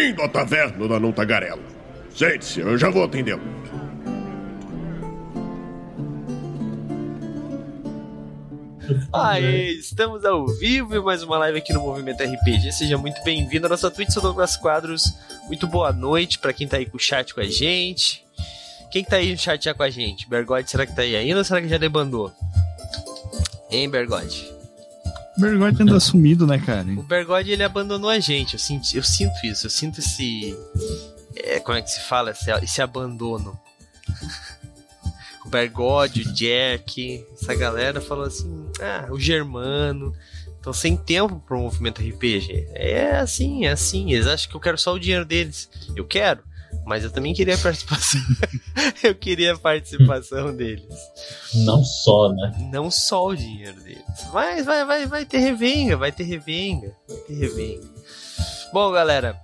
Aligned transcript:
Bem-vindo 0.00 0.22
à 0.22 0.28
taverna 0.30 0.88
da 0.88 0.98
Não 0.98 1.12
Tagarela. 1.12 1.60
Sente-se, 2.14 2.60
eu 2.60 2.78
já 2.78 2.88
vou 2.88 3.04
atendê-lo. 3.04 3.42
Aê, 9.12 9.72
estamos 9.72 10.24
ao 10.24 10.46
vivo 10.46 10.96
e 10.96 11.02
mais 11.02 11.22
uma 11.22 11.36
live 11.36 11.58
aqui 11.58 11.74
no 11.74 11.80
Movimento 11.80 12.22
RPG. 12.22 12.72
Seja 12.72 12.96
muito 12.96 13.22
bem-vindo 13.22 13.66
à 13.66 13.68
nossa 13.68 13.90
Twitch, 13.90 14.08
sou 14.08 14.22
Douglas 14.22 14.56
Quadros. 14.56 15.04
Muito 15.46 15.66
boa 15.66 15.92
noite 15.92 16.38
para 16.38 16.54
quem 16.54 16.66
tá 16.66 16.78
aí 16.78 16.86
com 16.86 16.96
o 16.96 17.00
chat 17.00 17.34
com 17.34 17.42
a 17.42 17.46
gente. 17.46 18.24
Quem 18.90 19.04
que 19.04 19.10
tá 19.10 19.16
aí 19.16 19.30
no 19.30 19.38
chat 19.38 19.62
já 19.62 19.74
com 19.74 19.82
a 19.82 19.90
gente? 19.90 20.26
Bergode, 20.26 20.70
será 20.70 20.86
que 20.86 20.96
tá 20.96 21.02
aí 21.02 21.14
ainda 21.14 21.40
ou 21.40 21.44
será 21.44 21.60
que 21.60 21.68
já 21.68 21.76
debandou? 21.76 22.32
Hein, 23.70 23.90
Bergode? 23.90 24.59
O 25.40 25.42
Bergode 25.42 25.82
anda 25.82 25.98
sumido, 25.98 26.46
né, 26.46 26.58
cara? 26.58 26.86
O 26.98 27.02
Bergode 27.02 27.50
ele 27.50 27.62
abandonou 27.62 28.10
a 28.10 28.20
gente. 28.20 28.52
Eu, 28.52 28.58
sinto, 28.58 28.94
eu 28.94 29.02
sinto 29.02 29.34
isso, 29.42 29.64
eu 29.64 29.70
sinto 29.70 29.98
esse. 29.98 30.54
É, 31.34 31.58
como 31.60 31.78
é 31.78 31.82
que 31.82 31.90
se 31.90 32.00
fala? 32.00 32.32
Esse, 32.32 32.50
esse 32.62 32.82
abandono. 32.82 33.58
o 35.46 35.48
Bergode, 35.48 36.20
o 36.20 36.32
Jack, 36.34 37.24
essa 37.32 37.54
galera 37.54 38.02
falou 38.02 38.26
assim: 38.26 38.66
ah, 38.82 39.08
o 39.10 39.18
Germano. 39.18 40.14
Então, 40.60 40.74
sem 40.74 40.94
tempo 40.94 41.42
pro 41.46 41.58
movimento 41.58 42.02
RPG. 42.02 42.68
É 42.74 43.16
assim, 43.16 43.64
é 43.64 43.70
assim. 43.70 44.12
Eles 44.12 44.26
acham 44.26 44.50
que 44.50 44.56
eu 44.56 44.60
quero 44.60 44.76
só 44.76 44.92
o 44.92 45.00
dinheiro 45.00 45.24
deles. 45.24 45.70
Eu 45.96 46.04
quero, 46.04 46.42
mas 46.84 47.04
eu 47.04 47.10
também 47.10 47.34
queria 47.34 47.54
a 47.54 47.58
participação. 47.58 48.20
eu 49.02 49.14
queria 49.14 49.54
a 49.54 49.58
participação 49.58 50.54
deles. 50.54 50.84
Não 51.54 51.84
só, 51.84 52.32
né? 52.32 52.68
Não 52.72 52.90
só 52.90 53.26
o 53.26 53.36
dinheiro 53.36 53.80
deles. 53.82 54.02
Mas 54.32 54.66
vai, 54.66 54.84
vai, 54.84 55.06
vai 55.06 55.24
ter 55.24 55.38
revenga, 55.38 55.96
vai 55.96 56.12
ter 56.12 56.24
revenga, 56.24 56.94
vai 57.08 57.18
ter 57.18 57.34
revenga. 57.34 57.88
Bom, 58.72 58.90
galera, 58.92 59.40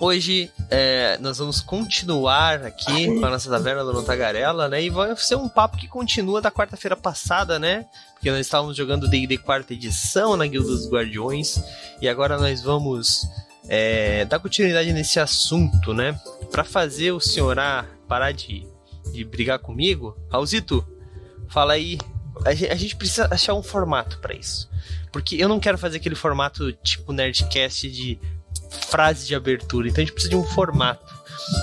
hoje 0.00 0.50
é, 0.70 1.18
nós 1.18 1.38
vamos 1.38 1.60
continuar 1.60 2.64
aqui 2.64 3.06
com 3.06 3.24
a 3.24 3.30
nossa 3.30 3.50
taverna 3.50 3.84
do 3.84 4.02
Tagarela, 4.02 4.68
né? 4.68 4.82
E 4.82 4.90
vai 4.90 5.14
ser 5.16 5.36
um 5.36 5.48
papo 5.48 5.76
que 5.76 5.88
continua 5.88 6.40
da 6.40 6.50
quarta-feira 6.50 6.96
passada, 6.96 7.58
né? 7.58 7.86
Porque 8.14 8.30
nós 8.30 8.40
estávamos 8.40 8.76
jogando 8.76 9.08
D&D 9.08 9.38
quarta 9.38 9.74
edição 9.74 10.36
na 10.36 10.46
Guilda 10.46 10.68
dos 10.68 10.88
Guardiões 10.88 11.62
e 12.00 12.08
agora 12.08 12.38
nós 12.38 12.62
vamos 12.62 13.26
é, 13.68 14.24
dar 14.24 14.38
continuidade 14.38 14.92
nesse 14.92 15.18
assunto, 15.18 15.94
né? 15.94 16.18
Para 16.50 16.64
fazer 16.64 17.12
o 17.12 17.20
senhor 17.20 17.58
A 17.58 17.84
parar 18.08 18.32
de, 18.32 18.66
de 19.12 19.24
brigar 19.24 19.58
comigo, 19.58 20.16
Raulzito, 20.30 20.86
fala 21.48 21.74
aí. 21.74 21.98
A 22.44 22.52
gente, 22.52 22.72
a 22.72 22.74
gente 22.74 22.96
precisa 22.96 23.28
achar 23.30 23.54
um 23.54 23.62
formato 23.62 24.18
para 24.18 24.34
isso. 24.34 24.68
Porque 25.12 25.36
eu 25.36 25.48
não 25.48 25.60
quero 25.60 25.78
fazer 25.78 25.98
aquele 25.98 26.16
formato 26.16 26.72
tipo 26.72 27.12
Nerdcast 27.12 27.88
de 27.90 28.18
frase 28.90 29.26
de 29.26 29.34
abertura. 29.34 29.88
Então 29.88 30.02
a 30.02 30.04
gente 30.04 30.12
precisa 30.12 30.30
de 30.30 30.36
um 30.36 30.44
formato. 30.44 31.14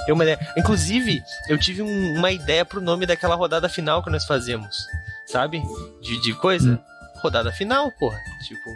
Eu, 0.08 0.16
uma 0.16 0.24
ideia. 0.24 0.40
Inclusive, 0.58 1.22
eu 1.50 1.58
tive 1.58 1.82
um, 1.82 2.18
uma 2.18 2.32
ideia 2.32 2.64
pro 2.64 2.82
nome 2.82 3.06
daquela 3.06 3.36
rodada 3.36 3.68
final 3.68 4.04
que 4.04 4.10
nós 4.10 4.26
fazemos. 4.26 4.78
Sabe? 5.26 5.62
De, 6.02 6.22
de 6.22 6.34
coisa. 6.34 6.72
Hum. 6.72 7.20
Rodada 7.22 7.52
final, 7.52 7.92
porra. 8.00 8.18
Tipo, 8.48 8.70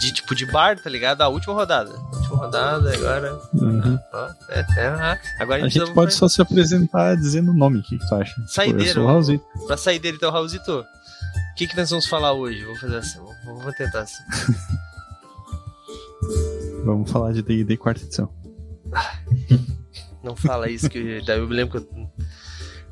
de 0.00 0.12
tipo 0.12 0.34
de 0.34 0.46
bar, 0.46 0.80
tá 0.80 0.88
ligado? 0.88 1.20
A 1.20 1.28
última 1.28 1.52
rodada. 1.52 1.90
Última 1.90 2.36
rodada, 2.36 2.94
agora. 2.94 3.38
Uhum. 3.52 3.98
Ó, 4.12 4.30
é, 4.48 4.60
é, 4.78 5.18
agora 5.38 5.62
a 5.62 5.66
a 5.66 5.68
gente 5.68 5.92
pode 5.92 6.14
só 6.14 6.26
se 6.26 6.40
apresentar 6.40 7.14
dizendo 7.16 7.50
o 7.50 7.54
nome, 7.54 7.80
o 7.80 7.82
que, 7.82 7.98
que 7.98 8.08
tu 8.08 8.14
acha? 8.14 8.34
Saideiro. 8.48 9.04
Pra 9.66 9.76
saideiro, 9.76 10.16
então, 10.16 10.30
Raulzito. 10.30 10.80
O 10.80 11.54
que, 11.54 11.66
que 11.66 11.76
nós 11.76 11.90
vamos 11.90 12.06
falar 12.06 12.32
hoje? 12.32 12.64
Vou 12.64 12.76
fazer 12.76 12.96
assim, 12.96 13.18
vou, 13.18 13.58
vou 13.60 13.72
tentar 13.74 14.00
assim. 14.00 14.22
vamos 16.82 17.10
falar 17.10 17.32
de 17.32 17.42
D&D 17.42 17.76
quarta 17.76 18.02
edição. 18.02 18.32
Não 20.22 20.34
fala 20.34 20.70
isso, 20.70 20.88
que 20.88 21.22
daí 21.26 21.38
eu 21.38 21.46
me 21.46 21.54
lembro 21.54 21.78
que 21.78 21.86
eu... 21.86 22.10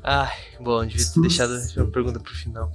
Ai, 0.03 0.31
bom, 0.59 0.85
devia 0.85 1.05
ter 1.05 1.21
deixado 1.21 1.59
uma 1.75 1.91
pergunta 1.91 2.19
pro 2.19 2.33
final. 2.33 2.71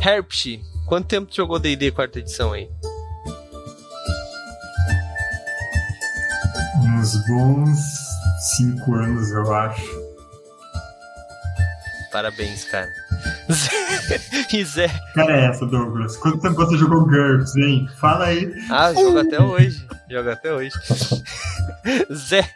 Herpsh, 0.00 0.60
quanto 0.86 1.08
tempo 1.08 1.30
tu 1.30 1.36
jogou 1.36 1.58
D&D 1.58 1.90
quarta 1.90 2.18
edição 2.18 2.52
aí? 2.52 2.70
Uns 7.06 7.16
bons 7.28 7.78
cinco 8.56 8.94
anos, 8.94 9.30
eu 9.30 9.54
acho. 9.54 10.06
Parabéns, 12.10 12.64
cara. 12.64 12.88
e 14.52 14.64
Zé. 14.64 14.88
Cara, 15.14 15.40
é 15.40 15.46
essa, 15.46 15.66
Douglas. 15.66 16.16
Quanto 16.16 16.40
tempo 16.40 16.54
você 16.54 16.76
jogou 16.76 17.06
GURPS, 17.06 17.56
hein? 17.56 17.88
Fala 18.00 18.26
aí. 18.26 18.52
Ah, 18.70 18.92
joga 18.92 19.22
até 19.22 19.40
hoje. 19.40 19.86
Joga 20.10 20.32
até 20.32 20.52
hoje. 20.52 20.70
Zé. 22.12 22.48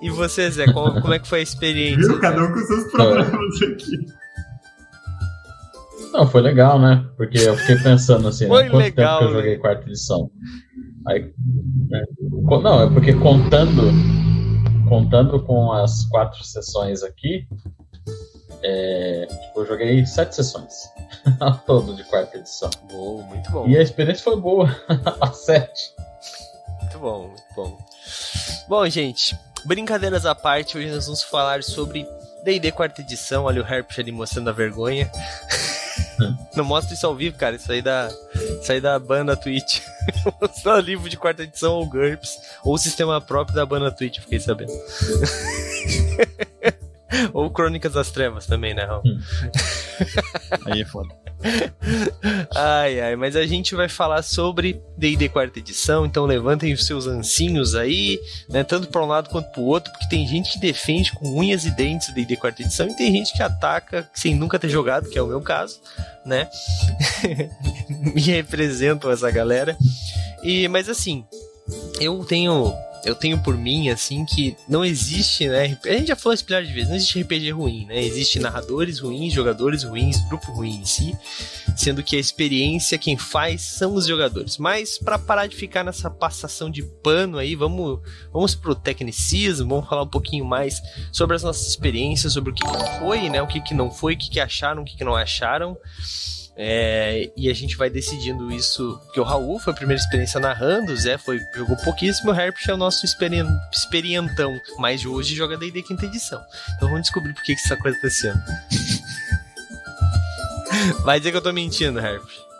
E 0.00 0.10
você, 0.10 0.50
Zé, 0.50 0.72
como, 0.72 1.00
como 1.00 1.14
é 1.14 1.18
que 1.18 1.28
foi 1.28 1.40
a 1.40 1.42
experiência? 1.42 2.08
Viu? 2.08 2.20
Cada 2.20 2.42
um 2.42 2.52
com 2.52 2.58
seus 2.58 2.90
problemas 2.90 3.62
aqui. 3.62 4.06
Não, 6.12 6.26
foi 6.26 6.42
legal, 6.42 6.78
né? 6.80 7.06
Porque 7.16 7.38
eu 7.38 7.56
fiquei 7.56 7.76
pensando 7.76 8.28
assim, 8.28 8.46
foi 8.46 8.64
né? 8.64 8.70
quanto 8.70 8.82
legal, 8.82 9.18
tempo 9.20 9.30
que 9.30 9.36
eu 9.36 9.40
joguei 9.40 9.58
quarta 9.58 9.88
edição? 9.88 10.30
Aí, 11.08 11.32
né? 11.88 12.04
Não, 12.20 12.82
é 12.82 12.90
porque 12.92 13.12
contando, 13.14 13.82
contando 14.88 15.42
com 15.44 15.72
as 15.72 16.04
quatro 16.06 16.42
sessões 16.44 17.02
aqui, 17.02 17.46
é, 18.62 19.26
tipo, 19.26 19.60
eu 19.60 19.66
joguei 19.66 20.06
sete 20.06 20.36
sessões 20.36 20.88
ao 21.40 21.58
todo 21.58 21.94
de 21.94 22.04
quarta 22.04 22.38
edição. 22.38 22.70
Boa, 22.90 23.22
muito 23.24 23.50
bom. 23.50 23.66
E 23.66 23.76
a 23.76 23.82
experiência 23.82 24.22
foi 24.22 24.36
boa, 24.40 24.68
a 25.20 25.32
sete. 25.32 25.92
Muito 26.80 26.98
bom, 26.98 27.28
muito 27.28 27.54
bom. 27.56 27.78
Bom, 28.68 28.88
gente, 28.88 29.36
brincadeiras 29.64 30.24
à 30.24 30.34
parte, 30.34 30.78
hoje 30.78 30.90
nós 30.90 31.06
vamos 31.06 31.22
falar 31.22 31.62
sobre 31.62 32.06
D&D 32.44 32.70
quarta 32.72 33.00
edição. 33.00 33.44
Olha 33.44 33.62
o 33.62 33.66
Herpes 33.66 33.98
ali 33.98 34.12
mostrando 34.12 34.50
a 34.50 34.52
vergonha. 34.52 35.10
Não 36.56 36.64
mostra 36.64 36.94
isso 36.94 37.06
ao 37.06 37.14
vivo, 37.14 37.36
cara. 37.36 37.56
Isso 37.56 37.70
aí 37.70 37.82
da, 37.82 38.08
isso 38.60 38.72
aí 38.72 38.80
da 38.80 38.98
banda 38.98 39.36
Twitch. 39.36 39.80
Mostrar 40.40 40.80
livro 40.80 41.08
de 41.08 41.16
quarta 41.16 41.42
edição 41.42 41.74
ou 41.74 41.86
GURPS. 41.86 42.38
Ou 42.64 42.74
o 42.74 42.78
sistema 42.78 43.20
próprio 43.20 43.54
da 43.54 43.66
banda 43.66 43.90
Twitch, 43.90 44.20
fiquei 44.20 44.40
sabendo. 44.40 44.72
ou 47.32 47.50
Crônicas 47.50 47.92
das 47.92 48.10
Trevas 48.10 48.46
também, 48.46 48.74
né, 48.74 48.84
Raul? 48.84 49.02
Hum. 49.04 49.20
aí 50.66 50.82
é 50.82 50.84
foda. 50.84 51.21
Ai, 52.54 53.00
ai, 53.00 53.16
mas 53.16 53.34
a 53.34 53.46
gente 53.46 53.74
vai 53.74 53.88
falar 53.88 54.22
sobre 54.22 54.80
D&D 54.96 55.28
quarta 55.28 55.58
edição, 55.58 56.06
então 56.06 56.24
levantem 56.24 56.72
os 56.72 56.86
seus 56.86 57.06
ancinhos 57.06 57.74
aí, 57.74 58.20
né, 58.48 58.62
tanto 58.62 58.88
para 58.88 59.02
um 59.02 59.06
lado 59.06 59.28
quanto 59.28 59.50
para 59.50 59.60
o 59.60 59.66
outro, 59.66 59.90
porque 59.92 60.08
tem 60.08 60.26
gente 60.26 60.52
que 60.52 60.60
defende 60.60 61.12
com 61.12 61.38
unhas 61.38 61.64
e 61.64 61.70
dentes 61.70 62.12
D&D 62.14 62.36
quarta 62.36 62.62
edição 62.62 62.86
e 62.86 62.96
tem 62.96 63.10
gente 63.12 63.32
que 63.32 63.42
ataca 63.42 64.08
sem 64.14 64.34
nunca 64.34 64.58
ter 64.58 64.68
jogado, 64.68 65.08
que 65.08 65.18
é 65.18 65.22
o 65.22 65.26
meu 65.26 65.40
caso, 65.40 65.80
né? 66.24 66.48
Me 67.88 68.20
representam 68.20 69.10
essa 69.10 69.30
galera. 69.30 69.76
E 70.42 70.68
mas 70.68 70.88
assim, 70.88 71.24
eu 72.00 72.24
tenho 72.24 72.72
eu 73.04 73.14
tenho 73.14 73.38
por 73.42 73.56
mim, 73.56 73.88
assim, 73.88 74.24
que 74.24 74.56
não 74.68 74.84
existe, 74.84 75.48
né? 75.48 75.78
A 75.84 75.92
gente 75.92 76.08
já 76.08 76.16
falou 76.16 76.34
esse 76.34 76.44
pilar 76.44 76.64
de 76.64 76.72
vezes, 76.72 76.88
não 76.88 76.96
existe 76.96 77.20
RPG 77.20 77.50
ruim, 77.50 77.86
né? 77.86 78.02
Existe 78.02 78.38
narradores 78.38 79.00
ruins, 79.00 79.32
jogadores 79.32 79.82
ruins, 79.82 80.20
grupo 80.28 80.52
ruim 80.52 80.76
em 80.76 80.84
si, 80.84 81.16
sendo 81.76 82.02
que 82.02 82.16
a 82.16 82.20
experiência 82.20 82.98
quem 82.98 83.16
faz 83.16 83.62
são 83.62 83.94
os 83.94 84.06
jogadores. 84.06 84.56
Mas 84.56 84.98
para 84.98 85.18
parar 85.18 85.46
de 85.46 85.56
ficar 85.56 85.84
nessa 85.84 86.10
passação 86.10 86.70
de 86.70 86.82
pano 86.82 87.38
aí, 87.38 87.54
vamos, 87.54 88.00
vamos 88.32 88.54
pro 88.54 88.74
tecnicismo, 88.74 89.68
vamos 89.68 89.88
falar 89.88 90.02
um 90.02 90.08
pouquinho 90.08 90.44
mais 90.44 90.80
sobre 91.10 91.34
as 91.34 91.42
nossas 91.42 91.66
experiências, 91.66 92.32
sobre 92.32 92.52
o 92.52 92.54
que, 92.54 92.62
que 92.62 92.98
foi, 92.98 93.28
né? 93.28 93.42
O 93.42 93.46
que, 93.46 93.60
que 93.60 93.74
não 93.74 93.90
foi, 93.90 94.14
o 94.14 94.18
que, 94.18 94.30
que 94.30 94.40
acharam, 94.40 94.82
o 94.82 94.84
que, 94.84 94.96
que 94.96 95.04
não 95.04 95.16
acharam. 95.16 95.76
É, 96.54 97.30
e 97.34 97.48
a 97.48 97.54
gente 97.54 97.76
vai 97.76 97.88
decidindo 97.88 98.52
isso, 98.52 99.00
porque 99.04 99.18
o 99.18 99.24
Raul 99.24 99.58
foi 99.58 99.72
a 99.72 99.76
primeira 99.76 100.00
experiência 100.00 100.38
narrando, 100.38 100.92
o 100.92 100.96
Zé 100.96 101.16
foi, 101.16 101.40
jogou 101.54 101.76
pouquíssimo, 101.78 102.30
o 102.30 102.34
Herpes 102.34 102.68
é 102.68 102.74
o 102.74 102.76
nosso 102.76 103.06
experien, 103.06 103.46
experientão, 103.72 104.60
mas 104.78 105.04
hoje 105.06 105.34
joga 105.34 105.56
D&D 105.56 105.82
quinta 105.82 106.04
edição. 106.04 106.42
Então 106.76 106.88
vamos 106.88 107.02
descobrir 107.02 107.32
por 107.32 107.42
que, 107.42 107.54
que 107.54 107.62
essa 107.62 107.76
coisa 107.76 107.98
tá 108.00 108.10
sendo. 108.10 108.42
vai 111.04 111.18
dizer 111.18 111.30
que 111.30 111.38
eu 111.38 111.42
tô 111.42 111.52
mentindo, 111.52 111.98
Herpes. 111.98 112.52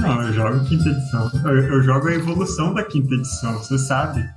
Não, 0.00 0.22
eu 0.22 0.32
jogo 0.32 0.64
quinta 0.64 0.88
edição. 0.88 1.30
Eu, 1.44 1.72
eu, 1.72 1.82
jogo 1.82 2.08
a 2.08 2.14
evolução 2.14 2.72
da 2.72 2.84
quinta 2.84 3.14
edição, 3.14 3.58
você 3.58 3.78
sabe. 3.78 4.28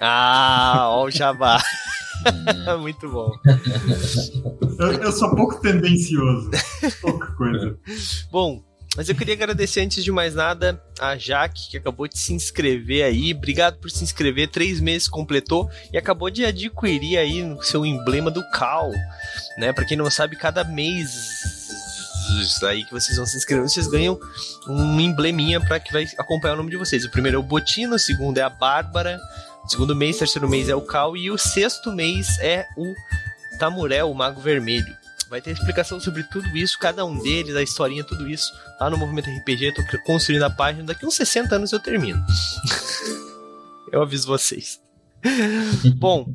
Ah, 0.00 0.88
ó 0.88 1.04
o 1.04 1.10
jabá. 1.10 1.60
Muito 2.80 3.08
bom. 3.08 3.30
Eu, 4.78 4.92
eu, 4.94 5.12
sou 5.12 5.34
pouco 5.34 5.60
tendencioso. 5.60 6.50
Pouca 7.00 7.26
coisa. 7.32 7.76
bom, 8.30 8.62
mas 8.96 9.08
eu 9.08 9.14
queria 9.14 9.34
agradecer 9.34 9.80
antes 9.80 10.04
de 10.04 10.12
mais 10.12 10.34
nada 10.34 10.82
a 11.00 11.16
Jaque, 11.16 11.70
que 11.70 11.76
acabou 11.78 12.06
de 12.06 12.18
se 12.18 12.34
inscrever 12.34 13.04
aí. 13.04 13.32
Obrigado 13.32 13.78
por 13.78 13.90
se 13.90 14.04
inscrever. 14.04 14.48
Três 14.48 14.80
meses 14.80 15.08
completou 15.08 15.68
e 15.92 15.96
acabou 15.96 16.28
de 16.28 16.44
adquirir 16.44 17.16
aí 17.16 17.42
o 17.42 17.62
seu 17.62 17.86
emblema 17.86 18.30
do 18.30 18.42
Cal. 18.50 18.90
Né? 19.56 19.72
Pra 19.72 19.84
quem 19.84 19.96
não 19.96 20.10
sabe, 20.10 20.36
cada 20.36 20.62
mês 20.62 21.10
aí 22.64 22.84
que 22.84 22.92
vocês 22.92 23.16
vão 23.16 23.26
se 23.26 23.36
inscrevendo, 23.36 23.68
vocês 23.68 23.86
ganham 23.86 24.18
um 24.68 25.00
embleminha 25.00 25.60
para 25.60 25.78
que 25.78 25.92
vai 25.92 26.06
acompanhar 26.18 26.54
o 26.54 26.56
nome 26.56 26.70
de 26.70 26.76
vocês. 26.76 27.04
O 27.04 27.10
primeiro 27.10 27.36
é 27.36 27.40
o 27.40 27.42
Botino, 27.42 27.96
o 27.96 27.98
segundo 27.98 28.38
é 28.38 28.42
a 28.42 28.48
Bárbara, 28.48 29.20
segundo 29.66 29.94
mês, 29.94 30.18
terceiro 30.18 30.48
mês 30.48 30.68
é 30.68 30.74
o 30.74 30.82
Cal 30.82 31.16
e 31.16 31.30
o 31.30 31.38
sexto 31.38 31.92
mês 31.92 32.38
é 32.40 32.66
o 32.76 32.94
Tamurel, 33.58 34.10
o 34.10 34.14
Mago 34.14 34.40
Vermelho. 34.40 34.96
Vai 35.28 35.40
ter 35.40 35.52
explicação 35.52 35.98
sobre 35.98 36.24
tudo 36.24 36.54
isso, 36.56 36.78
cada 36.78 37.04
um 37.04 37.18
deles, 37.18 37.56
a 37.56 37.62
historinha, 37.62 38.04
tudo 38.04 38.28
isso, 38.28 38.52
lá 38.78 38.90
no 38.90 38.98
Movimento 38.98 39.30
RPG. 39.30 39.66
Eu 39.66 39.74
tô 39.74 39.82
construindo 40.04 40.42
a 40.42 40.50
página, 40.50 40.84
daqui 40.84 41.06
uns 41.06 41.14
60 41.14 41.56
anos 41.56 41.72
eu 41.72 41.80
termino. 41.80 42.22
eu 43.90 44.02
aviso 44.02 44.26
vocês. 44.26 44.78
Bom, 45.96 46.26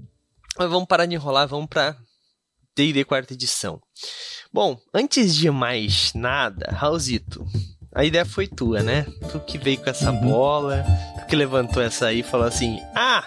vamos 0.58 0.88
parar 0.88 1.06
de 1.06 1.14
enrolar, 1.14 1.48
vamos 1.48 1.68
pra 1.68 1.96
D&D 2.76 3.04
quarta 3.06 3.34
edição. 3.34 3.80
Bom, 4.52 4.80
antes 4.94 5.36
de 5.36 5.52
mais 5.52 6.14
nada, 6.14 6.72
Raulzito, 6.72 7.46
a 7.98 8.06
ideia 8.06 8.24
foi 8.24 8.46
tua, 8.46 8.84
né? 8.84 9.08
Tu 9.32 9.40
que 9.40 9.58
veio 9.58 9.80
com 9.80 9.90
essa 9.90 10.12
uhum. 10.12 10.30
bola, 10.30 10.86
tu 11.20 11.26
que 11.26 11.36
levantou 11.36 11.82
essa 11.82 12.06
aí 12.06 12.20
e 12.20 12.24
falou 12.24 12.46
assim: 12.46 12.80
Ah, 12.96 13.24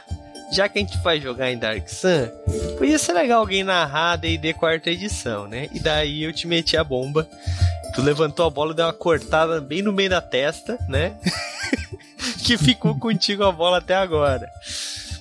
já 0.53 0.69
que 0.69 0.79
a 0.79 0.83
gente 0.83 0.97
vai 0.99 1.21
jogar 1.21 1.51
em 1.51 1.59
Dark 1.59 1.89
Sun, 1.89 2.29
podia 2.79 2.97
ser 2.97 3.13
legal 3.15 3.41
alguém 3.41 3.65
narrar 3.65 4.15
D&D 4.15 4.55
quarta 4.55 4.89
edição, 4.89 5.49
né? 5.49 5.69
E 5.73 5.81
daí 5.81 6.23
eu 6.23 6.33
te 6.33 6.47
meti 6.47 6.77
a 6.77 6.85
bomba. 6.85 7.29
Tu 7.97 8.01
levantou 8.01 8.47
a 8.47 8.51
bola, 8.51 8.73
deu 8.73 8.87
uma 8.87 8.93
cortada 8.93 9.61
bem 9.61 9.83
no 9.83 9.93
meio 9.93 10.11
da 10.11 10.21
testa, 10.21 10.79
né? 10.89 11.17
que 12.47 12.57
ficou 12.57 12.97
contigo 12.97 13.43
a 13.43 13.51
bola 13.51 13.79
até 13.79 13.97
agora. 13.97 14.49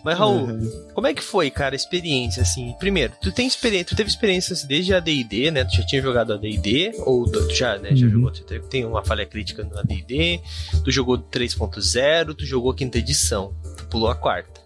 Mas, 0.04 0.18
Raul, 0.18 0.46
uhum. 0.46 0.92
como 0.94 1.08
é 1.08 1.14
que 1.14 1.24
foi, 1.24 1.50
cara, 1.50 1.76
a 1.76 1.78
experiência, 1.78 2.42
assim? 2.42 2.74
Primeiro, 2.80 3.14
tu 3.22 3.32
tem 3.32 3.48
experiência, 3.48 3.88
tu 3.88 3.96
teve 3.96 4.10
experiências 4.10 4.64
desde 4.64 4.94
a 4.94 5.00
D&D, 5.00 5.52
né? 5.52 5.64
Tu 5.66 5.76
já 5.76 5.86
tinha 5.86 6.02
jogado 6.02 6.34
a 6.34 6.38
D&D, 6.38 6.94
ou 7.00 7.30
tu 7.30 7.54
já, 7.54 7.78
né, 7.78 7.96
já 7.96 8.06
uhum. 8.06 8.12
jogou, 8.12 8.32
tu 8.32 8.44
tem 8.70 8.86
uma 8.86 9.04
falha 9.04 9.26
crítica 9.26 9.64
na 9.64 9.82
D&D, 9.82 10.40
tu 10.84 10.92
jogou 10.92 11.18
3.0, 11.18 12.36
tu 12.36 12.46
jogou 12.46 12.72
a 12.72 12.76
quinta 12.76 12.98
edição, 12.98 13.54
tu 13.78 13.86
pulou 13.88 14.10
a 14.10 14.16
quarta. 14.16 14.62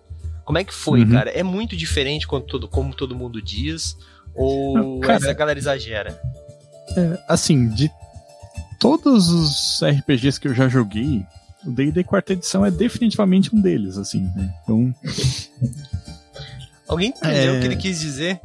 Como 0.46 0.58
é 0.58 0.64
que 0.64 0.74
foi, 0.74 1.02
uhum. 1.02 1.12
cara? 1.12 1.30
É 1.32 1.44
muito 1.44 1.76
diferente 1.76 2.28
como 2.28 2.44
todo, 2.44 2.68
como 2.68 2.94
todo 2.94 3.16
mundo 3.16 3.42
diz, 3.42 3.96
ou 4.36 5.00
cara, 5.00 5.30
a 5.30 5.34
galera 5.34 5.58
exagera? 5.58 6.20
É, 6.98 7.20
assim, 7.28 7.70
de 7.70 7.90
todos 8.80 9.30
os 9.30 9.82
RPGs 9.84 10.40
que 10.40 10.48
eu 10.48 10.54
já 10.54 10.68
joguei, 10.68 11.26
o 11.65 11.71
D&D 11.71 12.04
quarta 12.04 12.33
edição 12.33 12.65
é 12.65 12.71
definitivamente 12.71 13.54
um 13.56 13.62
deles, 13.62 13.98
assim, 13.98 14.21
né? 14.36 14.54
Então... 14.63 14.94
Alguém 16.88 17.10
entendeu 17.10 17.56
é... 17.56 17.57
o 17.57 17.60
que 17.62 17.65
ele 17.68 17.75
quis 17.75 18.00
dizer? 18.00 18.39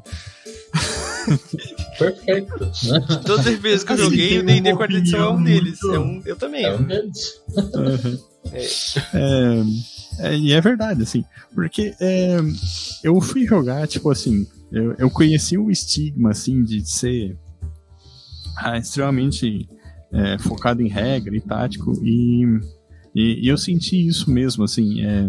Perfeito. 1.99 2.55
Todas 3.27 3.47
as 3.47 3.59
vezes 3.59 3.85
que 3.85 3.93
eu 3.93 3.97
joguei, 3.99 4.39
o 4.39 4.47
D&D 4.47 4.75
quarta 4.75 4.95
edição 4.95 5.21
é 5.21 5.31
um 5.31 5.43
deles. 5.43 5.79
É 5.83 5.99
um, 5.99 6.23
eu 6.25 6.37
também. 6.37 6.65
É 6.65 6.75
um 6.75 6.83
deles. 6.83 7.41
Uhum. 7.55 8.19
É. 8.53 9.63
É, 10.21 10.37
e 10.37 10.53
é 10.53 10.61
verdade, 10.61 11.03
assim, 11.03 11.25
porque 11.55 11.95
é, 12.01 12.39
eu 13.05 13.21
fui 13.21 13.47
jogar, 13.47 13.87
tipo 13.87 14.11
assim, 14.11 14.47
eu, 14.73 14.95
eu 14.99 15.11
conheci 15.11 15.57
o 15.57 15.71
estigma, 15.71 16.31
assim, 16.31 16.63
de 16.65 16.85
ser 16.89 17.37
ah, 18.57 18.77
extremamente 18.77 19.69
é, 20.13 20.39
focado 20.39 20.83
em 20.83 20.89
regra 20.89 21.37
e 21.37 21.41
tático, 21.41 21.93
e 22.05 22.45
e, 23.15 23.47
e 23.47 23.49
eu 23.49 23.57
senti 23.57 24.07
isso 24.07 24.31
mesmo, 24.31 24.65
assim. 24.65 25.05
É, 25.05 25.29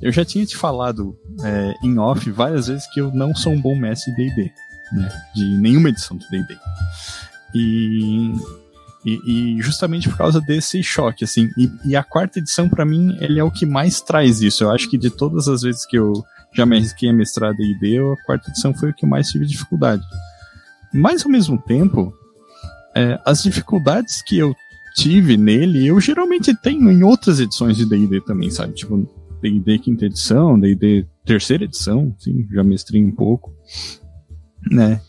eu 0.00 0.12
já 0.12 0.24
tinha 0.24 0.44
te 0.44 0.56
falado 0.56 1.16
é, 1.42 1.74
em 1.82 1.98
off 1.98 2.30
várias 2.30 2.68
vezes 2.68 2.86
que 2.92 3.00
eu 3.00 3.12
não 3.12 3.34
sou 3.34 3.52
um 3.52 3.60
bom 3.60 3.76
mestre 3.76 4.14
de 4.14 4.28
DD, 4.28 4.52
né? 4.92 5.22
De 5.34 5.44
nenhuma 5.58 5.88
edição 5.88 6.16
do 6.16 6.26
DD. 6.28 6.56
E, 7.54 8.32
e, 9.04 9.20
e, 9.56 9.62
justamente 9.62 10.08
por 10.08 10.18
causa 10.18 10.40
desse 10.40 10.82
choque, 10.82 11.24
assim. 11.24 11.50
E, 11.56 11.70
e 11.84 11.96
a 11.96 12.02
quarta 12.02 12.38
edição, 12.38 12.68
para 12.68 12.84
mim, 12.84 13.16
ele 13.20 13.38
é 13.38 13.44
o 13.44 13.50
que 13.50 13.66
mais 13.66 14.00
traz 14.00 14.40
isso. 14.40 14.64
Eu 14.64 14.70
acho 14.70 14.88
que 14.88 14.98
de 14.98 15.10
todas 15.10 15.48
as 15.48 15.62
vezes 15.62 15.86
que 15.86 15.98
eu 15.98 16.24
já 16.52 16.64
me 16.64 16.76
arrisquei 16.76 17.10
a 17.10 17.12
mestrar 17.12 17.54
D&D, 17.54 17.98
a 17.98 18.24
quarta 18.24 18.50
edição 18.50 18.72
foi 18.72 18.90
o 18.90 18.94
que 18.94 19.06
mais 19.06 19.28
tive 19.28 19.46
dificuldade. 19.46 20.02
Mas, 20.92 21.24
ao 21.24 21.30
mesmo 21.30 21.58
tempo, 21.58 22.14
é, 22.94 23.20
as 23.24 23.42
dificuldades 23.42 24.22
que 24.22 24.38
eu 24.38 24.54
tive 24.96 25.36
nele, 25.36 25.86
eu 25.86 26.00
geralmente 26.00 26.54
tenho 26.54 26.90
em 26.90 27.02
outras 27.02 27.38
edições 27.38 27.76
de 27.76 27.86
D&D 27.86 28.22
também, 28.22 28.50
sabe? 28.50 28.72
Tipo, 28.74 29.06
D&D 29.42 29.78
quinta 29.78 30.06
edição, 30.06 30.58
D&D 30.58 31.06
terceira 31.24 31.64
edição, 31.64 32.14
sim, 32.18 32.46
já 32.50 32.64
mestrei 32.64 33.04
um 33.04 33.10
pouco, 33.10 33.54
né? 34.70 35.00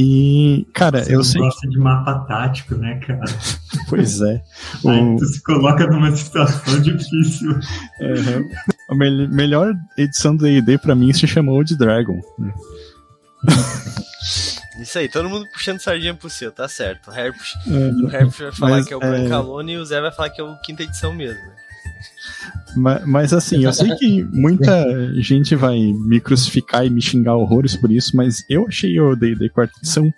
E, 0.00 0.64
cara, 0.72 1.02
Você 1.02 1.16
eu 1.16 1.24
sei. 1.24 1.40
gosta 1.40 1.68
de 1.68 1.76
mapa 1.76 2.20
tático, 2.20 2.76
né, 2.76 3.00
cara? 3.04 3.24
pois 3.90 4.20
é. 4.20 4.40
Aí 4.86 5.02
o... 5.02 5.16
tu 5.16 5.24
se 5.26 5.42
coloca 5.42 5.88
numa 5.88 6.14
situação 6.14 6.78
difícil. 6.80 7.50
Uhum. 7.50 8.48
A 8.90 8.94
me 8.94 9.26
melhor 9.26 9.74
edição 9.96 10.36
do 10.36 10.44
D&D 10.44 10.78
pra 10.78 10.94
mim 10.94 11.12
se 11.12 11.26
chamou 11.26 11.64
de 11.64 11.76
Dragon. 11.76 12.20
Né? 12.38 12.54
Isso 14.78 14.98
aí, 14.98 15.08
todo 15.08 15.28
mundo 15.28 15.46
puxando 15.52 15.80
sardinha 15.80 16.14
pro 16.14 16.30
seu, 16.30 16.52
tá 16.52 16.68
certo. 16.68 17.10
O 17.10 17.14
Herp, 17.14 17.36
é, 17.66 17.70
o 17.70 18.10
Herp 18.10 18.30
vai 18.30 18.52
falar 18.52 18.70
mas, 18.76 18.86
que 18.86 18.94
é 18.94 18.96
o 18.96 19.00
Brancalone 19.00 19.72
é... 19.72 19.74
e 19.74 19.78
o 19.78 19.84
Zé 19.84 20.00
vai 20.00 20.12
falar 20.12 20.30
que 20.30 20.40
é 20.40 20.44
o 20.44 20.56
quinta 20.60 20.84
edição 20.84 21.12
mesmo. 21.12 21.40
Mas, 22.76 23.06
mas, 23.06 23.32
assim, 23.32 23.64
eu 23.64 23.72
sei 23.72 23.94
que 23.96 24.22
muita 24.24 25.12
gente 25.20 25.56
vai 25.56 25.78
me 25.78 26.20
crucificar 26.20 26.86
e 26.86 26.90
me 26.90 27.02
xingar 27.02 27.34
horrores 27.34 27.76
por 27.76 27.90
isso, 27.90 28.16
mas 28.16 28.44
eu 28.48 28.66
achei 28.68 28.98
o 29.00 29.16
D&D 29.16 29.48
quarta 29.48 29.76
edição 29.78 30.12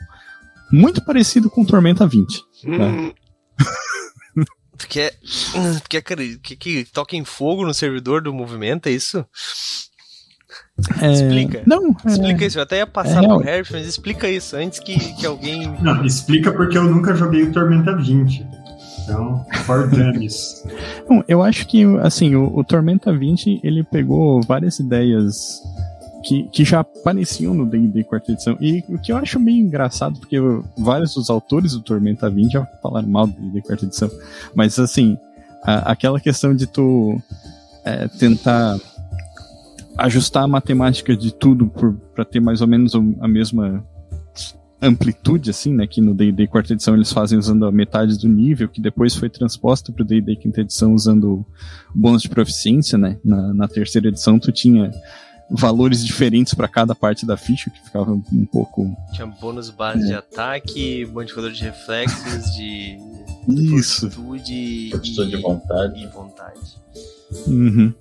muito 0.71 1.03
parecido 1.05 1.49
com 1.49 1.65
Tormenta 1.65 2.07
20. 2.07 2.39
Tá? 2.39 2.45
Hum. 2.67 3.12
tu 4.77 4.89
quer, 4.89 5.19
tu 5.83 5.89
quer 5.89 6.03
que, 6.03 6.57
que 6.57 6.85
toquem 6.85 7.25
fogo 7.25 7.65
no 7.65 7.73
servidor 7.73 8.23
do 8.23 8.35
movimento, 8.35 8.89
é 8.89 8.93
isso? 8.93 9.25
É... 11.00 11.12
Explica. 11.12 11.62
Não, 11.67 11.94
explica 12.06 12.44
é... 12.44 12.47
isso. 12.47 12.59
Eu 12.59 12.62
até 12.62 12.79
ia 12.79 12.87
passar 12.87 13.25
é... 13.25 13.27
pro 13.27 13.38
Harry, 13.38 13.67
mas 13.71 13.87
explica 13.87 14.29
isso 14.29 14.56
antes 14.56 14.79
que, 14.79 14.99
que 15.15 15.27
alguém. 15.27 15.73
Não, 15.81 16.05
explica 16.05 16.53
porque 16.53 16.77
eu 16.77 16.85
nunca 16.85 17.15
joguei 17.15 17.43
o 17.43 17.53
Tormenta 17.53 17.97
20. 17.97 18.47
Então, 19.03 19.44
for 19.65 19.88
dummies. 19.88 20.65
Bom, 21.09 21.23
eu 21.27 21.43
acho 21.43 21.67
que, 21.67 21.85
assim, 22.00 22.35
o, 22.37 22.56
o, 22.56 22.62
Tormenta 22.62 23.12
20, 23.12 23.61
ele 23.65 23.82
pegou 23.82 24.41
várias 24.43 24.79
ideias 24.79 25.61
que, 26.25 26.44
que 26.44 26.65
já 26.65 26.81
apareciam 26.81 27.55
no 27.55 27.67
D&D 27.67 28.05
quarta 28.05 28.33
edição. 28.33 28.56
E 28.61 28.85
o 28.88 28.99
que 28.99 29.11
eu 29.11 29.17
acho 29.17 29.41
meio 29.41 29.59
engraçado, 29.59 30.19
porque 30.21 30.37
vários 30.78 31.14
dos 31.14 31.28
autores 31.31 31.73
do 31.73 31.81
Tormenta 31.81 32.31
20 32.31 32.52
já 32.52 32.64
falaram 32.83 33.09
mal 33.09 33.26
do 33.26 33.33
D&D 33.33 33.62
quarta 33.62 33.85
edição. 33.85 34.11
Mas, 34.54 34.78
assim, 34.78 35.19
a, 35.64 35.93
aquela 35.93 36.21
questão 36.21 36.54
de 36.54 36.66
tu 36.66 37.21
é, 37.85 38.07
tentar 38.09 38.78
ajustar 40.00 40.45
a 40.45 40.49
matemática 40.49 41.16
de 41.16 41.33
tudo 41.33 41.71
para 42.14 42.25
ter 42.25 42.40
mais 42.40 42.61
ou 42.61 42.66
menos 42.66 42.95
a 42.95 43.28
mesma 43.28 43.85
amplitude, 44.83 45.50
assim, 45.50 45.75
né? 45.75 45.87
Que 45.87 46.00
no 46.00 46.14
D&D 46.14 46.47
quarta 46.47 46.73
edição 46.73 46.95
eles 46.95 47.12
fazem 47.12 47.38
usando 47.38 47.66
a 47.66 47.73
metade 47.73 48.19
do 48.19 48.28
nível, 48.28 48.69
que 48.69 48.80
depois 48.80 49.14
foi 49.14 49.28
transposta 49.28 49.92
para 49.92 50.02
o 50.02 50.07
D&D 50.07 50.37
quinta 50.37 50.62
edição 50.62 50.95
usando 50.95 51.25
o 51.35 51.47
bônus 51.95 52.23
de 52.23 52.30
proficiência, 52.30 52.97
né? 52.97 53.19
Na, 53.25 53.52
na 53.52 53.69
terceira 53.69 54.09
edição 54.09 54.38
tu 54.38 54.50
tinha 54.50 54.90
valores 55.50 56.04
diferentes 56.04 56.54
para 56.54 56.69
cada 56.69 56.95
parte 56.95 57.26
da 57.26 57.37
ficha, 57.37 57.71
que 57.71 57.85
ficava 57.85 58.12
um 58.12 58.47
pouco... 58.47 58.97
Tinha 59.12 59.26
bônus 59.26 59.69
base 59.69 60.04
é. 60.04 60.07
de 60.07 60.14
ataque, 60.14 61.04
modificador 61.07 61.50
de 61.50 61.62
reflexos, 61.62 62.54
de... 62.54 62.97
Isso. 63.49 64.09
Fortitude 64.11 65.23
e... 65.23 65.26
de 65.26 65.37
vontade. 65.37 66.04
E 66.04 66.07
vontade. 66.07 66.61
Uhum. 67.49 67.92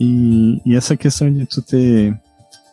E, 0.00 0.62
e 0.64 0.74
essa 0.74 0.96
questão 0.96 1.30
de 1.30 1.44
tu 1.44 1.60
ter 1.60 2.18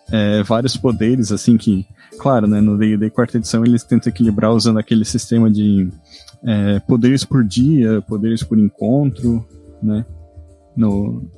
é, 0.09 0.41
vários 0.43 0.77
poderes, 0.77 1.29
assim, 1.31 1.57
que, 1.57 1.85
claro, 2.17 2.47
né, 2.47 2.61
no 2.61 2.77
D&D 2.77 3.09
quarta 3.09 3.37
edição 3.37 3.65
eles 3.65 3.83
tentam 3.83 4.09
equilibrar 4.09 4.53
usando 4.53 4.79
aquele 4.79 5.03
sistema 5.03 5.51
de 5.51 5.89
é, 6.45 6.79
poderes 6.79 7.25
por 7.25 7.43
dia, 7.43 8.01
poderes 8.01 8.43
por 8.43 8.57
encontro, 8.57 9.45
né, 9.83 10.05
no, 10.75 11.29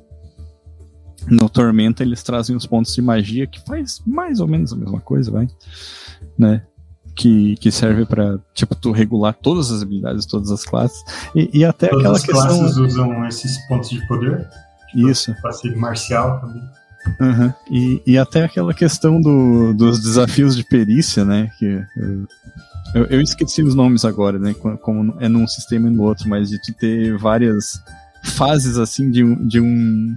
no 1.28 1.48
Tormenta 1.48 2.04
eles 2.04 2.22
trazem 2.22 2.54
os 2.54 2.66
pontos 2.66 2.94
de 2.94 3.02
magia, 3.02 3.48
que 3.48 3.60
faz 3.66 4.00
mais 4.06 4.38
ou 4.38 4.46
menos 4.46 4.72
a 4.72 4.76
mesma 4.76 5.00
coisa, 5.00 5.28
vai, 5.32 5.48
né, 6.38 6.62
que, 7.16 7.56
que 7.56 7.72
serve 7.72 8.06
para 8.06 8.38
tipo 8.54 8.76
tu 8.76 8.92
regular 8.92 9.34
todas 9.34 9.72
as 9.72 9.82
habilidades, 9.82 10.24
todas 10.24 10.52
as 10.52 10.64
classes. 10.64 11.02
E, 11.34 11.50
e 11.52 11.64
até 11.64 11.88
todas 11.88 12.00
aquela 12.00 12.16
as 12.16 12.24
questão 12.24 12.58
classes 12.58 12.76
usam 12.76 13.26
esses 13.26 13.58
pontos 13.66 13.90
de 13.90 14.06
poder 14.06 14.48
isso. 14.94 15.34
Passivo 15.42 15.78
marcial 15.78 16.40
também. 16.40 16.62
Uhum. 17.20 17.52
E, 17.70 18.02
e 18.06 18.18
até 18.18 18.44
aquela 18.44 18.74
questão 18.74 19.20
do, 19.20 19.72
dos 19.72 20.00
desafios 20.00 20.54
de 20.54 20.64
perícia, 20.64 21.24
né? 21.24 21.50
Que 21.58 21.82
eu, 22.94 23.04
eu, 23.06 23.20
esqueci 23.20 23.62
os 23.62 23.74
nomes 23.74 24.04
agora, 24.04 24.38
né? 24.38 24.54
Como 24.54 25.16
é 25.18 25.28
num 25.28 25.46
sistema 25.46 25.88
e 25.88 25.90
no 25.90 26.02
outro, 26.02 26.28
mas 26.28 26.50
de 26.50 26.60
tu 26.60 26.72
ter 26.74 27.16
várias 27.16 27.82
fases 28.36 28.76
assim 28.76 29.10
de, 29.10 29.34
de 29.46 29.60
um 29.60 30.14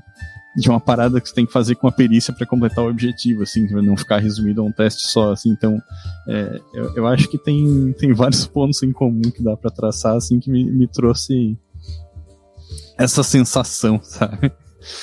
de 0.55 0.69
uma 0.69 0.79
parada 0.79 1.19
que 1.19 1.27
você 1.27 1.33
tem 1.33 1.45
que 1.45 1.51
fazer 1.51 1.75
com 1.75 1.87
a 1.87 1.91
perícia 1.91 2.31
para 2.33 2.45
completar 2.45 2.83
o 2.83 2.89
objetivo, 2.89 3.41
assim, 3.41 3.67
não 3.67 3.97
ficar 3.97 4.19
resumido 4.19 4.61
a 4.61 4.63
um 4.63 4.71
teste 4.71 5.07
só, 5.07 5.31
assim. 5.31 5.49
Então, 5.49 5.81
é, 6.27 6.59
eu, 6.73 6.95
eu, 6.95 7.07
acho 7.07 7.27
que 7.27 7.39
tem, 7.39 7.91
tem 7.97 8.13
vários 8.13 8.45
pontos 8.47 8.83
em 8.83 8.91
comum 8.91 9.31
que 9.35 9.41
dá 9.41 9.57
para 9.57 9.71
traçar, 9.71 10.15
assim, 10.15 10.39
que 10.39 10.51
me, 10.51 10.63
me 10.63 10.87
trouxe 10.87 11.57
essa 12.97 13.23
sensação, 13.23 13.99
sabe? 14.03 14.51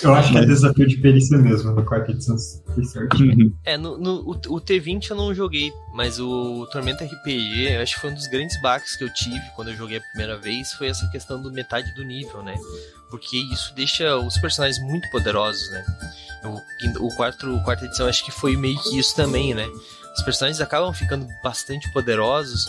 Eu 0.02 0.14
acho 0.14 0.32
que 0.32 0.38
é 0.38 0.44
desafio 0.44 0.86
de 0.86 0.96
perícia 0.98 1.38
mesmo, 1.38 1.72
no 1.72 1.84
quarta 1.84 2.10
edição. 2.10 2.36
Uhum. 2.76 3.54
É, 3.64 3.76
no, 3.76 3.98
no, 3.98 4.20
o, 4.20 4.30
o, 4.32 4.60
T20 4.60 5.10
eu 5.10 5.16
não 5.16 5.34
joguei, 5.34 5.72
mas 5.94 6.18
o 6.20 6.66
Tormenta 6.70 7.04
RPG, 7.04 7.72
eu 7.72 7.82
acho 7.82 7.94
que 7.94 8.00
foi 8.00 8.10
um 8.10 8.14
dos 8.14 8.26
grandes 8.26 8.60
baques 8.60 8.96
que 8.96 9.04
eu 9.04 9.12
tive 9.12 9.40
quando 9.56 9.68
eu 9.68 9.76
joguei 9.76 9.98
a 9.98 10.00
primeira 10.00 10.36
vez, 10.38 10.72
foi 10.72 10.88
essa 10.88 11.08
questão 11.08 11.40
do 11.40 11.50
metade 11.52 11.94
do 11.94 12.04
nível, 12.04 12.42
né? 12.42 12.54
Porque 13.10 13.36
isso 13.36 13.74
deixa 13.74 14.16
os 14.16 14.36
personagens 14.38 14.80
muito 14.82 15.08
poderosos, 15.10 15.70
né? 15.70 15.84
O, 16.44 17.06
o, 17.06 17.16
quarto, 17.16 17.54
o 17.54 17.62
quarta 17.62 17.84
edição 17.84 18.06
acho 18.06 18.24
que 18.24 18.30
foi 18.30 18.56
meio 18.56 18.78
que 18.78 18.98
isso 18.98 19.14
também, 19.16 19.54
né? 19.54 19.68
Os 20.16 20.22
personagens 20.22 20.60
acabam 20.60 20.92
ficando 20.92 21.26
bastante 21.42 21.90
poderosos 21.92 22.66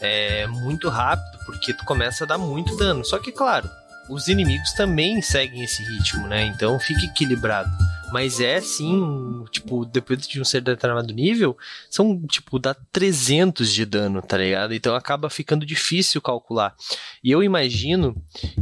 é, 0.00 0.46
muito 0.46 0.88
rápido, 0.88 1.38
porque 1.44 1.72
tu 1.72 1.84
começa 1.84 2.24
a 2.24 2.26
dar 2.26 2.38
muito 2.38 2.76
dano. 2.76 3.04
Só 3.04 3.18
que, 3.18 3.32
claro, 3.32 3.68
os 4.08 4.28
inimigos 4.28 4.72
também 4.72 5.20
seguem 5.22 5.62
esse 5.62 5.82
ritmo, 5.82 6.26
né? 6.26 6.44
Então 6.46 6.78
fica 6.78 7.04
equilibrado. 7.04 7.70
Mas 8.10 8.40
é 8.40 8.60
sim, 8.60 9.44
tipo, 9.50 9.84
depois 9.84 10.26
de 10.26 10.40
um 10.40 10.44
certo 10.44 10.66
determinado 10.66 11.12
nível, 11.12 11.56
são, 11.90 12.22
tipo, 12.26 12.58
dá 12.58 12.74
300 12.90 13.72
de 13.72 13.84
dano, 13.84 14.22
tá 14.22 14.38
ligado? 14.38 14.72
Então 14.72 14.94
acaba 14.94 15.28
ficando 15.28 15.66
difícil 15.66 16.22
calcular. 16.22 16.74
E 17.22 17.30
eu 17.30 17.42
imagino 17.42 18.16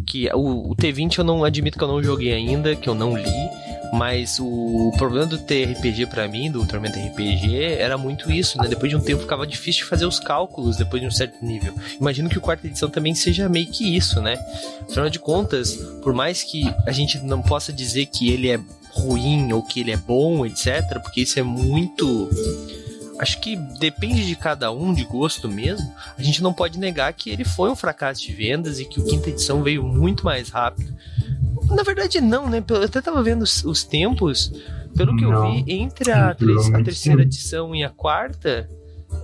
que 0.04 0.28
o, 0.34 0.72
o 0.72 0.76
T20 0.76 1.18
eu 1.18 1.24
não 1.24 1.44
admito 1.44 1.78
que 1.78 1.84
eu 1.84 1.88
não 1.88 2.02
joguei 2.02 2.32
ainda, 2.32 2.74
que 2.74 2.88
eu 2.88 2.94
não 2.94 3.16
li, 3.16 3.24
mas 3.92 4.38
o, 4.40 4.92
problema 4.96 5.26
do 5.26 5.38
TRPG 5.38 6.06
para 6.06 6.28
mim, 6.28 6.50
do 6.50 6.66
Tormenta 6.66 6.98
RPG, 6.98 7.74
era 7.78 7.96
muito 7.96 8.30
isso, 8.30 8.58
né? 8.58 8.68
Depois 8.68 8.90
de 8.90 8.96
um 8.96 9.00
tempo 9.00 9.22
ficava 9.22 9.46
difícil 9.46 9.84
de 9.84 9.90
fazer 9.90 10.06
os 10.06 10.18
cálculos 10.18 10.76
depois 10.76 11.00
de 11.00 11.08
um 11.08 11.10
certo 11.10 11.44
nível. 11.44 11.74
Imagino 12.00 12.28
que 12.28 12.38
o 12.38 12.40
quarta 12.40 12.66
edição 12.66 12.88
também 12.88 13.14
seja 13.14 13.48
meio 13.48 13.66
que 13.66 13.96
isso, 13.96 14.20
né? 14.20 14.38
Afinal 14.88 15.08
de 15.08 15.18
contas, 15.18 15.74
por 16.02 16.12
mais 16.12 16.42
que 16.42 16.62
a 16.86 16.92
gente 16.92 17.18
não 17.20 17.42
possa 17.42 17.72
dizer 17.72 18.06
que 18.06 18.30
ele 18.30 18.50
é 18.50 18.60
ruim 18.90 19.52
ou 19.52 19.62
que 19.62 19.80
ele 19.80 19.92
é 19.92 19.96
bom, 19.96 20.44
etc., 20.46 21.00
porque 21.02 21.20
isso 21.20 21.38
é 21.38 21.42
muito. 21.42 22.30
Acho 23.18 23.40
que 23.40 23.56
depende 23.56 24.26
de 24.26 24.36
cada 24.36 24.70
um, 24.70 24.92
de 24.92 25.04
gosto 25.04 25.48
mesmo. 25.48 25.90
A 26.18 26.22
gente 26.22 26.42
não 26.42 26.52
pode 26.52 26.78
negar 26.78 27.12
que 27.14 27.30
ele 27.30 27.44
foi 27.44 27.70
um 27.70 27.76
fracasso 27.76 28.20
de 28.20 28.32
vendas 28.32 28.78
e 28.78 28.84
que 28.84 29.00
o 29.00 29.04
quinta 29.04 29.30
edição 29.30 29.62
veio 29.62 29.82
muito 29.82 30.24
mais 30.24 30.50
rápido. 30.50 30.94
Na 31.70 31.82
verdade, 31.82 32.20
não, 32.20 32.48
né? 32.48 32.62
Eu 32.68 32.82
até 32.82 33.00
tava 33.00 33.22
vendo 33.22 33.42
os, 33.42 33.64
os 33.64 33.84
tempos. 33.84 34.52
Pelo 34.96 35.14
que 35.14 35.24
eu 35.24 35.52
vi, 35.52 35.64
entre 35.68 36.10
a, 36.10 36.30
a 36.30 36.82
terceira 36.82 37.20
edição 37.20 37.74
e 37.74 37.84
a 37.84 37.90
quarta, 37.90 38.66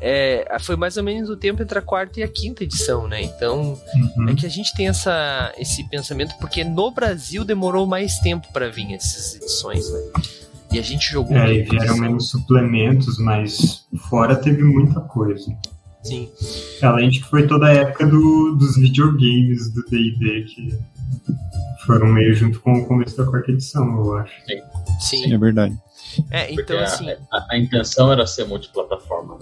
é, 0.01 0.57
foi 0.61 0.77
mais 0.77 0.97
ou 0.97 1.03
menos 1.03 1.31
o 1.31 1.37
tempo 1.37 1.63
entre 1.63 1.79
a 1.79 1.83
quarta 1.83 2.21
e 2.21 2.23
a 2.23 2.29
quinta 2.29 2.65
edição, 2.65 3.09
né? 3.09 3.23
Então, 3.23 3.81
uhum. 4.17 4.29
é 4.29 4.35
que 4.35 4.45
a 4.45 4.49
gente 4.49 4.75
tem 4.75 4.89
essa, 4.89 5.53
esse 5.57 5.89
pensamento, 5.89 6.35
porque 6.39 6.63
no 6.65 6.91
Brasil 6.91 7.45
demorou 7.45 7.87
mais 7.87 8.19
tempo 8.19 8.53
para 8.53 8.69
vir 8.69 8.93
essas 8.93 9.37
edições, 9.37 9.91
né? 9.91 10.01
E 10.73 10.79
a 10.79 10.83
gente 10.83 11.11
jogou. 11.11 11.37
É, 11.37 11.55
e 11.55 11.63
vieram 11.63 11.97
menos 11.99 12.31
suplementos, 12.31 13.19
mas 13.19 13.87
fora 14.11 14.37
teve 14.37 14.63
muita 14.63 15.01
coisa. 15.01 15.55
Sim. 16.03 16.29
Além 16.83 17.11
de 17.11 17.21
que 17.21 17.29
foi 17.29 17.47
toda 17.47 17.67
a 17.67 17.73
época 17.73 18.07
do, 18.07 18.57
dos 18.57 18.77
videogames 18.77 19.71
do 19.71 19.85
DD 19.85 20.45
que 20.45 20.79
foram 21.87 22.07
meio 22.07 22.35
junto 22.35 22.61
com 22.61 22.73
o 22.73 22.87
começo 22.87 23.17
da 23.17 23.25
quarta 23.25 23.51
edição, 23.51 23.85
eu 24.05 24.17
acho. 24.17 24.33
Sim. 24.47 24.63
Sim. 25.01 25.35
É 25.35 25.39
verdade. 25.39 25.77
É, 26.31 26.53
então 26.53 26.79
assim. 26.79 27.11
A, 27.11 27.47
a, 27.51 27.59
intenção 27.59 28.13
era 28.13 28.27
ser 28.27 28.45
multiplataforma. 28.45 29.39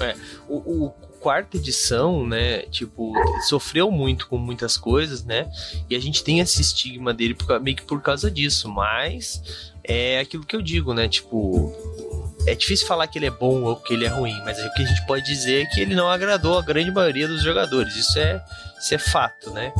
É, 0.00 0.14
o, 0.48 0.84
o 0.84 0.90
quarta 1.24 1.56
edição, 1.56 2.26
né, 2.26 2.62
tipo, 2.62 3.14
sofreu 3.48 3.90
muito 3.90 4.26
com 4.28 4.36
muitas 4.36 4.76
coisas, 4.76 5.24
né? 5.24 5.50
E 5.88 5.96
a 5.96 5.98
gente 5.98 6.22
tem 6.22 6.40
esse 6.40 6.60
estigma 6.60 7.14
dele 7.14 7.34
por, 7.34 7.58
meio 7.60 7.76
que 7.76 7.82
por 7.82 8.02
causa 8.02 8.30
disso, 8.30 8.68
mas 8.68 9.72
é 9.82 10.20
aquilo 10.20 10.44
que 10.44 10.54
eu 10.54 10.60
digo, 10.60 10.92
né? 10.92 11.08
Tipo, 11.08 11.72
é 12.46 12.54
difícil 12.54 12.86
falar 12.86 13.06
que 13.06 13.18
ele 13.18 13.24
é 13.24 13.30
bom 13.30 13.62
ou 13.62 13.76
que 13.76 13.94
ele 13.94 14.04
é 14.04 14.08
ruim, 14.08 14.38
mas 14.44 14.58
o 14.58 14.70
que 14.74 14.82
a 14.82 14.86
gente 14.86 15.06
pode 15.06 15.24
dizer 15.24 15.62
é 15.62 15.66
que 15.66 15.80
ele 15.80 15.94
não 15.94 16.10
agradou 16.10 16.58
a 16.58 16.62
grande 16.62 16.90
maioria 16.90 17.26
dos 17.26 17.42
jogadores. 17.42 17.96
Isso 17.96 18.18
é, 18.18 18.44
isso 18.78 18.94
é 18.94 18.98
fato, 18.98 19.50
né? 19.50 19.72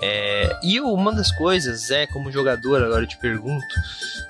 É, 0.00 0.58
e 0.62 0.80
uma 0.80 1.12
das 1.12 1.30
coisas, 1.32 1.90
é, 1.90 2.06
como 2.06 2.30
jogador, 2.30 2.82
agora 2.82 3.04
eu 3.04 3.08
te 3.08 3.16
pergunto, 3.16 3.64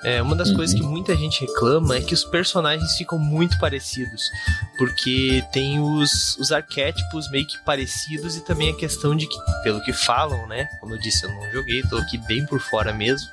é, 0.03 0.21
uma 0.21 0.35
das 0.35 0.49
uhum. 0.49 0.57
coisas 0.57 0.75
que 0.75 0.83
muita 0.83 1.15
gente 1.15 1.41
reclama 1.41 1.95
é 1.95 2.01
que 2.01 2.13
os 2.13 2.23
personagens 2.23 2.95
ficam 2.95 3.17
muito 3.17 3.57
parecidos, 3.59 4.29
porque 4.77 5.43
tem 5.51 5.79
os, 5.79 6.37
os 6.37 6.51
arquétipos 6.51 7.29
meio 7.29 7.47
que 7.47 7.57
parecidos 7.59 8.37
e 8.37 8.41
também 8.41 8.69
a 8.69 8.75
questão 8.75 9.15
de 9.15 9.27
que, 9.27 9.35
pelo 9.63 9.81
que 9.81 9.93
falam, 9.93 10.47
né? 10.47 10.67
Como 10.79 10.93
eu 10.93 10.99
disse, 10.99 11.25
eu 11.25 11.31
não 11.31 11.51
joguei, 11.51 11.81
tô 11.83 11.97
aqui 11.97 12.17
bem 12.17 12.45
por 12.45 12.59
fora 12.59 12.93
mesmo. 12.93 13.27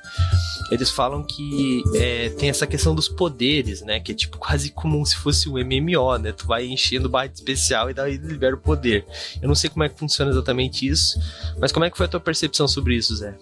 Eles 0.71 0.89
falam 0.89 1.23
que 1.23 1.83
é, 1.95 2.29
tem 2.29 2.49
essa 2.49 2.65
questão 2.65 2.95
dos 2.95 3.07
poderes, 3.07 3.81
né? 3.81 3.99
Que 3.99 4.11
é 4.11 4.15
tipo 4.15 4.37
quase 4.37 4.71
como 4.71 5.05
se 5.05 5.15
fosse 5.15 5.47
um 5.49 5.53
MMO, 5.53 6.17
né? 6.17 6.31
Tu 6.31 6.47
vai 6.47 6.65
enchendo 6.65 7.09
barra 7.09 7.27
especial 7.27 7.89
e 7.89 7.93
daí 7.93 8.17
libera 8.17 8.55
o 8.55 8.57
poder. 8.57 9.05
Eu 9.41 9.47
não 9.47 9.55
sei 9.55 9.69
como 9.69 9.83
é 9.83 9.89
que 9.89 9.99
funciona 9.99 10.31
exatamente 10.31 10.87
isso, 10.87 11.19
mas 11.59 11.71
como 11.71 11.85
é 11.85 11.89
que 11.89 11.97
foi 11.97 12.05
a 12.05 12.09
tua 12.09 12.19
percepção 12.23 12.67
sobre 12.67 12.95
isso, 12.95 13.15
Zé? 13.15 13.35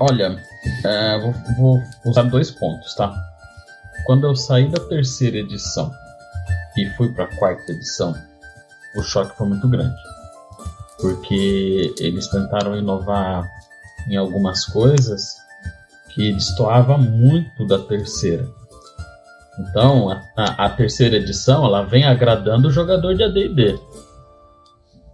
Olha, 0.00 0.38
é, 0.84 1.18
vou, 1.18 1.34
vou, 1.56 1.82
usar 2.04 2.24
dois 2.24 2.50
pontos, 2.50 2.94
tá? 2.94 3.14
Quando 4.04 4.26
eu 4.26 4.36
saí 4.36 4.68
da 4.68 4.80
terceira 4.88 5.38
edição 5.38 5.90
e 6.76 6.88
fui 6.90 7.10
para 7.12 7.24
a 7.24 7.36
quarta 7.36 7.72
edição, 7.72 8.14
o 8.96 9.02
choque 9.02 9.36
foi 9.36 9.48
muito 9.48 9.66
grande. 9.68 9.96
Porque 11.00 11.94
eles 11.98 12.26
tentaram 12.28 12.76
inovar 12.76 13.48
em 14.08 14.16
algumas 14.16 14.64
coisas 14.66 15.36
que 16.14 16.32
destoava 16.32 16.96
muito 16.96 17.66
da 17.66 17.78
terceira. 17.78 18.46
Então, 19.58 20.10
a, 20.36 20.66
a, 20.66 20.70
terceira 20.70 21.16
edição 21.16 21.64
ela 21.64 21.82
vem 21.82 22.04
agradando 22.04 22.68
o 22.68 22.70
jogador 22.70 23.14
de 23.14 23.22
AD&D. 23.22 23.78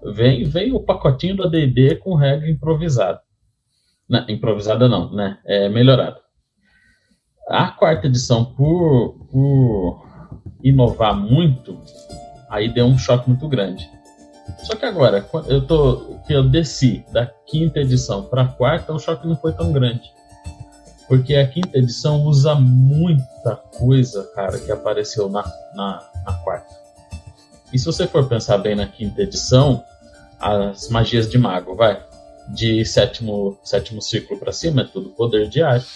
Vem, 0.05 0.45
vem 0.45 0.73
o 0.73 0.81
pacotinho 0.81 1.37
do 1.37 1.45
AD&D 1.45 1.97
com 1.97 2.15
regra 2.15 2.51
improvisada. 2.51 3.21
Não, 4.09 4.29
improvisada 4.29 4.89
não, 4.89 5.13
né? 5.13 5.39
É 5.45 5.69
melhorada. 5.69 6.21
A 7.49 7.69
quarta 7.69 8.07
edição, 8.07 8.45
por, 8.45 9.27
por 9.31 10.07
inovar 10.63 11.17
muito, 11.17 11.79
aí 12.49 12.69
deu 12.69 12.87
um 12.87 12.99
choque 12.99 13.29
muito 13.29 13.49
grande. 13.49 13.89
Só 14.65 14.77
que 14.77 14.85
agora, 14.85 15.27
eu 15.47 15.67
tô, 15.67 16.19
que 16.27 16.33
eu 16.33 16.49
desci 16.49 17.05
da 17.13 17.27
quinta 17.27 17.81
edição 17.81 18.25
para 18.25 18.43
a 18.43 18.49
quarta, 18.49 18.93
o 18.93 18.99
choque 18.99 19.27
não 19.27 19.37
foi 19.37 19.53
tão 19.53 19.73
grande. 19.73 20.13
Porque 21.09 21.35
a 21.35 21.47
quinta 21.47 21.79
edição 21.79 22.23
usa 22.25 22.55
muita 22.55 23.57
coisa, 23.79 24.25
cara, 24.35 24.59
que 24.59 24.71
apareceu 24.71 25.29
na, 25.29 25.43
na, 25.75 26.03
na 26.25 26.33
quarta. 26.45 26.75
E 27.73 27.79
se 27.79 27.87
você 27.87 28.07
for 28.07 28.29
pensar 28.29 28.59
bem 28.59 28.75
na 28.75 28.87
quinta 28.87 29.23
edição, 29.23 29.83
as 30.43 30.89
magias 30.89 31.31
de 31.31 31.39
mago, 31.39 31.75
vai 31.75 32.05
de 32.49 32.85
sétimo, 32.85 33.59
sétimo 33.63 34.03
ciclo 34.03 34.37
para 34.37 34.53
cima 34.53 34.83
é 34.83 34.85
tudo 34.85 35.11
poder 35.11 35.49
de 35.49 35.63
arte. 35.63 35.87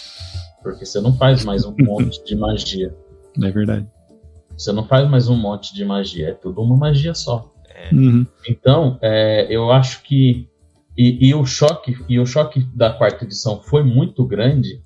Porque 0.63 0.85
você 0.85 0.99
não 0.99 1.15
faz 1.15 1.43
mais 1.45 1.65
um 1.65 1.75
monte 1.83 2.23
de 2.23 2.35
magia. 2.35 2.95
É 3.41 3.51
verdade. 3.51 3.85
Você 4.57 4.71
não 4.71 4.87
faz 4.87 5.07
mais 5.07 5.29
um 5.29 5.35
monte 5.35 5.73
de 5.73 5.85
magia, 5.85 6.29
é 6.29 6.33
tudo 6.33 6.61
uma 6.61 6.75
magia 6.75 7.13
só. 7.13 7.53
É. 7.69 7.93
Uhum. 7.93 8.25
Então, 8.47 8.97
é, 9.01 9.45
eu 9.49 9.71
acho 9.71 10.01
que. 10.01 10.49
E, 10.97 11.29
e, 11.29 11.35
o 11.35 11.45
choque, 11.45 11.95
e 12.09 12.19
o 12.19 12.25
choque 12.25 12.65
da 12.75 12.91
quarta 12.91 13.23
edição 13.23 13.61
foi 13.61 13.83
muito 13.83 14.25
grande, 14.25 14.81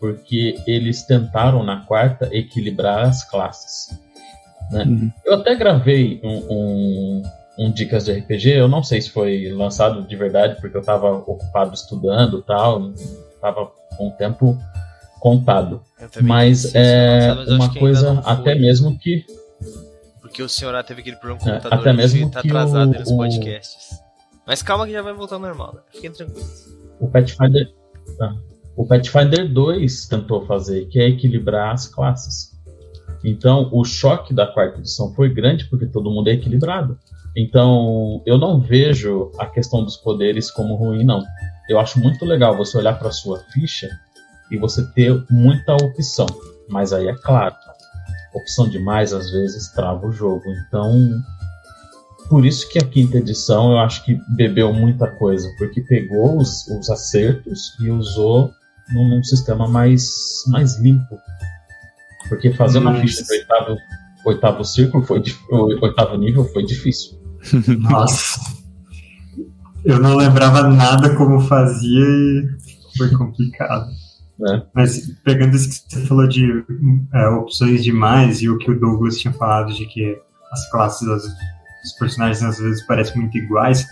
porque 0.00 0.56
eles 0.66 1.04
tentaram 1.04 1.62
na 1.62 1.84
quarta 1.86 2.28
equilibrar 2.32 3.06
as 3.06 3.22
classes. 3.30 3.96
Né? 4.72 4.82
Uhum. 4.82 5.12
Eu 5.24 5.34
até 5.34 5.54
gravei 5.54 6.20
um, 6.24 6.38
um, 6.50 7.22
um 7.58 7.72
Dicas 7.72 8.04
de 8.04 8.12
RPG. 8.12 8.50
Eu 8.50 8.68
não 8.68 8.82
sei 8.84 9.02
se 9.02 9.10
foi 9.10 9.50
lançado 9.50 10.02
de 10.02 10.16
verdade, 10.16 10.60
porque 10.60 10.76
eu 10.76 10.80
estava 10.80 11.10
ocupado 11.10 11.74
estudando 11.74 12.40
tal, 12.42 12.92
estava 12.92 13.72
com 13.96 14.08
o 14.08 14.12
tempo 14.12 14.56
contado. 15.18 15.82
Mas 16.22 16.74
é 16.74 17.34
lançado, 17.34 17.58
mas 17.58 17.70
uma 17.70 17.74
coisa 17.74 18.22
até 18.24 18.54
mesmo 18.54 18.96
que. 18.96 19.26
Porque 20.20 20.42
o 20.42 20.48
senhor 20.48 20.82
teve 20.84 21.00
aquele 21.00 21.16
problema 21.16 21.40
com 21.40 21.46
o 21.46 21.48
é, 21.48 21.54
computador 21.54 21.78
até 21.80 21.92
mesmo 21.92 22.30
tá 22.30 22.42
que 22.42 22.48
atrasado 22.48 22.92
o, 22.94 22.98
nos 22.98 23.10
podcasts. 23.10 24.00
Mas 24.46 24.62
calma 24.62 24.86
que 24.86 24.92
já 24.92 25.02
vai 25.02 25.12
voltar 25.12 25.34
ao 25.34 25.40
normal, 25.40 25.74
né? 25.74 25.80
Fiquem 25.92 26.12
tranquilos. 26.12 26.68
O 27.00 27.08
Pathfinder. 27.08 27.72
Ah, 28.20 28.34
o 28.76 28.86
Pathfinder 28.86 29.52
2 29.52 30.06
tentou 30.06 30.46
fazer, 30.46 30.86
que 30.86 31.00
é 31.00 31.08
equilibrar 31.08 31.72
as 31.74 31.88
classes. 31.88 32.56
Então, 33.24 33.68
o 33.72 33.84
choque 33.84 34.32
da 34.32 34.46
quarta 34.46 34.78
edição 34.78 35.12
foi 35.14 35.28
grande 35.28 35.64
porque 35.64 35.86
todo 35.86 36.10
mundo 36.10 36.28
é 36.28 36.34
equilibrado. 36.34 36.96
Então, 37.36 38.22
eu 38.26 38.36
não 38.36 38.60
vejo 38.60 39.30
a 39.38 39.46
questão 39.46 39.84
dos 39.84 39.96
poderes 39.96 40.50
como 40.50 40.74
ruim, 40.74 41.04
não. 41.04 41.22
eu 41.68 41.78
acho 41.78 42.00
muito 42.00 42.24
legal 42.24 42.56
você 42.56 42.76
olhar 42.78 42.98
para 42.98 43.10
sua 43.10 43.38
ficha 43.52 43.88
e 44.50 44.56
você 44.56 44.84
ter 44.92 45.24
muita 45.30 45.74
opção. 45.74 46.26
Mas 46.68 46.92
aí 46.92 47.06
é 47.08 47.14
claro, 47.14 47.54
opção 48.34 48.68
demais 48.68 49.12
às 49.12 49.30
vezes 49.30 49.68
trava 49.72 50.06
o 50.06 50.12
jogo. 50.12 50.44
Então, 50.66 51.22
por 52.28 52.44
isso 52.44 52.68
que 52.68 52.78
a 52.78 52.84
quinta 52.84 53.18
edição 53.18 53.72
eu 53.72 53.78
acho 53.78 54.04
que 54.04 54.20
bebeu 54.28 54.72
muita 54.72 55.06
coisa, 55.06 55.48
porque 55.58 55.80
pegou 55.82 56.38
os, 56.38 56.66
os 56.68 56.90
acertos 56.90 57.74
e 57.80 57.90
usou 57.90 58.52
num, 58.90 59.08
num, 59.08 59.24
sistema 59.24 59.66
mais, 59.66 60.04
mais 60.48 60.78
limpo. 60.78 61.18
Porque 62.28 62.52
fazer 62.52 62.78
uma 62.78 62.94
ficha 63.00 63.24
do 63.24 63.30
oitavo, 63.30 63.76
oitavo 64.28 64.64
círculo, 64.64 65.04
foi, 65.04 65.22
oitavo 65.80 66.16
nível, 66.16 66.44
foi 66.44 66.64
difícil. 66.64 67.18
Nossa. 67.78 68.40
Eu 69.84 70.00
não 70.00 70.16
lembrava 70.16 70.68
nada 70.68 71.14
como 71.16 71.40
fazia 71.40 72.04
e 72.04 72.48
foi 72.96 73.10
complicado. 73.10 73.86
É. 74.50 74.62
Mas 74.72 75.10
pegando 75.24 75.56
isso 75.56 75.68
que 75.68 75.94
você 75.94 76.06
falou 76.06 76.28
de 76.28 76.64
é, 77.12 77.28
opções 77.28 77.82
demais 77.82 78.40
e 78.40 78.48
o 78.48 78.58
que 78.58 78.70
o 78.70 78.78
Douglas 78.78 79.18
tinha 79.18 79.32
falado 79.32 79.72
de 79.72 79.84
que 79.86 80.16
as 80.52 80.70
classes, 80.70 81.08
as, 81.08 81.24
os 81.24 81.92
personagens 81.98 82.42
às 82.42 82.58
vezes 82.58 82.86
parecem 82.86 83.20
muito 83.20 83.36
iguais, 83.36 83.86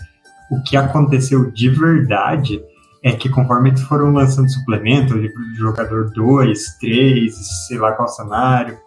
o 0.49 0.61
que 0.63 0.77
aconteceu 0.77 1.51
de 1.51 1.69
verdade 1.69 2.61
é 3.03 3.11
que 3.11 3.29
conforme 3.29 3.69
eles 3.69 3.81
foram 3.81 4.11
lançando 4.11 4.49
suplemento, 4.49 5.17
livro 5.17 5.41
do 5.41 5.55
jogador 5.55 6.11
2, 6.11 6.77
3, 6.79 7.35
sei 7.67 7.77
lá 7.77 7.91
qual 7.91 8.07
cenário, 8.07 8.77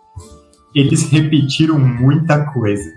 eles 0.74 1.08
repetiram 1.10 1.78
muita 1.78 2.44
coisa. 2.52 2.90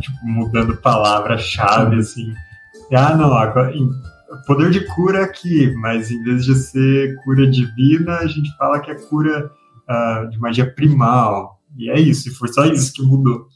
Tipo, 0.00 0.18
mudando 0.24 0.76
palavra-chave, 0.76 1.96
assim. 1.96 2.34
Ah, 2.92 3.16
não, 3.16 3.32
agora 3.32 3.72
poder 4.46 4.70
de 4.70 4.80
cura 4.86 5.24
aqui, 5.24 5.72
mas 5.76 6.10
em 6.10 6.22
vez 6.22 6.44
de 6.44 6.54
ser 6.54 7.16
cura 7.22 7.46
divina, 7.48 8.18
a 8.18 8.26
gente 8.26 8.54
fala 8.56 8.80
que 8.80 8.90
é 8.90 8.94
cura 8.94 9.50
uh, 9.88 10.30
de 10.30 10.38
magia 10.38 10.70
primal. 10.70 11.60
E 11.76 11.90
é 11.90 11.98
isso, 11.98 12.28
e 12.28 12.32
foi 12.32 12.48
só 12.48 12.64
isso 12.64 12.92
que 12.92 13.02
mudou. 13.02 13.46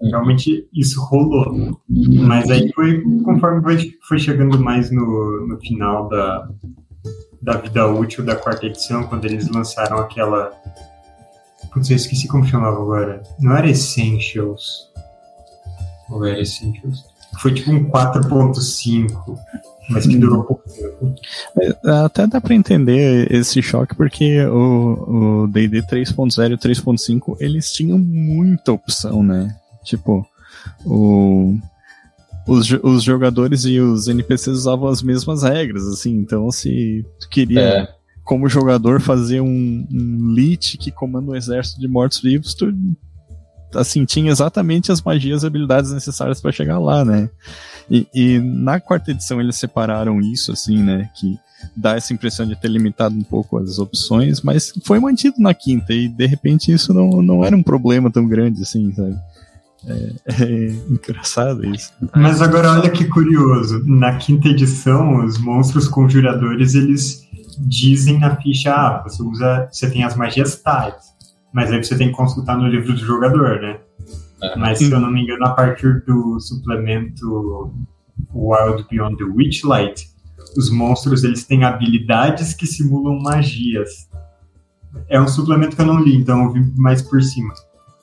Realmente 0.00 0.68
isso 0.74 1.00
rolou. 1.00 1.78
Mas 1.88 2.50
aí 2.50 2.70
foi 2.72 3.00
conforme 3.24 3.94
foi 4.08 4.18
chegando 4.18 4.58
mais 4.58 4.90
no, 4.90 5.46
no 5.46 5.60
final 5.60 6.08
da, 6.08 6.48
da 7.40 7.56
vida 7.56 7.86
útil 7.86 8.24
da 8.24 8.34
quarta 8.34 8.66
edição, 8.66 9.04
quando 9.04 9.24
eles 9.26 9.48
lançaram 9.48 9.98
aquela. 9.98 10.50
Putz, 11.72 11.90
eu 11.90 11.96
esqueci 11.96 12.28
como 12.28 12.46
chamava 12.46 12.76
agora. 12.76 13.22
Não 13.40 13.56
era 13.56 13.70
Essentials. 13.70 14.90
Ou 16.10 16.24
era 16.26 16.40
Essentials? 16.40 17.04
Foi 17.40 17.54
tipo 17.54 17.70
um 17.70 17.88
4.5 17.90 19.38
mas 19.88 20.06
que 20.06 20.16
durou 20.16 20.44
pouco 20.44 20.62
tempo. 20.68 21.14
Até 22.04 22.26
dá 22.26 22.40
para 22.40 22.54
entender 22.54 23.30
esse 23.32 23.60
choque, 23.62 23.94
porque 23.94 24.44
o 24.46 25.46
D&D 25.48 25.82
3.0 25.82 26.52
e 26.52 26.56
3.5, 26.56 27.36
eles 27.40 27.72
tinham 27.72 27.98
muita 27.98 28.72
opção, 28.72 29.22
né? 29.22 29.54
Tipo, 29.84 30.26
o, 30.84 31.58
os, 32.46 32.70
os 32.82 33.02
jogadores 33.02 33.64
e 33.64 33.80
os 33.80 34.08
NPCs 34.08 34.58
usavam 34.58 34.88
as 34.88 35.02
mesmas 35.02 35.42
regras, 35.42 35.86
assim, 35.86 36.14
então 36.16 36.50
se 36.50 37.04
tu 37.20 37.28
queria... 37.28 37.60
É. 37.60 38.01
Como 38.32 38.48
jogador, 38.48 38.98
fazer 38.98 39.42
um, 39.42 39.86
um 39.92 40.32
lit 40.32 40.78
que 40.78 40.90
comanda 40.90 41.30
um 41.30 41.36
exército 41.36 41.78
de 41.78 41.86
mortos-vivos, 41.86 42.54
tu 42.54 42.72
assim, 43.74 44.06
tinha 44.06 44.30
exatamente 44.30 44.90
as 44.90 45.02
magias 45.02 45.42
e 45.42 45.46
habilidades 45.46 45.92
necessárias 45.92 46.40
para 46.40 46.50
chegar 46.50 46.78
lá, 46.78 47.04
né? 47.04 47.28
E, 47.90 48.06
e, 48.14 48.38
na 48.38 48.80
quarta 48.80 49.10
edição 49.10 49.38
eles 49.38 49.56
separaram 49.56 50.18
isso, 50.18 50.50
assim, 50.50 50.82
né? 50.82 51.10
Que 51.14 51.38
dá 51.76 51.94
essa 51.94 52.14
impressão 52.14 52.46
de 52.46 52.56
ter 52.56 52.68
limitado 52.68 53.14
um 53.14 53.22
pouco 53.22 53.58
as 53.58 53.78
opções, 53.78 54.40
mas 54.40 54.72
foi 54.82 54.98
mantido 54.98 55.36
na 55.38 55.52
quinta 55.52 55.92
e 55.92 56.08
de 56.08 56.24
repente 56.24 56.72
isso 56.72 56.94
não, 56.94 57.20
não 57.20 57.44
era 57.44 57.54
um 57.54 57.62
problema 57.62 58.10
tão 58.10 58.26
grande 58.26 58.62
assim, 58.62 58.94
sabe? 58.94 59.14
É, 59.86 60.12
é 60.42 60.68
engraçado 60.88 61.66
isso. 61.66 61.92
Mas 62.16 62.40
agora 62.40 62.72
olha 62.72 62.88
que 62.88 63.04
curioso, 63.04 63.82
na 63.84 64.16
quinta 64.16 64.48
edição 64.48 65.22
os 65.22 65.36
monstros 65.36 65.86
conjuradores 65.86 66.74
eles 66.74 67.28
dizem 67.58 68.18
na 68.18 68.36
ficha, 68.36 68.72
ah, 68.74 69.02
você 69.02 69.22
usa, 69.22 69.68
você 69.70 69.90
tem 69.90 70.04
as 70.04 70.16
magias 70.16 70.56
tais, 70.56 70.94
mas 71.52 71.70
aí 71.70 71.82
você 71.82 71.96
tem 71.96 72.08
que 72.08 72.16
consultar 72.16 72.56
no 72.56 72.68
livro 72.68 72.92
do 72.92 72.98
jogador, 72.98 73.60
né? 73.60 73.80
Mas 74.56 74.78
se 74.78 74.90
eu 74.90 74.98
não 74.98 75.10
me 75.10 75.22
engano, 75.22 75.44
a 75.46 75.50
partir 75.50 76.04
do 76.04 76.40
suplemento 76.40 77.72
Wild 78.34 78.86
Beyond 78.90 79.16
the 79.16 79.24
Witchlight, 79.24 80.10
os 80.56 80.70
monstros 80.70 81.22
eles 81.24 81.44
têm 81.44 81.64
habilidades 81.64 82.52
que 82.52 82.66
simulam 82.66 83.20
magias. 83.20 84.08
É 85.08 85.20
um 85.20 85.28
suplemento 85.28 85.76
que 85.76 85.82
eu 85.82 85.86
não 85.86 86.02
li, 86.02 86.16
então 86.16 86.44
eu 86.44 86.52
vi 86.52 86.60
mais 86.76 87.00
por 87.00 87.22
cima. 87.22 87.54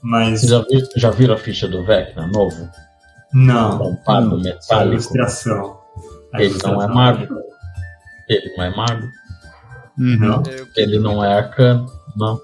Mas... 0.01 0.41
Já, 0.41 0.59
vi, 0.61 0.83
já 0.95 1.09
viram 1.11 1.35
a 1.35 1.37
ficha 1.37 1.67
do 1.67 1.85
Vecna 1.85 2.27
novo? 2.27 2.69
Não. 3.33 3.77
Tampado 3.77 4.29
não, 4.29 4.37
metálico. 4.37 4.73
A 4.73 4.85
ilustração. 4.85 5.77
A 6.33 6.37
Ele 6.41 6.51
ilustração 6.51 6.79
não 6.79 6.83
é 6.83 6.93
mago. 6.93 7.35
Ele 8.27 8.55
não 8.55 8.63
é 8.63 8.75
mago. 8.75 9.07
Não. 9.99 10.43
Ele 10.75 10.97
não 10.97 11.23
é 11.23 11.33
arcano. 11.33 11.85
Não. 12.15 12.39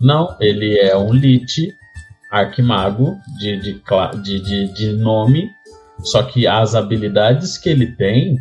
Não, 0.00 0.36
ele 0.40 0.78
é 0.78 0.96
um 0.96 1.12
lit 1.12 1.74
arquimago 2.30 3.16
de, 3.38 3.60
de, 3.60 3.82
de, 4.22 4.40
de, 4.40 4.74
de 4.74 4.92
nome, 4.92 5.48
só 6.00 6.22
que 6.22 6.46
as 6.46 6.74
habilidades 6.74 7.58
que 7.58 7.68
ele 7.68 7.86
tem 7.86 8.38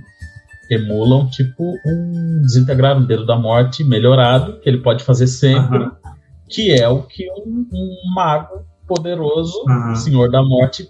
emulam 0.69 1.27
tipo 1.29 1.73
um 1.85 2.41
dedo 3.07 3.25
da 3.25 3.37
morte 3.37 3.83
melhorado, 3.83 4.59
que 4.59 4.69
ele 4.69 4.79
pode 4.79 5.03
fazer 5.03 5.27
sempre, 5.27 5.79
uhum. 5.79 5.91
que 6.49 6.71
é 6.71 6.87
o 6.87 7.03
que 7.03 7.25
um, 7.31 7.65
um 7.71 8.13
mago 8.13 8.65
poderoso, 8.85 9.63
uhum. 9.67 9.95
Senhor 9.95 10.29
da 10.29 10.41
Morte, 10.43 10.89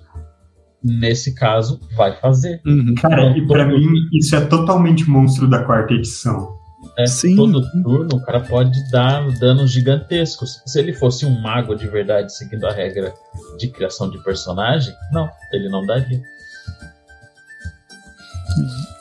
nesse 0.83 1.33
caso, 1.33 1.79
vai 1.95 2.15
fazer. 2.19 2.61
Uhum. 2.65 2.95
Cara, 2.95 3.27
então, 3.29 3.37
e 3.37 3.47
pra 3.47 3.65
mim 3.65 3.87
isso 4.13 4.35
é 4.35 4.41
totalmente 4.41 5.09
monstro 5.09 5.47
da 5.47 5.63
quarta 5.63 5.93
edição. 5.93 6.55
É, 6.97 7.05
Sim. 7.07 7.35
Todo 7.35 7.61
turno 7.83 8.17
o 8.17 8.21
cara 8.21 8.39
pode 8.41 8.89
dar 8.91 9.29
danos 9.39 9.71
gigantescos. 9.71 10.61
Se 10.65 10.79
ele 10.79 10.93
fosse 10.93 11.25
um 11.25 11.41
mago 11.41 11.75
de 11.75 11.87
verdade, 11.87 12.35
seguindo 12.35 12.65
a 12.65 12.71
regra 12.71 13.13
de 13.57 13.67
criação 13.67 14.09
de 14.09 14.21
personagem, 14.23 14.93
não, 15.11 15.29
ele 15.51 15.69
não 15.69 15.85
daria. 15.85 16.21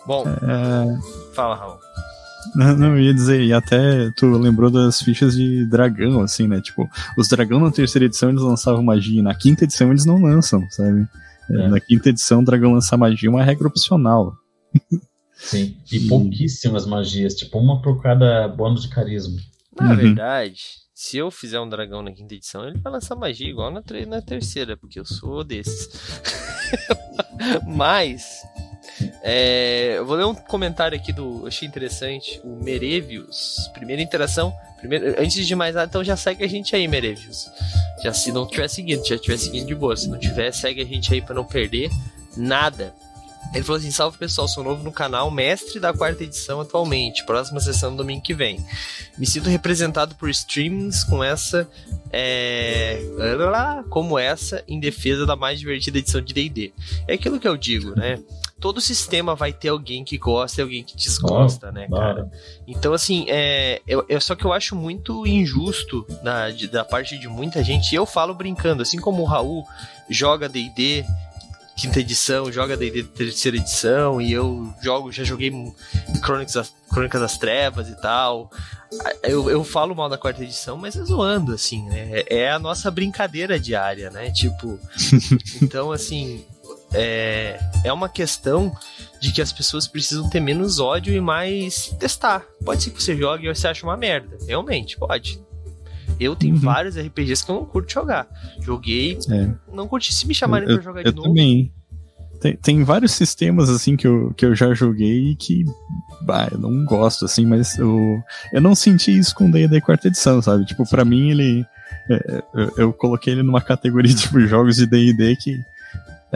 Bom, 0.07 0.25
é... 0.27 1.35
fala, 1.35 1.57
Raul. 1.57 1.79
Não, 2.55 2.77
não, 2.77 2.97
eu 2.97 3.01
ia 3.01 3.15
dizer, 3.15 3.43
e 3.43 3.53
até 3.53 4.11
tu 4.17 4.27
lembrou 4.39 4.71
das 4.71 5.01
fichas 5.01 5.35
de 5.35 5.67
dragão, 5.67 6.21
assim, 6.21 6.47
né? 6.47 6.61
Tipo, 6.61 6.89
os 7.19 7.29
dragão 7.29 7.61
na 7.61 7.73
terceira 7.73 8.07
edição 8.07 8.31
eles 8.31 8.41
lançavam 8.41 8.83
magia, 8.83 9.23
na 9.23 9.35
quinta 9.35 9.65
edição 9.65 9.91
eles 9.91 10.07
não 10.07 10.23
lançam, 10.23 10.65
sabe? 10.71 11.07
É. 11.51 11.69
Na 11.69 11.81
quinta 11.81 12.09
edição, 12.09 12.41
o 12.41 12.45
dragão 12.45 12.73
lançar 12.73 12.97
magia 12.97 13.29
é 13.29 13.31
uma 13.31 13.43
regra 13.43 13.69
opcional. 13.69 14.35
Sim, 15.37 15.77
e 15.93 16.01
pouquíssimas 16.09 16.87
magias, 16.87 17.35
tipo 17.35 17.59
uma 17.59 17.81
por 17.83 18.03
cada 18.03 18.49
bônus 18.49 18.83
de 18.83 18.89
carisma. 18.89 19.39
Na 19.79 19.91
uhum. 19.91 19.97
verdade, 19.97 20.63
se 20.95 21.19
eu 21.19 21.31
fizer 21.31 21.61
um 21.61 21.69
dragão 21.69 22.03
na 22.03 22.11
quinta 22.11 22.35
edição, 22.35 22.67
ele 22.67 22.79
vai 22.79 22.91
lançar 22.91 23.15
magia 23.15 23.49
igual 23.49 23.71
na, 23.71 23.83
na 24.07 24.23
terceira, 24.23 24.77
porque 24.77 24.99
eu 24.99 25.05
sou 25.05 25.45
desses. 25.45 25.91
Mas, 27.69 28.43
é, 29.23 29.95
eu 29.99 30.07
vou 30.07 30.17
ler 30.17 30.25
um 30.25 30.35
comentário 30.35 30.97
aqui 30.97 31.13
do. 31.13 31.47
Achei 31.47 31.69
interessante. 31.69 32.41
O 32.43 32.63
Merevius. 32.63 33.71
Primeira 33.75 34.01
interação. 34.01 34.55
Primeiro, 34.79 35.21
antes 35.21 35.47
de 35.47 35.55
mais 35.55 35.75
nada, 35.75 35.89
então 35.89 36.05
já 36.05 36.17
segue 36.17 36.45
a 36.45 36.49
gente 36.49 36.75
aí, 36.75 36.89
Merevius. 36.89 37.51
Já 38.03 38.13
se 38.13 38.33
não 38.33 38.47
tiver 38.47 38.69
seguindo, 38.69 39.07
já 39.07 39.19
tiver 39.19 39.37
seguindo 39.37 39.67
de 39.67 39.75
boa. 39.75 39.97
Se 39.97 40.09
não 40.09 40.19
tiver, 40.19 40.53
segue 40.53 40.81
a 40.81 40.85
gente 40.85 41.13
aí 41.13 41.21
para 41.21 41.35
não 41.35 41.45
perder 41.45 41.91
nada. 42.37 42.95
Ele 43.55 43.65
falou 43.65 43.79
assim: 43.79 43.91
salve 43.91 44.19
pessoal, 44.19 44.49
sou 44.49 44.63
novo 44.63 44.83
no 44.83 44.93
canal, 44.93 45.31
mestre 45.31 45.81
da 45.81 45.93
quarta 45.93 46.25
edição 46.25 46.61
atualmente. 46.61 47.25
Próxima 47.25 47.61
sessão 47.61 47.95
domingo 47.95 48.23
que 48.23 48.35
vem. 48.35 48.65
Me 49.19 49.27
sinto 49.27 49.49
representado 49.49 50.15
por 50.15 50.29
streamings 50.29 51.05
com 51.05 51.23
essa. 51.23 51.69
É, 52.13 53.01
como 53.89 54.19
essa, 54.19 54.63
em 54.69 54.79
defesa 54.79 55.27
da 55.27 55.37
mais 55.37 55.59
divertida 55.59 55.99
edição 55.99 56.21
de 56.21 56.33
DD. 56.35 56.73
É 57.09 57.15
aquilo 57.15 57.41
que 57.41 57.49
eu 57.49 57.57
digo, 57.57 57.95
né? 57.95 58.19
Todo 58.59 58.81
sistema 58.81 59.35
vai 59.35 59.53
ter 59.53 59.69
alguém 59.69 60.03
que 60.03 60.17
gosta 60.17 60.61
e 60.61 60.63
alguém 60.63 60.83
que 60.83 60.97
desgosta, 60.97 61.69
oh, 61.69 61.73
né, 61.73 61.89
cara? 61.89 62.31
Então, 62.67 62.95
assim, 62.95 63.27
é, 63.29 63.83
eu, 63.87 64.05
eu, 64.09 64.19
só 64.19 64.35
que 64.35 64.47
eu 64.47 64.53
acho 64.53 64.75
muito 64.75 65.27
injusto 65.27 66.07
da, 66.23 66.51
de, 66.51 66.67
da 66.67 66.83
parte 66.83 67.19
de 67.19 67.29
muita 67.29 67.63
gente. 67.63 67.93
E 67.93 67.97
eu 67.97 68.07
falo 68.07 68.33
brincando, 68.33 68.83
assim 68.83 68.99
como 68.99 69.23
o 69.23 69.27
Raul 69.27 69.63
joga 70.09 70.49
DD 70.49 71.05
quinta 71.77 72.01
edição, 72.01 72.51
joga 72.51 72.77
D&D 72.77 73.05
terceira 73.05 73.59
edição, 73.59 74.21
e 74.21 74.33
eu 74.33 74.73
jogo, 74.83 75.13
já 75.13 75.23
joguei 75.23 75.53
Crônicas, 76.23 76.75
Crônicas 76.91 77.21
das 77.21 77.39
Trevas 77.39 77.89
e 77.89 78.01
tal. 78.01 78.51
Eu, 79.23 79.51
eu 79.51 79.63
falo 79.63 79.95
mal 79.95 80.09
da 80.09 80.17
quarta 80.17 80.43
edição, 80.43 80.77
mas 80.77 80.97
é 80.97 81.05
zoando, 81.05 81.53
assim, 81.53 81.85
né? 81.87 82.11
É, 82.13 82.37
é 82.39 82.51
a 82.51 82.59
nossa 82.59 82.91
brincadeira 82.91 83.61
diária, 83.61 84.11
né? 84.11 84.31
Tipo, 84.31 84.81
então, 85.61 85.93
assim, 85.93 86.45
é, 86.95 87.61
é 87.85 87.93
uma 87.93 88.09
questão 88.09 88.75
de 89.21 89.33
que 89.33 89.43
as 89.43 89.53
pessoas 89.53 89.87
precisam 89.87 90.31
ter 90.31 90.41
menos 90.41 90.79
ódio 90.79 91.13
e 91.13 91.21
mais 91.21 91.95
testar. 91.99 92.47
Pode 92.65 92.83
ser 92.83 92.91
que 92.91 93.03
você 93.03 93.17
jogue 93.17 93.47
e 93.47 93.55
você 93.55 93.69
ache 93.69 93.83
uma 93.83 93.97
merda. 93.97 94.39
Realmente, 94.47 94.97
pode. 94.97 95.41
Eu 96.19 96.35
tenho 96.35 96.55
uhum. 96.55 96.61
vários 96.61 96.97
RPGs 96.97 97.45
que 97.45 97.51
eu 97.51 97.57
não 97.57 97.65
curto 97.65 97.93
jogar. 97.93 98.27
Joguei, 98.61 99.19
é. 99.31 99.51
não 99.73 99.87
curti. 99.87 100.15
Se 100.15 100.27
me 100.27 100.35
chamarem 100.35 100.69
eu, 100.69 100.77
pra 100.77 100.85
jogar 100.85 101.01
eu, 101.01 101.05
de 101.05 101.11
eu 101.11 101.15
novo. 101.17 101.29
Também. 101.29 101.73
Tem, 102.41 102.57
tem 102.57 102.85
vários 102.85 103.13
sistemas 103.13 103.69
assim 103.69 103.97
que 103.97 104.07
eu, 104.07 104.33
que 104.37 104.45
eu 104.45 104.55
já 104.55 104.73
joguei 104.75 105.35
que 105.37 105.65
bah, 106.21 106.49
eu 106.51 106.59
não 106.59 106.85
gosto, 106.85 107.25
assim, 107.25 107.47
mas 107.47 107.79
eu, 107.79 108.23
eu 108.53 108.61
não 108.61 108.75
senti 108.75 109.17
isso 109.17 109.35
com 109.35 109.49
o 109.49 109.51
D&D 109.51 109.81
quarta 109.81 110.09
edição, 110.09 110.43
sabe? 110.43 110.65
Tipo, 110.65 110.89
para 110.89 111.05
mim 111.05 111.31
ele. 111.31 111.67
É, 112.09 112.43
eu, 112.55 112.73
eu, 112.77 112.93
coloquei 112.93 113.33
ele 113.33 113.43
numa 113.43 113.61
categoria 113.61 114.13
tipo 114.15 114.41
jogos 114.41 114.77
de 114.77 114.87
D&D 114.87 115.37
que 115.37 115.61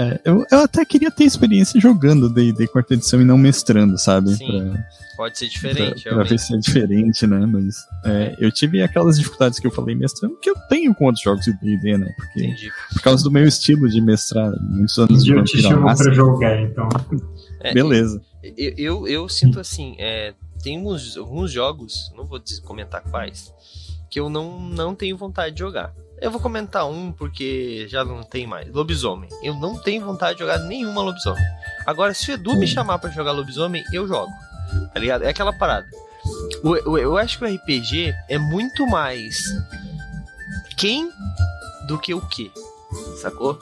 é, 0.01 0.19
eu, 0.25 0.47
eu 0.51 0.61
até 0.61 0.83
queria 0.83 1.11
ter 1.11 1.25
experiência 1.25 1.79
jogando 1.79 2.33
D&D 2.33 2.67
quarta 2.69 2.95
edição 2.95 3.21
e 3.21 3.25
não 3.25 3.37
mestrando, 3.37 3.99
sabe? 3.99 4.35
Sim, 4.35 4.47
pra, 4.47 4.87
pode 5.15 5.39
ser 5.39 5.47
diferente. 5.47 6.03
Pra, 6.05 6.15
pra 6.15 6.23
ver 6.23 6.39
se 6.39 6.55
é 6.55 6.57
diferente, 6.57 7.27
né? 7.27 7.45
Mas 7.45 7.77
é, 8.07 8.35
eu 8.39 8.51
tive 8.51 8.83
aquelas 8.83 9.19
dificuldades 9.19 9.59
que 9.59 9.67
eu 9.67 9.71
falei 9.71 9.95
mestrando 9.95 10.39
que 10.41 10.49
eu 10.49 10.55
tenho 10.71 10.95
com 10.95 11.05
outros 11.05 11.23
jogos 11.23 11.45
de 11.45 11.53
D&D, 11.53 11.99
né? 11.99 12.11
Porque, 12.17 12.47
Entendi. 12.47 12.73
Por 12.95 13.03
causa 13.03 13.23
do 13.23 13.31
meu 13.31 13.45
estilo 13.45 13.91
de 13.91 14.01
mestrar, 14.01 14.51
muitos 14.63 14.99
anos 14.99 15.23
de 15.23 15.33
Eu 15.33 15.45
te 15.45 15.61
chamo 15.61 15.83
massa. 15.83 16.05
pra 16.05 16.15
jogar, 16.15 16.63
então. 16.63 16.89
É, 17.61 17.75
Beleza. 17.75 18.23
Eu, 18.43 18.75
eu, 18.79 19.09
eu, 19.09 19.29
sinto 19.29 19.61
assim, 19.61 19.97
é, 19.99 20.33
tem 20.63 20.79
alguns, 20.79 21.15
alguns 21.19 21.53
jogos, 21.53 22.11
não 22.17 22.25
vou 22.25 22.41
comentar 22.65 23.03
quais, 23.03 23.53
que 24.11 24.19
eu 24.19 24.31
não, 24.31 24.59
não 24.59 24.95
tenho 24.95 25.15
vontade 25.15 25.55
de 25.55 25.59
jogar. 25.59 25.95
Eu 26.21 26.31
vou 26.31 26.41
comentar 26.41 26.87
um 26.87 27.11
porque 27.13 27.87
já 27.89 28.05
não 28.05 28.23
tem 28.23 28.47
mais. 28.47 28.71
Lobisomem. 28.73 29.31
Eu 29.43 29.55
não 29.55 29.77
tenho 29.77 30.05
vontade 30.05 30.35
de 30.35 30.41
jogar 30.41 30.59
nenhuma 30.59 31.03
lobisomem. 31.03 31.43
Agora, 31.87 32.13
se 32.13 32.31
o 32.31 32.35
Edu 32.35 32.57
me 32.57 32.67
chamar 32.67 32.99
para 32.99 33.11
jogar 33.11 33.33
lobisomem, 33.33 33.83
eu 33.93 34.07
jogo. 34.07 34.31
Tá 34.93 35.01
ligado? 35.01 35.23
É 35.23 35.31
aquela 35.31 35.53
parada. 35.53 35.87
eu 36.63 37.17
acho 37.17 37.39
que 37.39 37.45
o 37.45 37.55
RPG 37.55 38.15
é 38.29 38.39
muito 38.39 38.87
mais 38.87 39.43
quem 40.77 41.11
do 41.87 41.99
que 41.99 42.13
o 42.13 42.21
que. 42.21 42.53
Sacou? 43.17 43.59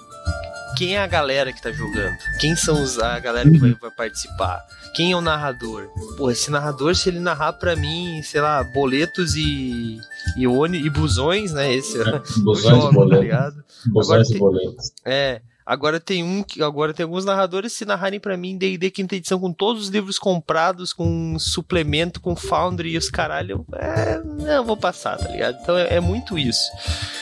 Quem 0.79 0.95
é 0.95 1.01
a 1.01 1.07
galera 1.09 1.53
que 1.53 1.61
tá 1.61 1.73
jogando? 1.73 2.17
Quem 2.41 2.55
são 2.55 2.81
os, 2.81 3.01
a 3.01 3.19
galera 3.19 3.51
que 3.51 3.59
vai, 3.59 3.75
vai 3.75 3.91
participar? 3.91 4.65
Quem 4.95 5.11
é 5.11 5.17
o 5.17 5.21
narrador? 5.21 5.89
Pô, 6.17 6.31
esse 6.31 6.53
narrador, 6.53 6.95
se 6.95 7.09
ele 7.09 7.19
narrar 7.19 7.55
para 7.55 7.75
mim, 7.75 8.23
sei 8.23 8.41
lá, 8.41 8.63
boletos 8.63 9.35
e 9.35 9.99
e, 10.37 10.47
one, 10.47 10.79
e 10.79 10.89
busões, 10.89 11.53
né? 11.53 11.75
Esse 11.75 12.01
é, 12.01 12.23
busões 12.45 12.77
jogo, 12.77 12.93
e 12.93 12.95
boletos. 12.95 13.29
Tá? 13.29 13.53
Busões 13.87 14.31
e 14.31 14.39
boletos. 14.39 14.93
É. 15.05 15.43
Agora 15.69 16.01
tem 16.01 16.25
um 16.25 16.43
que 16.43 16.63
agora 16.63 16.95
tem 16.95 17.05
alguns 17.05 17.27
narradores 17.27 17.75
se 17.75 17.85
narrarem 17.85 18.19
para 18.19 18.39
mim 18.39 18.57
D&D 18.57 18.91
quinta 18.91 19.17
edição 19.17 19.39
com 19.39 19.53
todos 19.53 19.83
os 19.83 19.89
livros 19.91 20.19
comprados, 20.19 20.95
com 20.95 21.39
suplemento, 21.39 22.23
com 22.23 22.35
Foundry 22.35 22.93
e 22.93 22.97
os 22.97 23.11
caralho, 23.11 23.67
é, 23.75 24.19
não 24.19 24.65
vou 24.65 24.79
passar, 24.79 25.19
tá 25.19 25.29
ligado? 25.29 25.59
Então 25.61 25.77
é, 25.77 25.97
é, 25.97 26.01
muito 26.01 26.39
isso. 26.39 26.71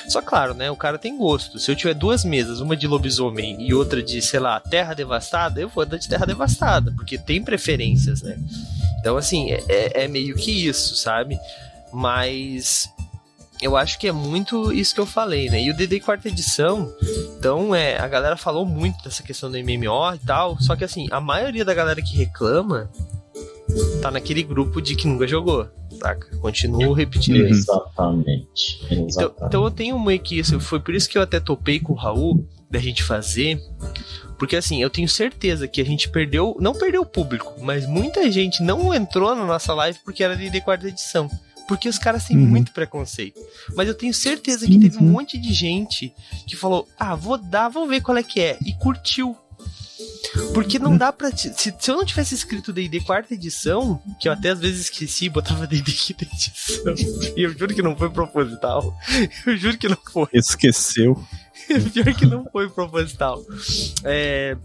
Só 0.09 0.23
claro, 0.23 0.55
né, 0.55 0.71
o 0.71 0.77
cara 0.77 0.97
tem 0.97 1.19
gosto. 1.19 1.59
Se 1.59 1.73
eu 1.73 1.75
tiver 1.75 1.95
duas 1.95 2.25
mesas, 2.25 2.61
uma 2.61 2.77
de 2.77 2.87
lobisomem 2.87 3.67
e 3.67 3.75
outra 3.75 4.01
de, 4.01 4.23
sei 4.23 4.39
lá, 4.39 4.61
terra 4.61 4.95
devastada, 4.95 5.61
eu 5.61 5.69
vou 5.69 5.85
dar 5.85 5.97
de 5.97 6.09
terra 6.09 6.25
devastada, 6.25 6.93
porque 6.93 7.19
tem 7.19 7.43
preferências, 7.43 8.23
né? 8.23 8.39
Então 9.01 9.17
assim, 9.17 9.51
é, 9.51 9.65
é, 9.69 10.05
é 10.05 10.09
meio 10.09 10.37
que 10.37 10.69
isso, 10.69 10.95
sabe? 10.95 11.37
Mas 11.93 12.89
eu 13.61 13.77
acho 13.77 13.99
que 13.99 14.07
é 14.07 14.13
muito 14.13 14.73
isso 14.73 14.95
que 14.95 15.01
eu 15.01 15.07
falei, 15.07 15.49
né? 15.49 15.63
E 15.63 15.71
o 15.71 15.77
DD 15.77 16.01
quarta 16.01 16.29
edição, 16.29 16.93
então 17.39 17.75
é, 17.75 17.99
a 17.99 18.07
galera 18.07 18.37
falou 18.37 18.67
muito 18.67 19.03
dessa 19.03 19.23
questão 19.23 19.51
do 19.51 19.59
MMO 19.59 20.15
e 20.15 20.19
tal, 20.27 20.61
só 20.61 20.77
que 20.77 20.85
assim, 20.85 21.07
a 21.11 21.21
maioria 21.21 21.65
da 21.65 21.75
galera 21.75 22.03
que 22.03 22.17
reclama 22.17 22.91
tá 24.03 24.11
naquele 24.11 24.43
grupo 24.43 24.81
de 24.81 24.95
que 24.95 25.09
nunca 25.09 25.27
jogou, 25.27 25.69
saca? 26.01 26.37
Continuo 26.39 26.93
repetindo 26.93 27.47
isso. 27.47 27.71
Exatamente. 27.71 28.81
Exatamente. 28.91 29.15
Então, 29.15 29.35
então 29.43 29.65
eu 29.65 29.71
tenho 29.71 29.99
meio 29.99 30.21
que 30.21 30.39
isso, 30.39 30.61
foi 30.61 30.81
por 30.81 30.95
isso 30.95 31.09
que 31.09 31.17
eu 31.17 31.23
até 31.23 31.41
topei 31.41 31.81
com 31.81 31.93
o 31.93 31.97
Raul 31.97 32.47
da 32.71 32.79
gente 32.79 33.03
fazer, 33.03 33.61
porque 34.39 34.57
assim, 34.57 34.83
eu 34.83 34.91
tenho 34.91 35.09
certeza 35.09 35.67
que 35.67 35.81
a 35.81 35.85
gente 35.85 36.11
perdeu, 36.11 36.57
não 36.61 36.75
perdeu 36.75 37.03
o 37.03 37.07
público, 37.07 37.55
mas 37.61 37.87
muita 37.87 38.31
gente 38.31 38.63
não 38.63 38.93
entrou 38.93 39.35
na 39.35 39.47
nossa 39.47 39.73
live 39.73 39.99
porque 40.05 40.23
era 40.23 40.37
DD 40.37 40.61
quarta 40.61 40.89
edição. 40.89 41.31
Porque 41.67 41.89
os 41.89 41.99
caras 41.99 42.25
têm 42.25 42.37
uhum. 42.37 42.47
muito 42.47 42.73
preconceito. 42.73 43.41
Mas 43.75 43.89
eu 43.89 43.95
tenho 43.95 44.15
certeza 44.15 44.67
que 44.67 44.79
teve 44.79 44.99
um 44.99 45.09
monte 45.09 45.39
de 45.39 45.53
gente 45.53 46.15
que 46.47 46.57
falou: 46.57 46.89
ah, 46.99 47.15
vou 47.15 47.37
dar, 47.37 47.69
vou 47.69 47.87
ver 47.87 48.01
qual 48.01 48.17
é 48.17 48.23
que 48.23 48.41
é. 48.41 48.59
E 48.65 48.73
curtiu. 48.75 49.37
Porque 50.53 50.79
não 50.79 50.97
dá 50.97 51.13
pra. 51.13 51.35
Se, 51.35 51.53
se 51.79 51.91
eu 51.91 51.97
não 51.97 52.05
tivesse 52.05 52.35
escrito 52.35 52.73
DD 52.73 53.01
quarta 53.01 53.35
edição, 53.35 54.01
que 54.21 54.29
eu 54.29 54.33
até 54.33 54.51
às 54.51 54.61
vezes 54.61 54.83
esqueci, 54.83 55.29
botava 55.29 55.67
DD 55.67 55.91
quinta 55.93 56.25
edição. 56.25 56.95
E 57.37 57.43
eu 57.43 57.57
juro 57.57 57.75
que 57.75 57.83
não 57.83 57.97
foi 57.97 58.11
proposital. 58.11 58.95
Eu 59.47 59.57
juro 59.57 59.79
que 59.79 59.89
não 59.89 59.99
foi. 60.13 60.29
Esqueceu. 60.33 61.23
Pior 61.93 62.15
que 62.15 62.27
não 62.27 62.45
foi 62.51 62.69
proposital. 62.69 63.43
É, 64.05 64.57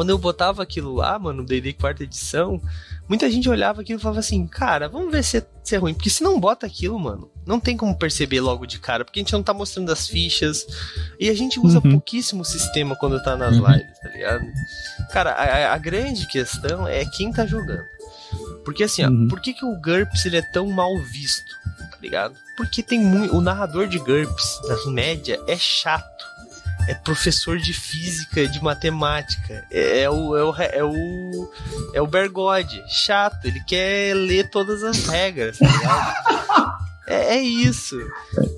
quando 0.00 0.08
eu 0.08 0.16
botava 0.16 0.62
aquilo 0.62 0.94
lá, 0.94 1.18
mano, 1.18 1.44
DD 1.44 1.74
quarta 1.74 2.04
edição, 2.04 2.58
muita 3.06 3.30
gente 3.30 3.50
olhava 3.50 3.82
aquilo 3.82 3.98
e 3.98 4.02
falava 4.02 4.20
assim, 4.20 4.46
cara, 4.46 4.88
vamos 4.88 5.12
ver 5.12 5.22
se 5.22 5.36
é, 5.36 5.46
se 5.62 5.74
é, 5.74 5.78
ruim. 5.78 5.92
Porque 5.92 6.08
se 6.08 6.22
não 6.22 6.40
bota 6.40 6.64
aquilo, 6.64 6.98
mano, 6.98 7.30
não 7.44 7.60
tem 7.60 7.76
como 7.76 7.94
perceber 7.94 8.40
logo 8.40 8.64
de 8.64 8.78
cara, 8.78 9.04
porque 9.04 9.20
a 9.20 9.22
gente 9.22 9.34
não 9.34 9.42
tá 9.42 9.52
mostrando 9.52 9.92
as 9.92 10.08
fichas. 10.08 10.66
E 11.18 11.28
a 11.28 11.34
gente 11.34 11.60
usa 11.60 11.82
uhum. 11.84 11.90
pouquíssimo 11.90 12.46
sistema 12.46 12.96
quando 12.96 13.22
tá 13.22 13.36
nas 13.36 13.58
uhum. 13.58 13.70
lives, 13.70 13.98
tá 13.98 14.08
ligado? 14.08 14.46
Cara, 15.12 15.32
a, 15.32 15.74
a, 15.74 15.76
grande 15.76 16.26
questão 16.28 16.88
é 16.88 17.04
quem 17.04 17.30
tá 17.30 17.44
jogando. 17.44 17.84
Porque 18.64 18.84
assim, 18.84 19.04
uhum. 19.04 19.26
ó, 19.26 19.28
por 19.28 19.38
que, 19.38 19.52
que 19.52 19.66
o 19.66 19.78
GURPS 19.82 20.24
ele 20.24 20.38
é 20.38 20.42
tão 20.50 20.66
mal 20.70 20.96
visto? 21.12 21.52
Tá 21.78 21.98
ligado? 22.00 22.34
Porque 22.56 22.82
tem 22.82 22.98
muito. 22.98 23.36
O 23.36 23.42
narrador 23.42 23.86
de 23.86 23.98
GURPS, 23.98 24.62
na 24.66 24.92
média, 24.92 25.38
é 25.46 25.58
chato 25.58 26.19
é 26.90 26.94
professor 26.94 27.56
de 27.56 27.72
física, 27.72 28.48
de 28.48 28.62
matemática. 28.62 29.64
É, 29.70 30.02
é, 30.02 30.10
o, 30.10 30.36
é, 30.36 30.42
o, 30.42 30.54
é 30.56 30.84
o. 30.84 31.50
É 31.94 32.02
o 32.02 32.06
Bergode. 32.06 32.82
Chato. 32.88 33.44
Ele 33.44 33.60
quer 33.60 34.14
ler 34.14 34.50
todas 34.50 34.82
as 34.82 35.06
regras, 35.06 35.58
tá 35.58 35.66
ligado? 35.66 36.72
é, 37.06 37.36
é 37.36 37.40
isso. 37.40 37.96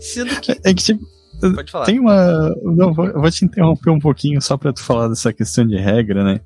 Sendo 0.00 0.34
que. 0.40 0.52
É 0.64 0.72
que 0.72 0.82
tipo. 0.82 1.06
Pode 1.54 1.70
falar. 1.70 1.84
Tem 1.84 2.00
uma. 2.00 2.54
Não, 2.62 2.94
vou, 2.94 3.12
vou 3.12 3.30
te 3.30 3.44
interromper 3.44 3.90
um 3.90 4.00
pouquinho 4.00 4.40
só 4.40 4.56
pra 4.56 4.72
tu 4.72 4.82
falar 4.82 5.08
dessa 5.08 5.30
questão 5.30 5.66
de 5.66 5.76
regra, 5.76 6.24
né? 6.24 6.40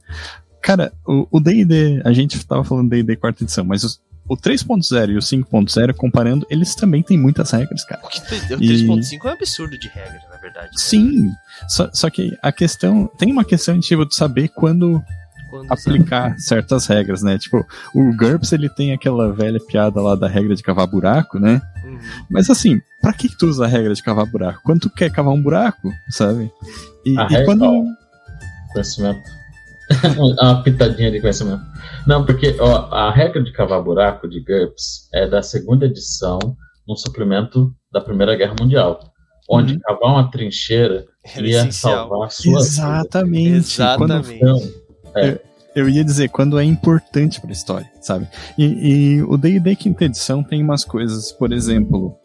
Cara, 0.61 0.93
o 1.07 1.39
DD, 1.39 2.03
a 2.05 2.13
gente 2.13 2.45
tava 2.45 2.65
falando 2.65 2.91
DD 2.91 3.15
quarta 3.15 3.45
edição, 3.45 3.65
mas 3.65 3.85
os, 3.85 4.01
o 4.29 4.37
3.0 4.37 5.11
e 5.11 5.17
o 5.17 5.21
5.0, 5.21 5.95
comparando, 5.95 6.45
eles 6.51 6.75
também 6.75 7.03
têm 7.03 7.17
muitas 7.17 7.53
regras, 7.53 7.85
cara. 7.85 8.03
O 8.05 8.09
3.5 8.09 8.61
e... 8.61 9.17
é 9.17 9.31
um 9.31 9.33
absurdo 9.33 9.79
de 9.79 9.87
regras, 9.87 10.23
na 10.29 10.36
verdade. 10.47 10.69
Né? 10.69 10.73
Sim, 10.77 11.33
só, 11.69 11.91
só 11.93 12.11
que 12.11 12.37
a 12.43 12.53
questão. 12.53 13.07
Tem 13.19 13.31
uma 13.31 13.45
questão 13.45 13.79
tipo, 13.81 14.07
de 14.07 14.15
saber 14.15 14.49
quando 14.49 15.03
quando 15.51 15.73
aplicar 15.73 16.31
sabe. 16.31 16.41
certas 16.43 16.87
regras, 16.87 17.23
né? 17.23 17.39
Tipo, 17.39 17.65
o 17.95 18.17
GURPS 18.17 18.53
ele 18.53 18.69
tem 18.69 18.93
aquela 18.93 19.33
velha 19.33 19.61
piada 19.61 20.01
lá 20.01 20.15
da 20.15 20.29
regra 20.29 20.55
de 20.55 20.63
cavar 20.63 20.87
buraco, 20.87 21.39
né? 21.39 21.61
Uhum. 21.85 21.99
Mas 22.31 22.51
assim, 22.51 22.81
pra 23.01 23.13
que, 23.13 23.29
tu 23.29 23.47
usa 23.47 23.65
a 23.65 23.69
regra 23.69 23.95
de 23.95 24.03
cavar 24.03 24.27
buraco? 24.27 24.61
Quando 24.65 24.81
tu 24.81 24.91
quer 24.91 25.11
cavar 25.11 25.33
um 25.33 25.43
buraco, 25.43 25.93
sabe? 26.11 26.51
E, 27.05 27.19
a 27.19 27.27
e 27.31 27.45
quando. 27.45 27.85
Conhecimento. 28.73 29.37
uma 30.19 30.63
pitadinha 30.65 31.13
de 31.13 31.21
conhecimento. 31.21 31.63
Não, 32.07 32.27
porque 32.27 32.57
ó, 32.59 32.93
a 32.93 33.13
regra 33.13 33.43
de 33.43 33.53
cavar 33.53 33.83
buraco 33.83 34.29
de 34.29 34.41
GURPS 34.41 35.09
é 35.15 35.29
da 35.29 35.43
segunda 35.43 35.87
edição, 35.87 36.39
no 36.87 36.97
suplemento 36.97 37.73
da 37.93 38.01
Primeira 38.01 38.35
Guerra 38.37 38.57
Mundial 38.61 39.01
onde 39.49 39.75
uhum. 39.75 39.81
cavar 39.81 40.11
uma 40.11 40.31
trincheira 40.31 41.05
Era 41.25 41.47
ia 41.47 41.59
essencial. 41.59 42.09
salvar 42.09 42.27
a 42.27 42.31
sua 42.31 42.61
Exatamente. 42.61 43.45
Vida. 43.45 43.57
Exatamente. 43.59 44.39
Quando, 44.39 44.73
é. 45.15 45.31
eu, 45.31 45.41
eu, 45.75 45.89
ia 45.89 46.05
dizer, 46.05 46.29
quando 46.29 46.59
é 46.59 46.65
importante 46.65 47.41
para 47.41 47.51
a 47.51 47.53
história, 47.53 47.91
sabe? 48.01 48.29
E, 48.59 48.65
e 48.65 49.23
o 49.23 49.37
D&D 49.37 49.77
quinta 49.77 50.05
edição 50.05 50.43
tem 50.43 50.63
umas 50.63 50.85
coisas, 50.85 51.33
por 51.33 51.53
exemplo, 51.53 52.17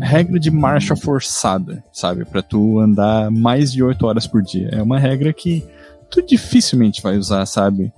regra 0.00 0.38
de 0.38 0.50
marcha 0.50 0.96
forçada, 0.96 1.84
sabe? 1.92 2.24
Para 2.24 2.42
tu 2.42 2.80
andar 2.80 3.30
mais 3.30 3.72
de 3.72 3.82
8 3.82 4.06
horas 4.06 4.26
por 4.26 4.42
dia. 4.42 4.68
É 4.72 4.82
uma 4.82 4.98
regra 4.98 5.32
que 5.32 5.64
tu 6.10 6.22
dificilmente 6.22 7.02
vai 7.02 7.16
usar, 7.16 7.44
sabe? 7.46 7.92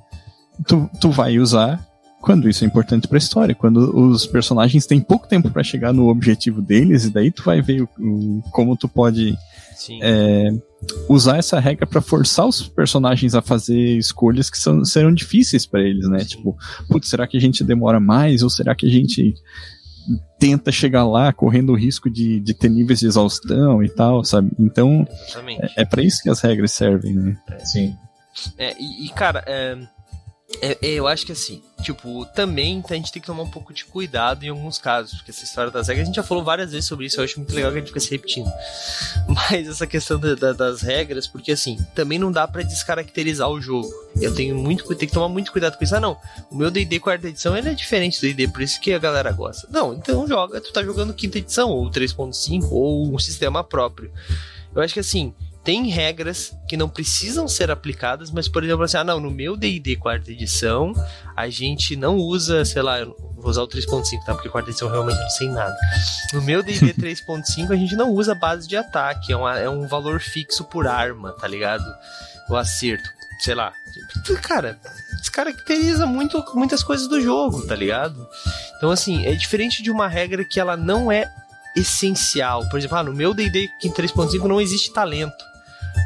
Tu, 0.66 0.90
tu 1.00 1.10
vai 1.10 1.38
usar 1.38 1.84
quando 2.22 2.48
isso 2.48 2.64
é 2.64 2.66
importante 2.66 3.08
para 3.08 3.16
a 3.16 3.18
história, 3.18 3.54
quando 3.54 3.78
os 3.94 4.24
personagens 4.24 4.86
têm 4.86 5.00
pouco 5.00 5.26
tempo 5.26 5.50
para 5.50 5.64
chegar 5.64 5.92
no 5.92 6.08
objetivo 6.08 6.62
deles, 6.62 7.04
e 7.04 7.10
daí 7.10 7.32
tu 7.32 7.42
vai 7.42 7.60
ver 7.60 7.82
o, 7.82 7.88
o 7.98 8.42
como 8.52 8.76
tu 8.76 8.88
pode 8.88 9.36
é, 10.00 10.50
usar 11.08 11.38
essa 11.38 11.58
regra 11.58 11.84
para 11.84 12.00
forçar 12.00 12.46
os 12.46 12.66
personagens 12.68 13.34
a 13.34 13.42
fazer 13.42 13.98
escolhas 13.98 14.48
que 14.48 14.56
são, 14.56 14.84
serão 14.84 15.12
difíceis 15.12 15.66
para 15.66 15.82
eles, 15.82 16.08
né? 16.08 16.20
Sim. 16.20 16.26
Tipo, 16.26 16.56
putz, 16.88 17.08
será 17.08 17.26
que 17.26 17.36
a 17.36 17.40
gente 17.40 17.64
demora 17.64 17.98
mais 17.98 18.42
ou 18.42 18.48
será 18.48 18.72
que 18.74 18.86
a 18.86 18.90
gente 18.90 19.34
tenta 20.38 20.70
chegar 20.70 21.04
lá 21.04 21.32
correndo 21.32 21.72
o 21.72 21.76
risco 21.76 22.08
de, 22.08 22.38
de 22.40 22.54
ter 22.54 22.68
níveis 22.68 23.00
de 23.00 23.06
exaustão 23.06 23.82
e 23.82 23.88
tal, 23.88 24.24
sabe? 24.24 24.50
Então, 24.58 25.06
é, 25.76 25.82
é 25.82 25.84
para 25.84 26.02
isso 26.02 26.22
que 26.22 26.30
as 26.30 26.40
regras 26.40 26.72
servem, 26.72 27.14
né? 27.14 27.36
Sim. 27.64 27.96
É, 28.56 28.74
e, 28.78 29.06
e 29.06 29.08
cara, 29.10 29.44
é, 29.46 29.76
é, 29.76 29.76
é, 29.76 29.78
eu 30.80 31.06
acho 31.08 31.26
que 31.26 31.32
assim, 31.32 31.62
tipo, 31.82 32.24
também 32.34 32.82
a 32.88 32.94
gente 32.94 33.10
tem 33.10 33.20
que 33.20 33.26
tomar 33.26 33.42
um 33.42 33.50
pouco 33.50 33.72
de 33.72 33.84
cuidado 33.84 34.44
em 34.44 34.48
alguns 34.48 34.78
casos, 34.78 35.14
porque 35.14 35.30
essa 35.30 35.44
história 35.44 35.70
das 35.70 35.88
regras, 35.88 36.04
a 36.04 36.06
gente 36.06 36.16
já 36.16 36.22
falou 36.22 36.44
várias 36.44 36.72
vezes 36.72 36.86
sobre 36.86 37.06
isso, 37.06 37.20
eu 37.20 37.24
acho 37.24 37.38
muito 37.38 37.54
legal 37.54 37.70
que 37.70 37.78
a 37.78 37.80
gente 37.80 37.88
fica 37.88 38.00
se 38.00 38.10
repetindo. 38.10 38.50
Mas 39.28 39.68
essa 39.68 39.86
questão 39.86 40.18
da, 40.18 40.34
da, 40.34 40.52
das 40.52 40.82
regras, 40.82 41.26
porque 41.26 41.52
assim, 41.52 41.78
também 41.94 42.18
não 42.18 42.30
dá 42.30 42.46
para 42.46 42.62
descaracterizar 42.62 43.48
o 43.48 43.60
jogo. 43.60 43.88
Eu 44.20 44.34
tenho 44.34 44.56
muito, 44.56 44.84
tenho 44.94 45.08
que 45.08 45.14
tomar 45.14 45.28
muito 45.28 45.50
cuidado 45.50 45.76
com 45.76 45.84
isso. 45.84 45.96
Ah, 45.96 46.00
não, 46.00 46.16
o 46.50 46.56
meu 46.56 46.70
D&D 46.70 47.00
quarta 47.00 47.28
edição, 47.28 47.56
ele 47.56 47.68
é 47.68 47.74
diferente 47.74 48.20
do 48.20 48.22
D&D, 48.22 48.48
por 48.48 48.62
isso 48.62 48.80
que 48.80 48.92
a 48.92 48.98
galera 48.98 49.32
gosta. 49.32 49.66
Não, 49.70 49.94
então 49.94 50.26
joga, 50.26 50.60
tu 50.60 50.72
tá 50.72 50.82
jogando 50.82 51.14
quinta 51.14 51.38
edição, 51.38 51.70
ou 51.70 51.90
3.5, 51.90 52.68
ou 52.70 53.14
um 53.14 53.18
sistema 53.18 53.64
próprio. 53.64 54.12
Eu 54.74 54.82
acho 54.82 54.94
que 54.94 55.00
assim, 55.00 55.34
tem 55.64 55.88
regras 55.88 56.56
que 56.68 56.76
não 56.76 56.88
precisam 56.88 57.46
ser 57.46 57.70
aplicadas, 57.70 58.30
mas, 58.30 58.48
por 58.48 58.64
exemplo, 58.64 58.82
assim, 58.82 58.96
ah, 58.96 59.04
não, 59.04 59.20
no 59.20 59.30
meu 59.30 59.56
DD 59.56 59.96
quarta 59.96 60.32
edição, 60.32 60.92
a 61.36 61.48
gente 61.48 61.94
não 61.94 62.16
usa, 62.16 62.64
sei 62.64 62.82
lá, 62.82 63.04
vou 63.04 63.48
usar 63.48 63.62
o 63.62 63.68
3.5, 63.68 64.24
tá? 64.24 64.34
Porque 64.34 64.48
quarta 64.48 64.70
edição 64.70 64.90
realmente 64.90 65.20
não 65.20 65.30
sei 65.30 65.48
nada. 65.48 65.76
No 66.32 66.42
meu 66.42 66.62
DD 66.62 66.94
3.5, 66.94 67.70
a 67.70 67.76
gente 67.76 67.94
não 67.94 68.10
usa 68.10 68.34
base 68.34 68.66
de 68.66 68.76
ataque, 68.76 69.32
é, 69.32 69.36
uma, 69.36 69.58
é 69.58 69.68
um 69.68 69.86
valor 69.86 70.20
fixo 70.20 70.64
por 70.64 70.88
arma, 70.88 71.32
tá 71.32 71.46
ligado? 71.46 71.84
O 72.48 72.56
acerto, 72.56 73.08
sei 73.38 73.54
lá. 73.54 73.72
Cara, 74.42 74.76
descaracteriza 75.20 76.06
muito, 76.06 76.44
muitas 76.54 76.82
coisas 76.82 77.06
do 77.06 77.20
jogo, 77.20 77.64
tá 77.68 77.76
ligado? 77.76 78.28
Então, 78.76 78.90
assim, 78.90 79.24
é 79.24 79.32
diferente 79.34 79.80
de 79.80 79.92
uma 79.92 80.08
regra 80.08 80.44
que 80.44 80.58
ela 80.58 80.76
não 80.76 81.12
é 81.12 81.24
essencial. 81.76 82.68
Por 82.68 82.80
exemplo, 82.80 82.98
ah, 82.98 83.02
no 83.04 83.14
meu 83.14 83.32
D&D 83.32 83.70
3.5 83.80 84.42
não 84.48 84.60
existe 84.60 84.92
talento 84.92 85.51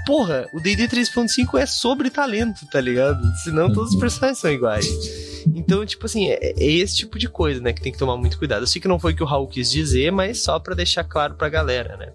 porra, 0.05 0.47
o 0.53 0.61
D&D 0.61 0.89
3.5 0.89 1.59
é 1.59 1.67
sobre 1.67 2.11
talento, 2.11 2.67
tá 2.67 2.81
ligado? 2.81 3.23
Senão 3.43 3.73
todos 3.73 3.91
os 3.91 3.95
uhum. 3.95 4.01
personagens 4.01 4.39
são 4.39 4.51
iguais. 4.51 4.87
Então, 5.55 5.87
tipo 5.87 6.07
assim, 6.07 6.29
é, 6.29 6.39
é, 6.43 6.65
esse 6.65 6.97
tipo 6.97 7.19
de 7.19 7.29
coisa, 7.29 7.61
né, 7.61 7.73
que 7.73 7.81
tem 7.81 7.93
que 7.93 7.99
tomar 7.99 8.17
muito 8.17 8.39
cuidado. 8.39 8.63
Eu 8.63 8.67
sei 8.67 8.81
que 8.81 8.89
não 8.89 8.99
foi 8.99 9.13
o 9.13 9.17
que 9.17 9.23
o 9.23 9.27
Raul 9.27 9.47
quis 9.47 9.71
dizer, 9.71 10.11
mas 10.11 10.43
só 10.43 10.59
para 10.59 10.75
deixar 10.75 11.05
claro 11.05 11.35
pra 11.35 11.49
galera, 11.49 11.97
né? 11.97 12.13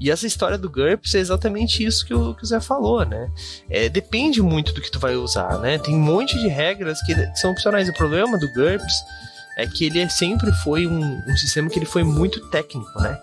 E 0.00 0.10
essa 0.10 0.26
história 0.26 0.58
do 0.58 0.70
GURPS 0.70 1.14
é 1.14 1.18
exatamente 1.18 1.84
isso 1.84 2.04
que 2.04 2.14
o, 2.14 2.34
que 2.34 2.42
o 2.42 2.46
Zé 2.46 2.60
falou, 2.60 3.04
né? 3.04 3.30
É, 3.68 3.88
depende 3.88 4.42
muito 4.42 4.72
do 4.72 4.80
que 4.80 4.90
tu 4.90 4.98
vai 4.98 5.14
usar, 5.14 5.58
né? 5.58 5.78
Tem 5.78 5.94
um 5.94 6.00
monte 6.00 6.38
de 6.38 6.48
regras 6.48 7.00
que, 7.02 7.14
que 7.14 7.36
são 7.36 7.52
opcionais. 7.52 7.88
O 7.88 7.94
problema 7.94 8.38
do 8.38 8.52
GURPS 8.52 8.92
é 9.56 9.66
que 9.66 9.84
ele 9.84 10.08
sempre 10.08 10.50
foi 10.52 10.86
um, 10.86 11.22
um, 11.26 11.36
sistema 11.36 11.68
que 11.68 11.78
ele 11.78 11.86
foi 11.86 12.02
muito 12.02 12.40
técnico, 12.48 13.00
né? 13.00 13.18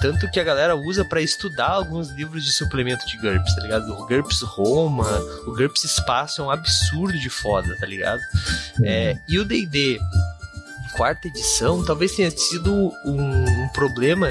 Tanto 0.00 0.30
que 0.30 0.40
a 0.40 0.44
galera 0.44 0.74
usa 0.74 1.04
para 1.04 1.20
estudar 1.20 1.68
alguns 1.68 2.10
livros 2.10 2.44
de 2.44 2.52
suplemento 2.52 3.06
de 3.06 3.18
GURPS, 3.18 3.54
tá 3.54 3.62
ligado? 3.62 3.92
O 3.92 4.06
GURPS 4.06 4.42
Roma, 4.42 5.08
o 5.46 5.52
GURPS 5.52 5.84
Espaço 5.84 6.40
é 6.40 6.44
um 6.44 6.50
absurdo 6.50 7.18
de 7.18 7.28
foda, 7.28 7.76
tá 7.78 7.86
ligado? 7.86 8.20
É, 8.82 9.16
e 9.28 9.38
o 9.38 9.44
D&D 9.44 10.00
quarta 10.96 11.26
edição 11.28 11.84
talvez 11.84 12.14
tenha 12.14 12.30
sido 12.30 12.72
um, 12.72 13.44
um, 13.64 13.68
problema 13.72 14.30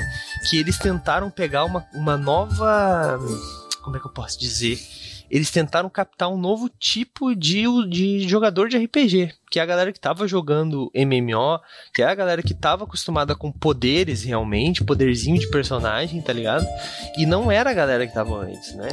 que 0.50 0.58
eles 0.58 0.78
tentaram 0.78 1.30
pegar 1.30 1.66
uma, 1.66 1.86
uma 1.94 2.18
nova... 2.18 3.20
Como 3.82 3.98
é 3.98 4.00
que 4.00 4.08
eu 4.08 4.12
posso 4.12 4.40
dizer? 4.40 4.80
Eles 5.34 5.50
tentaram 5.50 5.90
captar 5.90 6.30
um 6.30 6.38
novo 6.38 6.70
tipo 6.70 7.34
de, 7.34 7.64
de 7.90 8.30
jogador 8.30 8.70
de 8.70 8.78
RPG, 8.78 9.34
que 9.50 9.60
é 9.60 9.64
a 9.64 9.66
galera 9.66 9.92
que 9.92 10.00
tava 10.00 10.28
jogando 10.28 10.92
MMO, 10.94 11.60
que 11.92 12.04
é 12.04 12.06
a 12.06 12.14
galera 12.14 12.44
que 12.44 12.54
tava 12.54 12.84
acostumada 12.84 13.36
com 13.36 13.52
poderes 13.52 14.24
realmente, 14.24 14.84
poderzinho 14.84 15.40
de 15.40 15.50
personagem, 15.50 16.22
tá 16.22 16.32
ligado? 16.32 16.68
E 17.18 17.26
não 17.26 17.52
era 17.52 17.72
a 17.72 17.74
galera 17.74 18.06
que 18.06 18.14
tava 18.14 18.46
antes, 18.46 18.76
né? 18.76 18.90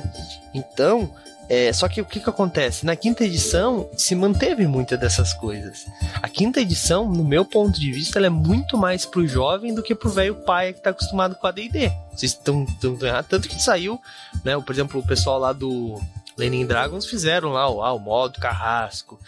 Então, 0.54 1.14
é, 1.46 1.70
só 1.74 1.88
que 1.88 2.00
o 2.00 2.06
que, 2.06 2.20
que 2.20 2.30
acontece? 2.30 2.86
Na 2.86 2.96
quinta 2.96 3.22
edição 3.22 3.90
se 3.94 4.14
manteve 4.14 4.66
muitas 4.66 4.98
dessas 4.98 5.34
coisas. 5.34 5.84
A 6.22 6.28
quinta 6.28 6.60
edição, 6.60 7.10
no 7.10 7.22
meu 7.22 7.44
ponto 7.44 7.78
de 7.78 7.92
vista, 7.92 8.18
ela 8.18 8.28
é 8.28 8.30
muito 8.30 8.78
mais 8.78 9.04
pro 9.04 9.28
jovem 9.28 9.74
do 9.74 9.82
que 9.82 9.94
pro 9.94 10.08
velho 10.08 10.36
pai 10.36 10.72
que 10.72 10.80
tá 10.80 10.88
acostumado 10.88 11.34
com 11.34 11.46
a 11.46 11.50
D&D. 11.50 11.92
Vocês 12.14 12.32
estão 12.32 12.64
errados. 13.02 13.28
Tanto 13.28 13.46
que 13.46 13.60
saiu, 13.60 14.00
né? 14.42 14.58
Por 14.58 14.72
exemplo, 14.72 15.00
o 15.00 15.06
pessoal 15.06 15.38
lá 15.38 15.52
do 15.52 16.00
Lenin 16.40 16.66
Dragons 16.66 17.06
fizeram 17.06 17.50
lá 17.50 17.68
o, 17.68 17.82
ah, 17.82 17.92
o 17.92 17.98
modo 17.98 18.40
carrasco. 18.40 19.20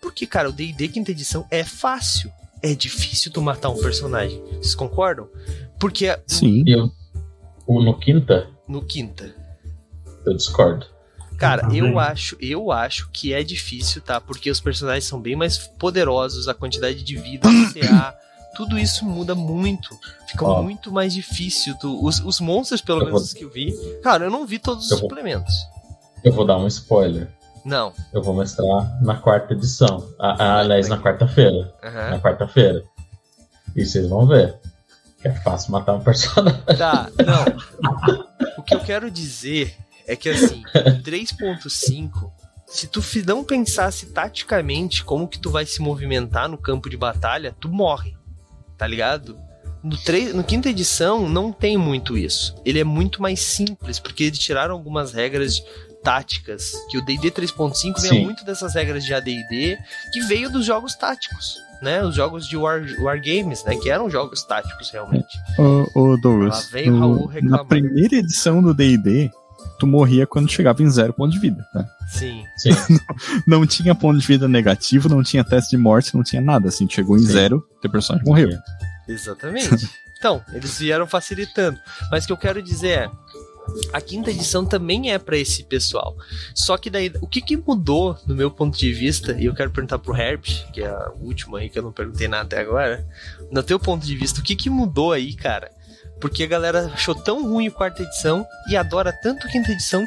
Porque, 0.00 0.26
cara, 0.26 0.48
o 0.48 0.52
D&D 0.52 0.88
quinta 0.88 1.10
edição 1.10 1.46
é 1.50 1.64
fácil. 1.64 2.32
É 2.62 2.74
difícil 2.74 3.32
tu 3.32 3.42
matar 3.42 3.70
um 3.70 3.80
personagem. 3.80 4.40
Vocês 4.52 4.74
concordam? 4.74 5.28
Porque... 5.78 6.16
Sim. 6.26 6.62
Eu, 6.66 6.90
no 7.66 7.98
quinta? 7.98 8.48
No 8.68 8.82
quinta. 8.82 9.34
Eu 10.24 10.36
discordo. 10.36 10.86
Cara, 11.36 11.74
eu 11.74 11.98
acho, 11.98 12.36
eu 12.38 12.70
acho 12.70 13.08
que 13.10 13.32
é 13.32 13.42
difícil, 13.42 14.02
tá? 14.02 14.20
Porque 14.20 14.50
os 14.50 14.60
personagens 14.60 15.04
são 15.04 15.18
bem 15.18 15.34
mais 15.34 15.56
poderosos, 15.56 16.48
a 16.48 16.54
quantidade 16.54 17.02
de 17.02 17.16
vida, 17.16 17.48
CA, 17.72 18.14
tudo 18.54 18.78
isso 18.78 19.06
muda 19.06 19.34
muito. 19.34 19.88
Fica 20.28 20.44
oh. 20.44 20.62
muito 20.62 20.92
mais 20.92 21.14
difícil. 21.14 21.74
Tu, 21.80 22.04
os, 22.04 22.20
os 22.20 22.40
monstros, 22.40 22.82
pelo 22.82 23.06
menos 23.06 23.32
vou... 23.32 23.38
que 23.38 23.44
eu 23.44 23.50
vi. 23.50 23.74
Cara, 24.02 24.26
eu 24.26 24.30
não 24.30 24.46
vi 24.46 24.58
todos 24.58 24.84
os 24.84 24.90
eu 24.90 24.98
suplementos. 24.98 25.54
Eu 26.24 26.32
vou 26.32 26.46
dar 26.46 26.58
um 26.58 26.66
spoiler. 26.66 27.28
Não. 27.64 27.92
Eu 28.12 28.22
vou 28.22 28.34
mostrar 28.34 28.98
na 29.02 29.16
quarta 29.16 29.54
edição. 29.54 30.08
Ah, 30.18 30.58
aliás, 30.58 30.88
na 30.88 30.98
quarta-feira. 30.98 31.72
Uhum. 31.82 32.10
Na 32.10 32.20
quarta-feira. 32.20 32.82
E 33.76 33.84
vocês 33.84 34.08
vão 34.08 34.26
ver. 34.26 34.58
Que 35.20 35.28
é 35.28 35.34
fácil 35.34 35.72
matar 35.72 35.94
um 35.94 36.00
personagem. 36.00 36.60
Tá, 36.78 37.10
não. 37.18 38.56
o 38.56 38.62
que 38.62 38.74
eu 38.74 38.80
quero 38.80 39.10
dizer 39.10 39.76
é 40.06 40.16
que 40.16 40.28
assim, 40.28 40.62
3.5, 40.74 42.32
se 42.66 42.86
tu 42.86 43.02
não 43.26 43.44
pensasse 43.44 44.06
taticamente 44.06 45.04
como 45.04 45.28
que 45.28 45.38
tu 45.38 45.50
vai 45.50 45.66
se 45.66 45.82
movimentar 45.82 46.48
no 46.48 46.56
campo 46.56 46.88
de 46.88 46.96
batalha, 46.96 47.54
tu 47.60 47.68
morre. 47.68 48.16
Tá 48.78 48.86
ligado? 48.86 49.38
No, 49.82 49.96
3, 49.96 50.34
no 50.34 50.44
quinta 50.44 50.68
edição 50.68 51.28
não 51.28 51.52
tem 51.52 51.76
muito 51.76 52.16
isso. 52.16 52.54
Ele 52.64 52.80
é 52.80 52.84
muito 52.84 53.20
mais 53.20 53.40
simples, 53.40 53.98
porque 53.98 54.24
eles 54.24 54.38
tiraram 54.38 54.74
algumas 54.74 55.12
regras 55.12 55.62
táticas, 56.02 56.72
que 56.90 56.98
o 56.98 57.04
D&D 57.04 57.30
3.5 57.30 58.00
vem 58.00 58.24
muito 58.24 58.44
dessas 58.44 58.74
regras 58.74 59.04
de 59.04 59.14
AD&D, 59.14 59.78
que 60.12 60.20
veio 60.20 60.50
dos 60.50 60.64
jogos 60.64 60.94
táticos, 60.94 61.56
né? 61.82 62.02
Os 62.04 62.14
jogos 62.14 62.46
de 62.46 62.56
War, 62.56 62.82
war 62.98 63.20
Games, 63.20 63.64
né? 63.64 63.76
Que 63.76 63.90
eram 63.90 64.10
jogos 64.10 64.42
táticos, 64.42 64.90
realmente. 64.90 65.38
Ô, 65.58 66.12
ô 66.12 66.16
Douglas, 66.16 66.68
veio 66.70 66.92
no, 66.92 67.30
na 67.42 67.64
primeira 67.64 68.16
edição 68.16 68.62
do 68.62 68.74
D&D, 68.74 69.30
tu 69.78 69.86
morria 69.86 70.26
quando 70.26 70.50
chegava 70.50 70.82
em 70.82 70.90
zero 70.90 71.12
ponto 71.12 71.32
de 71.32 71.38
vida, 71.38 71.66
né? 71.74 71.86
Sim. 72.08 72.44
Sim. 72.56 72.70
não, 73.46 73.60
não, 73.60 73.66
tinha 73.66 73.94
ponto 73.94 74.18
de 74.18 74.26
vida 74.26 74.48
negativo, 74.48 75.08
não 75.08 75.22
tinha 75.22 75.44
teste 75.44 75.76
de 75.76 75.82
morte, 75.82 76.14
não 76.14 76.22
tinha 76.22 76.42
nada, 76.42 76.68
assim, 76.68 76.88
chegou 76.88 77.16
em 77.16 77.20
Sim. 77.20 77.32
zero, 77.32 77.66
teu 77.80 77.90
personagem 77.90 78.26
morreu. 78.26 78.50
Exatamente. 79.08 79.88
então, 80.18 80.42
eles 80.52 80.78
vieram 80.78 81.06
facilitando. 81.06 81.78
Mas 82.10 82.24
o 82.24 82.26
que 82.26 82.32
eu 82.32 82.36
quero 82.36 82.62
dizer 82.62 82.88
é, 82.90 83.10
a 83.92 84.00
quinta 84.00 84.30
edição 84.30 84.64
também 84.64 85.12
é 85.12 85.18
para 85.18 85.36
esse 85.36 85.62
pessoal. 85.64 86.16
Só 86.54 86.76
que 86.76 86.90
daí, 86.90 87.12
o 87.20 87.26
que, 87.26 87.40
que 87.40 87.56
mudou 87.56 88.16
do 88.26 88.34
meu 88.34 88.50
ponto 88.50 88.78
de 88.78 88.92
vista, 88.92 89.32
e 89.32 89.46
eu 89.46 89.54
quero 89.54 89.70
perguntar 89.70 89.98
pro 89.98 90.16
Herbert, 90.16 90.70
que 90.72 90.82
é 90.82 90.88
a 90.88 91.12
última 91.20 91.58
aí 91.58 91.68
que 91.68 91.78
eu 91.78 91.82
não 91.82 91.92
perguntei 91.92 92.28
nada 92.28 92.44
até 92.44 92.60
agora, 92.60 93.06
no 93.50 93.62
teu 93.62 93.78
ponto 93.78 94.04
de 94.06 94.16
vista, 94.16 94.40
o 94.40 94.42
que, 94.42 94.54
que 94.54 94.70
mudou 94.70 95.12
aí, 95.12 95.34
cara? 95.34 95.70
Porque 96.20 96.44
a 96.44 96.46
galera 96.46 96.90
achou 96.92 97.14
tão 97.14 97.42
ruim 97.48 97.68
o 97.68 97.72
quarta 97.72 98.02
edição 98.02 98.46
e 98.68 98.76
adora 98.76 99.12
tanto 99.12 99.46
a 99.46 99.50
quinta 99.50 99.72
edição, 99.72 100.04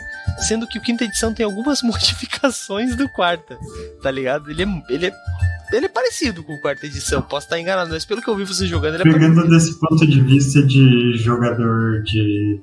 sendo 0.47 0.67
que 0.67 0.77
o 0.77 0.81
quinta 0.81 1.03
edição 1.03 1.33
tem 1.33 1.45
algumas 1.45 1.81
modificações 1.83 2.95
do 2.95 3.09
quarta, 3.09 3.57
tá 4.01 4.11
ligado? 4.11 4.49
Ele 4.49 4.63
é, 4.63 4.67
ele 4.89 5.05
é 5.07 5.13
ele 5.71 5.87
é 5.87 5.89
parecido 5.89 6.43
com 6.43 6.53
o 6.53 6.61
quarta 6.61 6.85
edição, 6.85 7.19
posso 7.21 7.47
estar 7.47 7.59
enganado, 7.59 7.89
mas 7.89 8.05
pelo 8.05 8.21
que 8.21 8.29
eu 8.29 8.35
vi 8.35 8.45
você 8.45 8.67
jogando, 8.67 8.93
ele 8.93 9.09
é 9.09 9.11
Pegando 9.11 9.35
parecido. 9.35 9.55
desse 9.55 9.79
ponto 9.79 10.05
de 10.05 10.21
vista 10.21 10.61
de 10.61 11.17
jogador 11.17 12.03
de, 12.03 12.61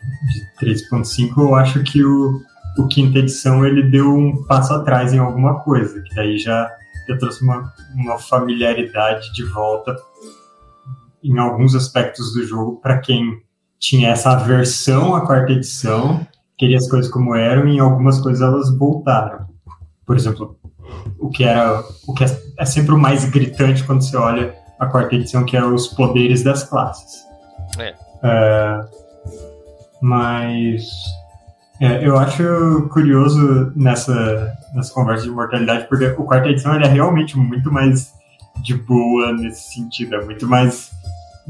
de 0.60 0.64
3.5, 0.64 1.32
eu 1.38 1.54
acho 1.56 1.82
que 1.82 2.04
o, 2.04 2.40
o 2.78 2.86
quinta 2.86 3.18
edição 3.18 3.66
ele 3.66 3.82
deu 3.82 4.14
um 4.14 4.44
passo 4.44 4.72
atrás 4.74 5.12
em 5.12 5.18
alguma 5.18 5.60
coisa, 5.64 6.00
que 6.02 6.14
daí 6.14 6.38
já, 6.38 6.70
já 7.08 7.18
trouxe 7.18 7.42
uma, 7.42 7.72
uma 7.96 8.16
familiaridade 8.16 9.32
de 9.32 9.42
volta 9.42 9.96
em 11.22 11.38
alguns 11.38 11.74
aspectos 11.74 12.32
do 12.32 12.44
jogo 12.44 12.80
para 12.80 12.98
quem 12.98 13.42
tinha 13.78 14.10
essa 14.10 14.32
aversão 14.32 15.14
à 15.14 15.26
quarta 15.26 15.52
edição, 15.52 16.26
queria 16.56 16.76
as 16.76 16.88
coisas 16.88 17.10
como 17.10 17.34
eram, 17.34 17.66
e 17.66 17.76
em 17.76 17.80
algumas 17.80 18.20
coisas 18.20 18.42
elas 18.42 18.76
voltaram. 18.76 19.46
Por 20.04 20.16
exemplo, 20.16 20.58
o 21.18 21.30
que 21.30 21.44
era 21.44 21.82
o 22.06 22.12
que 22.12 22.24
é, 22.24 22.42
é, 22.58 22.64
sempre 22.64 22.94
o 22.94 22.98
mais 22.98 23.24
gritante 23.24 23.84
quando 23.84 24.02
você 24.02 24.16
olha 24.16 24.54
a 24.78 24.86
quarta 24.86 25.14
edição, 25.14 25.44
que 25.44 25.56
é 25.56 25.64
os 25.64 25.88
poderes 25.88 26.42
das 26.42 26.64
classes. 26.64 27.22
É. 27.78 27.94
é 28.22 28.80
mas 30.02 30.88
é, 31.80 32.06
eu 32.06 32.18
acho 32.18 32.88
curioso 32.90 33.72
nessa, 33.76 34.54
nessa 34.74 34.92
conversa 34.92 35.24
de 35.24 35.30
mortalidade, 35.30 35.86
porque 35.88 36.06
o 36.18 36.24
quarta 36.24 36.48
edição 36.48 36.74
é 36.74 36.86
realmente 36.86 37.36
muito 37.36 37.70
mais 37.70 38.12
de 38.62 38.74
boa 38.74 39.32
nesse 39.32 39.74
sentido, 39.74 40.14
é 40.14 40.24
muito 40.24 40.46
mais 40.46 40.90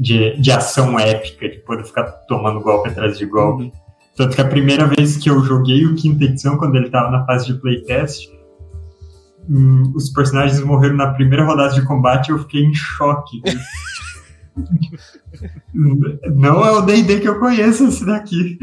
de, 0.01 0.35
de 0.41 0.51
ação 0.51 0.99
épica, 0.99 1.47
de 1.47 1.59
poder 1.59 1.83
ficar 1.83 2.05
tomando 2.27 2.59
golpe 2.59 2.89
atrás 2.89 3.19
de 3.19 3.25
golpe. 3.27 3.65
Uhum. 3.65 3.71
Tanto 4.17 4.35
que 4.35 4.41
a 4.41 4.47
primeira 4.47 4.87
vez 4.87 5.15
que 5.15 5.29
eu 5.29 5.43
joguei 5.43 5.85
o 5.85 5.93
quinta 5.93 6.23
edição, 6.23 6.57
quando 6.57 6.75
ele 6.75 6.87
estava 6.87 7.11
na 7.11 7.23
fase 7.23 7.45
de 7.45 7.53
playtest, 7.53 8.27
hum, 9.47 9.93
os 9.95 10.09
personagens 10.09 10.59
morreram 10.63 10.95
na 10.95 11.13
primeira 11.13 11.45
rodada 11.45 11.75
de 11.75 11.85
combate, 11.85 12.31
eu 12.31 12.39
fiquei 12.39 12.63
em 12.63 12.73
choque. 12.73 13.43
Não 16.35 16.65
é 16.65 16.71
o 16.71 16.81
D&D 16.81 17.19
que 17.19 17.29
eu 17.29 17.39
conheço 17.39 17.87
esse 17.87 18.03
daqui. 18.03 18.57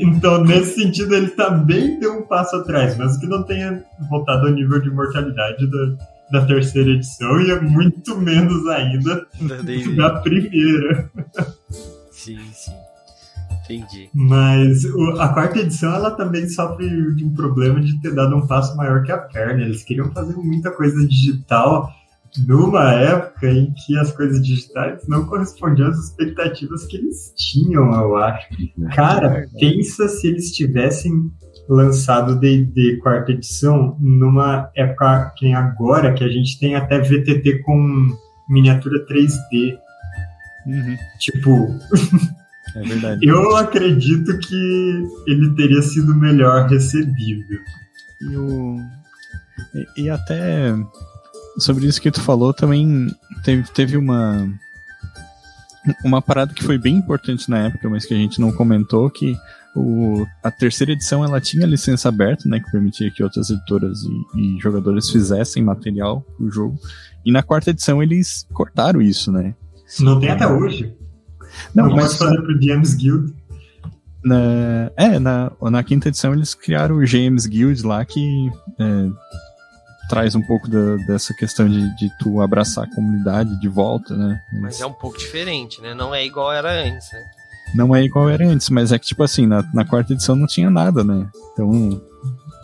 então, 0.00 0.42
nesse 0.42 0.82
sentido, 0.82 1.14
ele 1.14 1.28
também 1.28 2.00
deu 2.00 2.18
um 2.18 2.22
passo 2.22 2.56
atrás, 2.56 2.96
mesmo 2.96 3.20
que 3.20 3.26
não 3.28 3.44
tenha 3.44 3.84
voltado 4.10 4.48
ao 4.48 4.52
nível 4.52 4.80
de 4.80 4.90
mortalidade 4.90 5.70
da, 5.70 5.96
da 6.30 6.44
terceira 6.44 6.90
edição 6.90 7.40
e 7.40 7.50
é 7.50 7.60
muito 7.60 8.16
menos 8.18 8.66
ainda 8.68 9.26
da, 9.40 10.10
da 10.10 10.20
primeira. 10.20 11.10
Sim, 12.10 12.38
sim. 12.52 12.72
Entendi. 13.64 14.08
Mas 14.14 14.84
o, 14.84 15.20
a 15.20 15.28
quarta 15.28 15.58
edição 15.58 15.94
ela 15.94 16.10
também 16.10 16.48
sofre 16.48 16.88
de 17.14 17.24
um 17.24 17.34
problema 17.34 17.80
de 17.80 18.00
ter 18.00 18.14
dado 18.14 18.34
um 18.34 18.46
passo 18.46 18.74
maior 18.76 19.02
que 19.02 19.12
a 19.12 19.18
perna. 19.18 19.62
Eles 19.62 19.82
queriam 19.82 20.10
fazer 20.12 20.34
muita 20.36 20.70
coisa 20.70 21.06
digital 21.06 21.90
numa 22.46 22.92
época 22.92 23.50
em 23.50 23.72
que 23.72 23.98
as 23.98 24.12
coisas 24.12 24.42
digitais 24.42 25.06
não 25.08 25.26
correspondiam 25.26 25.88
às 25.88 25.98
expectativas 25.98 26.86
que 26.86 26.96
eles 26.96 27.32
tinham, 27.36 27.92
eu 27.92 28.16
acho. 28.16 28.46
Cara, 28.94 29.46
pensa 29.58 30.08
se 30.08 30.28
eles 30.28 30.52
tivessem 30.52 31.30
lançado 31.68 32.38
D&D 32.38 32.96
quarta 33.02 33.32
edição 33.32 33.96
numa 34.00 34.70
época 34.74 35.32
que 35.36 35.52
agora, 35.52 36.14
que 36.14 36.24
a 36.24 36.28
gente 36.28 36.58
tem 36.58 36.74
até 36.74 36.98
VTT 36.98 37.58
com 37.62 38.16
miniatura 38.48 39.04
3D. 39.06 39.78
Uhum. 40.66 40.96
Tipo... 41.18 41.68
É 42.74 42.82
verdade. 42.82 43.20
Eu 43.28 43.56
acredito 43.56 44.38
que 44.38 45.06
ele 45.26 45.54
teria 45.54 45.82
sido 45.82 46.14
melhor 46.14 46.68
recebido. 46.68 47.58
E, 48.20 48.36
o... 48.36 48.80
e, 49.74 50.02
e 50.04 50.10
até 50.10 50.74
sobre 51.58 51.86
isso 51.86 52.00
que 52.00 52.10
tu 52.10 52.22
falou, 52.22 52.54
também 52.54 53.08
teve, 53.44 53.70
teve 53.72 53.96
uma 53.96 54.48
uma 56.04 56.20
parada 56.20 56.52
que 56.52 56.64
foi 56.64 56.78
bem 56.78 56.96
importante 56.96 57.48
na 57.48 57.66
época, 57.66 57.88
mas 57.88 58.04
que 58.04 58.14
a 58.14 58.16
gente 58.16 58.40
não 58.40 58.52
comentou, 58.52 59.10
que 59.10 59.36
o, 59.78 60.26
a 60.42 60.50
terceira 60.50 60.92
edição 60.92 61.24
ela 61.24 61.40
tinha 61.40 61.66
licença 61.66 62.08
aberta, 62.08 62.48
né, 62.48 62.60
que 62.60 62.70
permitia 62.70 63.10
que 63.10 63.22
outras 63.22 63.50
editoras 63.50 64.00
e, 64.02 64.56
e 64.56 64.60
jogadores 64.60 65.10
fizessem 65.10 65.62
material 65.62 66.20
pro 66.36 66.50
jogo. 66.50 66.78
E 67.24 67.32
na 67.32 67.42
quarta 67.42 67.70
edição 67.70 68.02
eles 68.02 68.46
cortaram 68.52 69.00
isso, 69.00 69.30
né? 69.30 69.54
Não 70.00 70.20
tem 70.20 70.30
até 70.30 70.46
hoje. 70.46 70.94
Não, 71.74 71.88
não 71.88 71.96
mas 71.96 72.16
fazer 72.16 72.40
pro 72.42 72.60
James 72.60 72.94
Guild. 72.94 73.34
Na, 74.22 74.90
é, 74.96 75.18
na, 75.18 75.52
na 75.60 75.82
quinta 75.82 76.08
edição 76.08 76.34
eles 76.34 76.54
criaram 76.54 76.96
o 76.96 77.06
James 77.06 77.46
Guild 77.46 77.82
lá 77.86 78.04
que 78.04 78.50
é, 78.78 79.08
traz 80.08 80.34
um 80.34 80.42
pouco 80.42 80.68
da, 80.68 80.96
dessa 81.06 81.32
questão 81.34 81.68
de, 81.68 81.96
de 81.96 82.10
tu 82.18 82.40
abraçar 82.40 82.84
a 82.84 82.94
comunidade 82.94 83.58
de 83.60 83.68
volta, 83.68 84.16
né? 84.16 84.40
Mas, 84.52 84.62
mas 84.62 84.80
é 84.80 84.86
um 84.86 84.92
pouco 84.92 85.18
diferente, 85.18 85.80
né? 85.80 85.94
Não 85.94 86.14
é 86.14 86.24
igual 86.24 86.52
era 86.52 86.70
antes, 86.84 87.12
né? 87.12 87.37
Não 87.74 87.94
é 87.94 88.02
igual 88.02 88.28
era 88.28 88.46
antes, 88.46 88.70
mas 88.70 88.92
é 88.92 88.98
que, 88.98 89.06
tipo 89.06 89.22
assim, 89.22 89.46
na, 89.46 89.62
na 89.74 89.84
quarta 89.84 90.12
edição 90.12 90.34
não 90.34 90.46
tinha 90.46 90.70
nada, 90.70 91.04
né? 91.04 91.30
Então, 91.52 92.00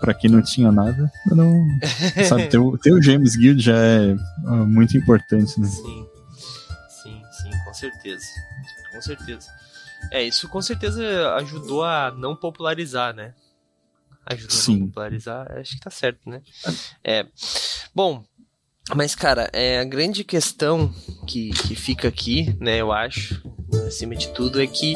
pra 0.00 0.14
quem 0.14 0.30
não 0.30 0.42
tinha 0.42 0.72
nada, 0.72 1.10
não. 1.26 1.66
sabe, 2.28 2.48
ter, 2.48 2.60
ter 2.82 2.92
o 2.92 3.02
James 3.02 3.36
Guild 3.36 3.62
já 3.62 3.76
é 3.76 4.14
uh, 4.44 4.66
muito 4.66 4.96
importante, 4.96 5.60
né? 5.60 5.66
Sim, 5.66 6.06
sim, 7.02 7.22
sim, 7.42 7.50
com 7.64 7.74
certeza. 7.74 8.26
Com 8.92 9.02
certeza. 9.02 9.48
É, 10.10 10.22
isso 10.22 10.48
com 10.48 10.60
certeza 10.60 11.34
ajudou 11.36 11.84
a 11.84 12.10
não 12.16 12.36
popularizar, 12.36 13.14
né? 13.14 13.34
Ajudou 14.26 14.56
Sim. 14.56 14.82
a 14.82 14.86
popularizar, 14.86 15.52
acho 15.58 15.74
que 15.74 15.80
tá 15.80 15.90
certo, 15.90 16.28
né? 16.28 16.40
É. 17.02 17.26
Bom, 17.94 18.24
mas, 18.94 19.14
cara, 19.14 19.48
é, 19.52 19.80
a 19.80 19.84
grande 19.84 20.24
questão 20.24 20.92
que, 21.26 21.50
que 21.50 21.74
fica 21.74 22.08
aqui, 22.08 22.54
né, 22.60 22.80
eu 22.80 22.92
acho, 22.92 23.42
acima 23.86 24.14
de 24.14 24.28
tudo, 24.28 24.62
é 24.62 24.66
que 24.66 24.94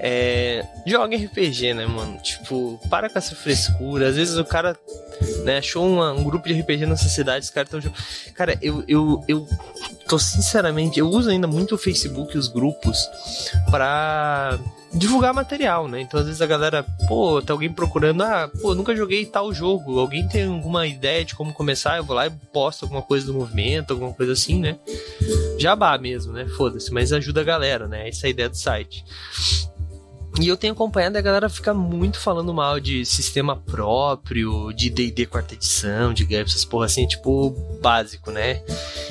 é, 0.00 0.64
joga 0.86 1.16
RPG, 1.16 1.74
né, 1.74 1.86
mano? 1.86 2.18
Tipo, 2.18 2.80
para 2.88 3.08
com 3.08 3.18
essa 3.18 3.34
frescura. 3.34 4.08
Às 4.08 4.16
vezes 4.16 4.36
o 4.36 4.44
cara 4.44 4.76
né, 5.44 5.58
achou 5.58 5.86
uma, 5.86 6.12
um 6.12 6.24
grupo 6.24 6.46
de 6.48 6.60
RPG 6.60 6.86
nessa 6.86 7.08
cidade, 7.08 7.44
os 7.44 7.50
caras 7.50 7.72
estão. 7.72 7.92
Cara, 8.34 8.58
eu, 8.62 8.84
eu, 8.86 9.24
eu 9.26 9.48
tô 10.06 10.18
sinceramente, 10.18 10.98
eu 10.98 11.08
uso 11.08 11.30
ainda 11.30 11.46
muito 11.46 11.74
o 11.74 11.78
Facebook 11.78 12.34
e 12.34 12.38
os 12.38 12.48
grupos 12.48 12.98
pra 13.70 14.58
divulgar 14.92 15.34
material, 15.34 15.88
né? 15.88 16.00
Então 16.00 16.18
às 16.18 16.26
vezes 16.26 16.40
a 16.40 16.46
galera, 16.46 16.84
pô, 17.06 17.40
tá 17.42 17.52
alguém 17.52 17.72
procurando, 17.72 18.22
ah, 18.22 18.50
pô, 18.60 18.74
nunca 18.74 18.96
joguei 18.96 19.26
tal 19.26 19.52
jogo, 19.52 19.98
alguém 19.98 20.26
tem 20.26 20.46
alguma 20.46 20.86
ideia 20.86 21.24
de 21.24 21.34
como 21.34 21.52
começar, 21.52 21.96
eu 21.96 22.04
vou 22.04 22.16
lá 22.16 22.26
e 22.26 22.30
posto 22.52 22.84
alguma 22.84 23.02
coisa 23.02 23.26
do 23.26 23.34
movimento, 23.34 23.92
alguma 23.92 24.12
coisa 24.12 24.32
assim, 24.32 24.58
né? 24.58 24.78
Jabá 25.58 25.96
mesmo, 25.98 26.32
né? 26.32 26.46
Foda-se, 26.56 26.92
mas 26.92 27.12
ajuda 27.12 27.40
a 27.40 27.44
galera, 27.44 27.86
né? 27.86 28.08
Essa 28.08 28.26
é 28.26 28.28
a 28.28 28.30
ideia 28.30 28.48
do 28.48 28.56
site. 28.56 29.04
E 30.40 30.46
eu 30.46 30.56
tenho 30.56 30.72
acompanhado 30.72 31.18
a 31.18 31.20
galera 31.20 31.48
ficar 31.48 31.74
muito 31.74 32.20
falando 32.20 32.54
mal 32.54 32.78
de 32.78 33.04
sistema 33.04 33.56
próprio, 33.56 34.72
de 34.72 34.88
D&D 34.88 35.26
quarta 35.26 35.54
edição, 35.54 36.14
de 36.14 36.24
GURPS, 36.24 36.52
essas 36.52 36.64
porra 36.64 36.86
assim, 36.86 37.08
tipo, 37.08 37.50
básico, 37.82 38.30
né? 38.30 38.62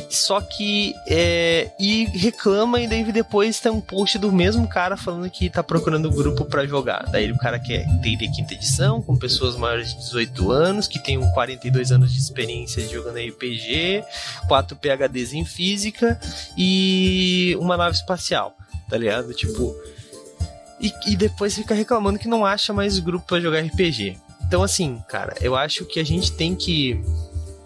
Só 0.09 0.39
que, 0.39 0.93
é, 1.05 1.69
e 1.77 2.05
reclama 2.05 2.79
e 2.79 2.87
daí 2.87 3.03
depois 3.11 3.59
tem 3.59 3.69
um 3.69 3.81
post 3.81 4.17
do 4.17 4.31
mesmo 4.31 4.69
cara 4.69 4.95
falando 4.95 5.29
que 5.29 5.49
tá 5.49 5.61
procurando 5.61 6.09
um 6.09 6.13
grupo 6.13 6.45
para 6.45 6.65
jogar. 6.65 7.05
Daí 7.11 7.29
o 7.29 7.37
cara 7.37 7.59
quer 7.59 7.85
D&D 7.99 8.29
quinta 8.29 8.53
edição, 8.53 9.01
com 9.01 9.17
pessoas 9.17 9.57
maiores 9.57 9.89
de 9.89 9.97
18 9.97 10.49
anos, 10.49 10.87
que 10.87 10.97
tem 10.97 11.19
42 11.33 11.91
anos 11.91 12.13
de 12.13 12.19
experiência 12.19 12.87
jogando 12.87 13.17
RPG, 13.17 14.01
4 14.47 14.77
PHDs 14.77 15.33
em 15.33 15.43
física 15.43 16.17
e 16.57 17.57
uma 17.59 17.75
nave 17.75 17.97
espacial, 17.97 18.55
tá 18.89 18.97
ligado? 18.97 19.33
Tipo 19.33 19.75
e, 20.79 20.93
e 21.07 21.15
depois 21.15 21.55
fica 21.55 21.73
reclamando 21.73 22.19
que 22.19 22.27
não 22.27 22.45
acha 22.45 22.73
mais 22.73 22.99
grupo 22.99 23.25
para 23.25 23.39
jogar 23.39 23.61
RPG. 23.61 24.17
Então, 24.47 24.63
assim, 24.63 25.01
cara, 25.09 25.35
eu 25.41 25.55
acho 25.55 25.85
que 25.85 25.99
a 25.99 26.05
gente 26.05 26.31
tem 26.31 26.55
que. 26.55 27.01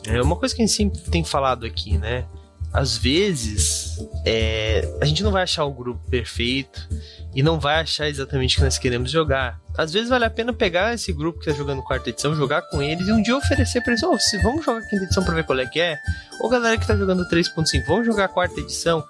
É 0.08 0.22
uma 0.22 0.36
coisa 0.36 0.56
que 0.56 0.62
a 0.62 0.66
gente 0.66 0.76
sempre 0.76 1.00
tem 1.02 1.24
falado 1.24 1.66
aqui, 1.66 1.98
né? 1.98 2.26
Às 2.74 2.98
vezes, 2.98 3.98
é, 4.26 4.90
a 5.02 5.06
gente 5.06 5.22
não 5.24 5.32
vai 5.32 5.44
achar 5.44 5.66
o 5.66 5.72
grupo 5.72 6.02
perfeito 6.10 6.88
e 7.36 7.44
não 7.44 7.60
vai 7.60 7.82
achar 7.82 8.08
exatamente 8.08 8.56
o 8.56 8.60
que 8.60 8.64
nós 8.64 8.78
queremos 8.78 9.12
jogar. 9.12 9.60
Às 9.78 9.92
vezes 9.92 10.10
vale 10.10 10.24
a 10.24 10.30
pena 10.30 10.54
pegar 10.54 10.94
esse 10.94 11.12
grupo 11.12 11.40
que 11.40 11.50
está 11.50 11.58
jogando 11.58 11.84
quarta 11.84 12.10
edição, 12.10 12.34
jogar 12.34 12.62
com 12.64 12.82
eles 12.82 13.08
e 13.08 13.12
um 13.12 13.22
dia 13.22 13.36
oferecer 13.36 13.82
para 13.82 13.92
eles: 13.92 14.04
oh, 14.04 14.18
vamos 14.42 14.64
jogar 14.64 14.82
quinta 14.88 15.04
edição 15.04 15.24
para 15.24 15.36
ver 15.36 15.44
qual 15.44 15.60
é 15.60 15.66
que 15.66 15.82
é. 15.82 15.98
Ou 16.40 16.50
galera 16.50 16.78
que 16.78 16.84
está 16.84 16.96
jogando 16.96 17.28
3.5, 17.28 17.86
vamos 17.86 18.06
jogar 18.06 18.30
quarta 18.30 18.60
edição. 18.60 19.04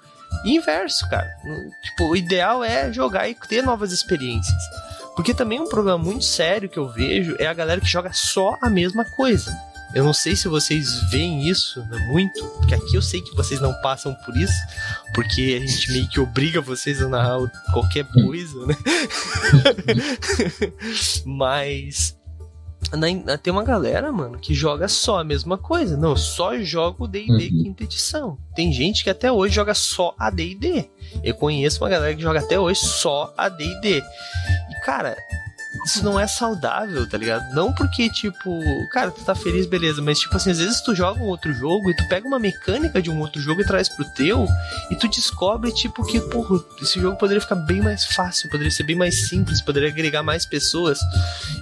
Inverso, 0.44 1.08
cara. 1.08 1.30
Tipo, 1.82 2.08
o 2.08 2.16
ideal 2.16 2.62
é 2.62 2.92
jogar 2.92 3.28
e 3.28 3.34
ter 3.34 3.62
novas 3.62 3.92
experiências. 3.92 4.62
Porque 5.14 5.34
também 5.34 5.60
um 5.60 5.68
problema 5.68 5.98
muito 5.98 6.24
sério 6.24 6.68
que 6.68 6.78
eu 6.78 6.88
vejo 6.88 7.36
é 7.38 7.46
a 7.46 7.54
galera 7.54 7.80
que 7.80 7.86
joga 7.86 8.12
só 8.12 8.56
a 8.60 8.70
mesma 8.70 9.04
coisa. 9.04 9.54
Eu 9.94 10.04
não 10.04 10.14
sei 10.14 10.34
se 10.34 10.48
vocês 10.48 11.02
veem 11.10 11.46
isso 11.46 11.80
né, 11.84 11.98
muito, 12.08 12.42
porque 12.58 12.74
aqui 12.74 12.94
eu 12.94 13.02
sei 13.02 13.20
que 13.20 13.36
vocês 13.36 13.60
não 13.60 13.74
passam 13.82 14.14
por 14.24 14.34
isso, 14.36 14.54
porque 15.14 15.60
a 15.60 15.66
gente 15.66 15.92
meio 15.92 16.08
que 16.08 16.18
obriga 16.18 16.62
vocês 16.62 17.02
a 17.02 17.08
narrar 17.08 17.46
qualquer 17.72 18.06
coisa, 18.06 18.66
né? 18.66 18.74
Mas 21.26 22.16
na, 22.90 23.38
tem 23.38 23.52
uma 23.52 23.64
galera, 23.64 24.10
mano, 24.12 24.38
que 24.38 24.52
joga 24.54 24.88
só 24.88 25.20
a 25.20 25.24
mesma 25.24 25.56
coisa. 25.56 25.96
Não, 25.96 26.16
só 26.16 26.58
joga 26.58 27.04
o 27.04 27.06
D&D 27.06 27.32
uhum. 27.32 27.62
quinta 27.62 27.84
edição. 27.84 28.38
Tem 28.54 28.72
gente 28.72 29.04
que 29.04 29.10
até 29.10 29.30
hoje 29.30 29.54
joga 29.54 29.74
só 29.74 30.14
a 30.18 30.30
D&D. 30.30 30.90
Eu 31.22 31.34
conheço 31.34 31.82
uma 31.82 31.90
galera 31.90 32.14
que 32.14 32.22
joga 32.22 32.40
até 32.40 32.58
hoje 32.58 32.80
só 32.80 33.32
a 33.36 33.48
D&D. 33.48 33.98
E, 33.98 34.84
cara, 34.84 35.16
isso 35.84 36.04
não 36.04 36.18
é 36.18 36.26
saudável, 36.26 37.08
tá 37.08 37.18
ligado? 37.18 37.52
Não 37.54 37.72
porque, 37.72 38.08
tipo, 38.08 38.60
cara, 38.90 39.10
tu 39.10 39.24
tá 39.24 39.34
feliz, 39.34 39.66
beleza, 39.66 40.00
mas, 40.00 40.18
tipo 40.20 40.36
assim, 40.36 40.50
às 40.50 40.58
vezes 40.58 40.80
tu 40.80 40.94
joga 40.94 41.20
um 41.20 41.26
outro 41.26 41.52
jogo 41.52 41.90
e 41.90 41.96
tu 41.96 42.06
pega 42.08 42.26
uma 42.26 42.38
mecânica 42.38 43.02
de 43.02 43.10
um 43.10 43.18
outro 43.18 43.40
jogo 43.40 43.60
e 43.60 43.64
traz 43.64 43.88
pro 43.88 44.04
teu 44.14 44.46
e 44.90 44.96
tu 44.96 45.08
descobre, 45.08 45.72
tipo, 45.72 46.04
que, 46.04 46.20
porra, 46.20 46.62
esse 46.80 47.00
jogo 47.00 47.18
poderia 47.18 47.40
ficar 47.40 47.56
bem 47.56 47.82
mais 47.82 48.04
fácil, 48.04 48.48
poderia 48.48 48.70
ser 48.70 48.84
bem 48.84 48.96
mais 48.96 49.28
simples, 49.28 49.60
poderia 49.60 49.88
agregar 49.88 50.22
mais 50.22 50.46
pessoas, 50.46 50.98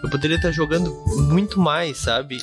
eu 0.02 0.10
poderia 0.10 0.36
estar 0.36 0.50
jogando 0.50 0.92
muito 1.28 1.58
mais, 1.58 1.98
sabe? 1.98 2.38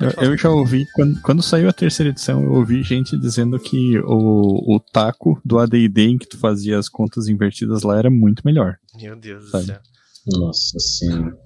Eu, 0.00 0.30
eu, 0.30 0.36
já 0.36 0.50
ouvi, 0.50 0.84
quando, 0.92 1.20
quando 1.20 1.42
saiu 1.42 1.68
a 1.68 1.72
terceira 1.72 2.10
edição, 2.10 2.42
eu 2.42 2.54
ouvi 2.54 2.82
gente 2.82 3.16
dizendo 3.16 3.56
que 3.58 4.00
o, 4.00 4.74
o 4.74 4.80
taco 4.80 5.40
do 5.44 5.60
ADD 5.60 5.98
em 5.98 6.18
que 6.18 6.26
tu 6.26 6.38
fazia 6.38 6.76
as 6.76 6.88
contas 6.88 7.28
invertidas 7.28 7.82
lá 7.82 7.96
era 7.96 8.10
muito 8.10 8.42
melhor. 8.44 8.78
Meu 9.00 9.14
Deus 9.14 9.50
sabe? 9.50 9.64
do 9.64 9.66
céu. 9.68 9.91
Nossa 10.26 10.78
senhora. 10.78 11.36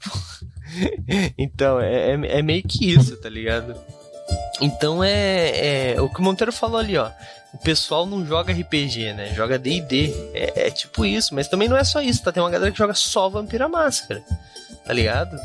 então, 1.36 1.80
é, 1.80 2.12
é, 2.12 2.38
é, 2.38 2.42
meio 2.42 2.62
que 2.62 2.90
isso, 2.90 3.16
tá 3.16 3.28
ligado? 3.28 3.74
Então 4.60 5.02
é, 5.02 5.94
é, 5.94 6.00
o 6.00 6.08
que 6.08 6.20
o 6.20 6.22
Monteiro 6.22 6.52
falou 6.52 6.78
ali, 6.78 6.96
ó. 6.96 7.10
o 7.52 7.58
pessoal 7.58 8.06
não 8.06 8.24
joga 8.24 8.52
RPG, 8.52 9.12
né? 9.14 9.34
Joga 9.34 9.58
D&D. 9.58 10.12
É, 10.32 10.66
é, 10.66 10.70
tipo 10.70 11.04
isso, 11.04 11.34
mas 11.34 11.48
também 11.48 11.68
não 11.68 11.76
é 11.76 11.84
só 11.84 12.00
isso, 12.00 12.22
tá? 12.22 12.32
Tem 12.32 12.42
uma 12.42 12.50
galera 12.50 12.70
que 12.70 12.78
joga 12.78 12.94
só 12.94 13.28
Vampira 13.28 13.68
Máscara, 13.68 14.22
tá 14.84 14.92
ligado? 14.92 15.38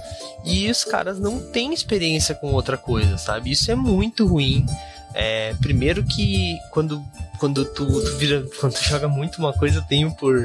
E 0.43 0.70
os 0.70 0.84
caras 0.84 1.20
não 1.20 1.39
têm 1.51 1.74
experiência 1.74 2.36
com 2.36 2.53
outra 2.53 2.78
coisa, 2.78 3.18
sabe? 3.18 3.51
Isso 3.51 3.72
é 3.72 3.76
muito 3.76 4.28
ruim. 4.28 4.66
É, 5.13 5.53
primeiro 5.55 6.03
que 6.03 6.59
quando, 6.72 7.03
quando 7.39 7.63
tu, 7.66 7.86
tu, 7.86 8.18
vira, 8.18 8.45
quando 8.59 8.74
tu 8.74 8.84
joga 8.84 9.07
muito 9.07 9.38
uma 9.38 9.53
coisa, 9.53 9.80
eu 9.80 9.84
tenho 9.84 10.11
por 10.11 10.38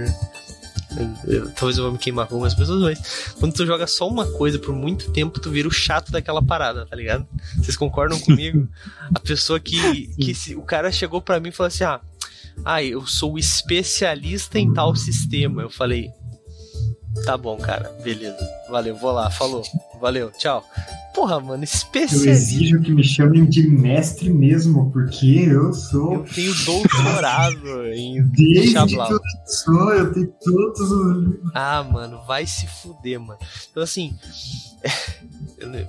eu, 1.26 1.50
talvez 1.52 1.78
eu 1.78 1.84
vou 1.84 1.92
me 1.92 1.98
queimar 1.98 2.26
com 2.26 2.34
algumas 2.34 2.54
pessoas, 2.54 2.80
mas 2.82 3.34
quando 3.38 3.54
tu 3.54 3.64
joga 3.64 3.86
só 3.86 4.08
uma 4.08 4.26
coisa 4.26 4.58
por 4.58 4.74
muito 4.74 5.10
tempo, 5.12 5.40
tu 5.40 5.50
vira 5.50 5.68
o 5.68 5.72
chato 5.72 6.10
daquela 6.10 6.42
parada, 6.42 6.86
tá 6.86 6.96
ligado? 6.96 7.26
Vocês 7.56 7.76
concordam 7.76 8.18
comigo? 8.20 8.68
A 9.14 9.20
pessoa 9.20 9.60
que, 9.60 10.08
que 10.16 10.34
se, 10.34 10.54
o 10.54 10.62
cara 10.62 10.90
chegou 10.90 11.20
para 11.20 11.38
mim 11.40 11.50
e 11.50 11.52
falou 11.52 11.68
assim: 11.68 11.84
ah, 11.84 12.00
ah, 12.64 12.82
eu 12.82 13.06
sou 13.06 13.38
especialista 13.38 14.58
em 14.58 14.72
tal 14.72 14.94
sistema. 14.96 15.62
Eu 15.62 15.70
falei, 15.70 16.10
tá 17.24 17.36
bom, 17.36 17.56
cara, 17.56 17.90
beleza, 18.02 18.38
valeu, 18.68 18.96
vou 18.96 19.12
lá, 19.12 19.30
falou, 19.30 19.62
valeu, 20.00 20.30
tchau. 20.32 20.64
Porra, 21.14 21.40
mano, 21.40 21.64
especialista. 21.64 22.28
Eu 22.28 22.32
exijo 22.32 22.80
que 22.82 22.92
me 22.92 23.02
chamem 23.02 23.44
de 23.44 23.66
mestre 23.66 24.30
mesmo, 24.30 24.90
porque 24.92 25.26
eu 25.26 25.72
sou. 25.72 26.14
Eu 26.14 26.24
tenho 26.24 26.54
doutorado 26.64 27.84
em 27.92 28.22
Desde 28.28 28.72
Chablau. 28.72 29.08
que 29.08 29.14
eu 29.14 29.20
sou, 29.46 29.92
eu 29.94 30.12
tenho 30.12 30.32
todos 30.42 30.80
os. 30.80 31.34
Ah, 31.54 31.82
mano, 31.82 32.20
vai 32.26 32.46
se 32.46 32.66
fuder, 32.66 33.18
mano. 33.20 33.40
Então, 33.70 33.82
assim. 33.82 34.14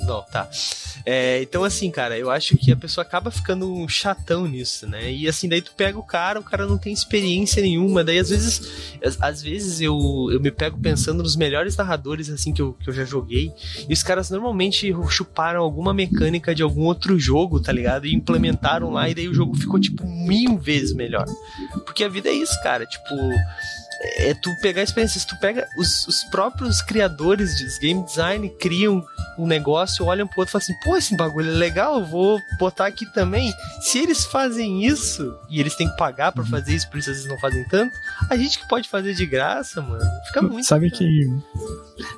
Não, 0.06 0.22
tá. 0.24 0.50
É, 1.06 1.42
então, 1.42 1.64
assim, 1.64 1.90
cara, 1.90 2.18
eu 2.18 2.30
acho 2.30 2.58
que 2.58 2.72
a 2.72 2.76
pessoa 2.76 3.04
acaba 3.04 3.32
ficando 3.32 3.72
um 3.72 3.88
chatão 3.88 4.46
nisso, 4.48 4.88
né? 4.88 5.12
E 5.12 5.28
assim, 5.28 5.48
daí 5.48 5.62
tu 5.62 5.72
pega 5.76 5.98
o 5.98 6.04
cara, 6.04 6.40
o 6.40 6.44
cara 6.44 6.66
não 6.68 6.78
tem 6.78 6.92
experiência 6.94 7.62
nenhuma. 7.62 8.04
Daí, 8.04 8.20
às 8.20 8.30
vezes, 8.30 8.98
às 9.20 9.42
vezes 9.42 9.82
eu, 9.82 9.96
eu 10.32 10.40
me 10.40 10.52
pego 10.52 10.78
pensando 10.78 11.24
nos 11.24 11.36
melhores 11.36 11.76
narradores, 11.76 12.30
assim, 12.30 12.54
que 12.54 12.62
eu, 12.62 12.74
que 12.74 12.90
eu 12.90 12.94
já 12.94 13.06
joguei. 13.06 13.52
E 13.88 13.94
os 13.94 14.04
caras 14.04 14.30
normalmente 14.30 14.92
chuparam 15.12 15.62
alguma 15.62 15.94
mecânica 15.94 16.56
de 16.56 16.64
algum 16.64 16.84
outro 16.84 17.20
jogo, 17.20 17.62
tá 17.62 17.72
ligado? 17.72 18.08
E 18.08 18.14
implementaram 18.14 18.90
lá, 18.92 19.10
e 19.10 19.14
daí 19.14 19.28
o 19.28 19.34
jogo 19.34 19.56
ficou, 19.56 19.80
tipo, 19.80 20.06
mil 20.08 20.58
vezes 20.58 20.94
melhor. 20.94 21.26
Porque 21.86 22.04
a 22.04 22.10
vida 22.10 22.30
é 22.30 22.34
isso, 22.34 22.62
cara. 22.64 22.86
Tipo 22.86 23.16
é 24.02 24.34
tu 24.34 24.50
pegar 24.62 24.82
a 24.82 24.84
experiência. 24.84 25.20
Se 25.20 25.28
tu 25.28 25.38
pega 25.40 25.68
os, 25.78 26.08
os 26.08 26.24
próprios 26.26 26.82
criadores 26.82 27.56
de 27.56 27.80
game 27.80 28.04
design, 28.04 28.50
criam 28.60 29.04
um 29.38 29.46
negócio, 29.46 30.06
olham 30.06 30.28
pro 30.28 30.42
outro 30.42 30.52
e 30.52 30.54
falam 30.54 30.64
assim: 30.64 30.74
pô, 30.84 30.98
esse 30.98 31.16
bagulho 31.16 31.50
é 31.50 31.54
legal, 31.54 32.04
vou 32.04 32.40
botar 32.60 32.88
aqui 32.88 33.06
também. 33.14 33.54
Se 33.82 34.00
eles 34.00 34.26
fazem 34.26 34.86
isso 34.86 35.36
e 35.50 35.60
eles 35.60 35.76
têm 35.76 35.90
que 35.90 35.98
pagar 35.98 36.32
para 36.32 36.44
uhum. 36.44 36.50
fazer 36.50 36.76
isso, 36.76 36.90
por 36.90 36.98
isso 36.98 37.10
eles 37.10 37.26
não 37.26 37.40
fazem 37.40 37.64
tanto, 37.70 37.94
a 38.30 38.36
gente 38.36 38.60
que 38.60 38.68
pode 38.68 38.90
fazer 38.90 39.14
de 39.14 39.26
graça, 39.26 39.82
mano, 39.82 40.04
fica 40.28 40.42
muito. 40.42 40.66
Sabe 40.66 40.90
que 40.90 41.30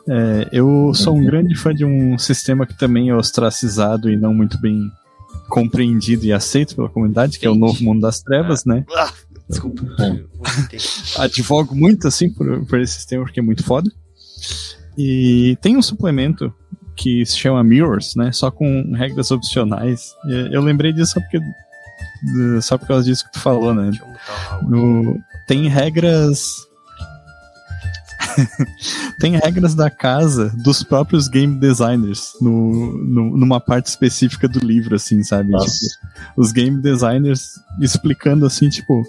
é, 0.10 0.50
eu 0.52 0.94
sou 0.94 1.16
um 1.16 1.24
grande 1.24 1.56
fã 1.56 1.74
de 1.74 1.86
um 1.86 2.18
sistema 2.18 2.66
que 2.66 2.78
também 2.78 3.10
é 3.10 3.16
ostracizado 3.16 4.10
e 4.10 4.16
não 4.16 4.34
muito 4.34 4.60
bem 4.60 4.92
compreendido 5.50 6.26
e 6.26 6.34
aceito 6.34 6.76
pela 6.76 6.90
comunidade, 6.90 7.38
que 7.38 7.46
é 7.46 7.50
o 7.50 7.56
Novo 7.56 7.84
Mundo 7.84 8.02
das 8.02 8.22
Trevas, 8.22 8.64
ah. 8.66 8.74
né? 8.74 8.86
Ah, 8.96 9.12
Desculpa. 9.50 9.84
Advogo 11.20 11.76
muito 11.76 12.08
assim 12.08 12.30
por, 12.30 12.66
por 12.66 12.80
esse 12.80 12.94
sistema 12.94 13.24
porque 13.24 13.40
é 13.40 13.44
muito 13.44 13.64
foda. 13.64 13.92
E 14.98 15.58
tem 15.62 15.76
um 15.78 15.82
suplemento 15.82 16.54
que 16.96 17.26
se 17.26 17.38
chama 17.38 17.64
Mirrors, 17.64 18.16
né? 18.16 18.32
Só 18.32 18.52
com 18.52 18.94
regras 18.94 19.32
opcionais. 19.32 20.14
Eu 20.52 20.62
lembrei 20.62 20.94
disso 20.94 21.14
só 21.14 21.20
porque 21.20 21.40
só 22.62 22.78
por 22.78 22.88
causa 22.88 23.06
disso 23.06 23.26
que 23.26 23.34
tu 23.34 23.40
falou, 23.40 23.74
né? 23.74 23.92
No, 24.64 25.20
tem 25.48 25.68
regras 25.68 26.68
tem 29.20 29.38
regras 29.38 29.76
da 29.76 29.90
casa 29.90 30.52
dos 30.64 30.84
próprios 30.84 31.28
game 31.28 31.60
designers 31.60 32.34
no, 32.42 32.98
no, 32.98 33.38
numa 33.38 33.60
parte 33.60 33.88
específica 33.88 34.48
do 34.48 34.60
livro, 34.60 34.96
assim, 34.96 35.24
sabe? 35.24 35.50
Tipo, 35.50 35.76
os 36.38 36.52
game 36.52 36.82
designers 36.82 37.60
explicando 37.80 38.46
assim, 38.46 38.70
tipo, 38.70 39.04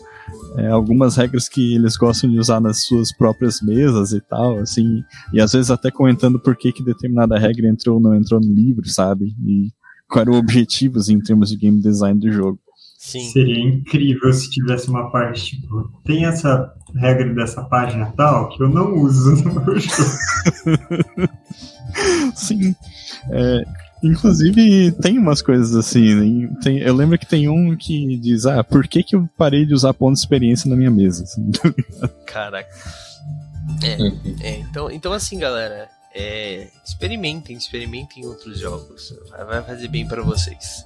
é, 0.57 0.69
algumas 0.69 1.17
regras 1.17 1.49
que 1.49 1.75
eles 1.75 1.97
gostam 1.97 2.31
de 2.31 2.39
usar 2.39 2.61
nas 2.61 2.85
suas 2.85 3.13
próprias 3.17 3.61
mesas 3.61 4.13
e 4.13 4.21
tal, 4.21 4.59
assim, 4.59 5.03
e 5.33 5.41
às 5.41 5.53
vezes 5.53 5.71
até 5.71 5.91
comentando 5.91 6.39
por 6.39 6.57
que, 6.57 6.73
que 6.73 6.85
determinada 6.85 7.39
regra 7.39 7.69
entrou 7.69 7.97
ou 7.97 8.01
não 8.01 8.15
entrou 8.15 8.41
no 8.41 8.53
livro, 8.53 8.89
sabe? 8.89 9.35
E 9.45 9.71
quais 10.09 10.27
eram 10.27 10.39
objetivos 10.39 11.09
em 11.09 11.21
termos 11.21 11.51
de 11.51 11.57
game 11.57 11.81
design 11.81 12.19
do 12.19 12.31
jogo. 12.31 12.59
Sim. 12.99 13.21
Seria 13.21 13.61
incrível 13.61 14.33
se 14.33 14.49
tivesse 14.49 14.89
uma 14.89 15.11
parte, 15.11 15.57
tipo, 15.57 15.91
tem 16.05 16.25
essa 16.25 16.73
regra 16.95 17.35
dessa 17.35 17.63
página 17.65 18.13
tal 18.17 18.49
que 18.49 18.63
eu 18.63 18.69
não 18.69 18.95
uso 18.95 19.31
no 19.45 19.55
meu 19.61 19.79
jogo. 19.79 20.11
Sim. 22.35 22.75
É, 23.31 23.63
Inclusive, 24.05 24.93
tem 24.93 25.19
umas 25.19 25.41
coisas 25.41 25.75
assim. 25.75 26.15
Né? 26.15 26.51
Tem, 26.63 26.79
eu 26.79 26.95
lembro 26.95 27.19
que 27.19 27.27
tem 27.27 27.49
um 27.49 27.75
que 27.75 28.17
diz: 28.19 28.45
Ah, 28.45 28.63
por 28.63 28.87
que, 28.87 29.03
que 29.03 29.17
eu 29.17 29.29
parei 29.37 29.65
de 29.65 29.73
usar 29.73 29.95
ponto 29.95 30.13
de 30.13 30.21
experiência 30.21 30.69
na 30.69 30.77
minha 30.77 30.91
mesa? 30.91 31.25
Assim, 31.25 31.51
Caraca. 32.27 32.69
É, 33.83 34.47
é, 34.47 34.59
então, 34.59 34.91
então, 34.91 35.13
assim, 35.13 35.39
galera, 35.39 35.89
é, 36.15 36.69
experimentem, 36.85 37.57
experimentem 37.57 38.27
outros 38.27 38.59
jogos. 38.59 39.15
Vai 39.31 39.63
fazer 39.63 39.89
bem 39.89 40.07
para 40.07 40.23
vocês. 40.23 40.85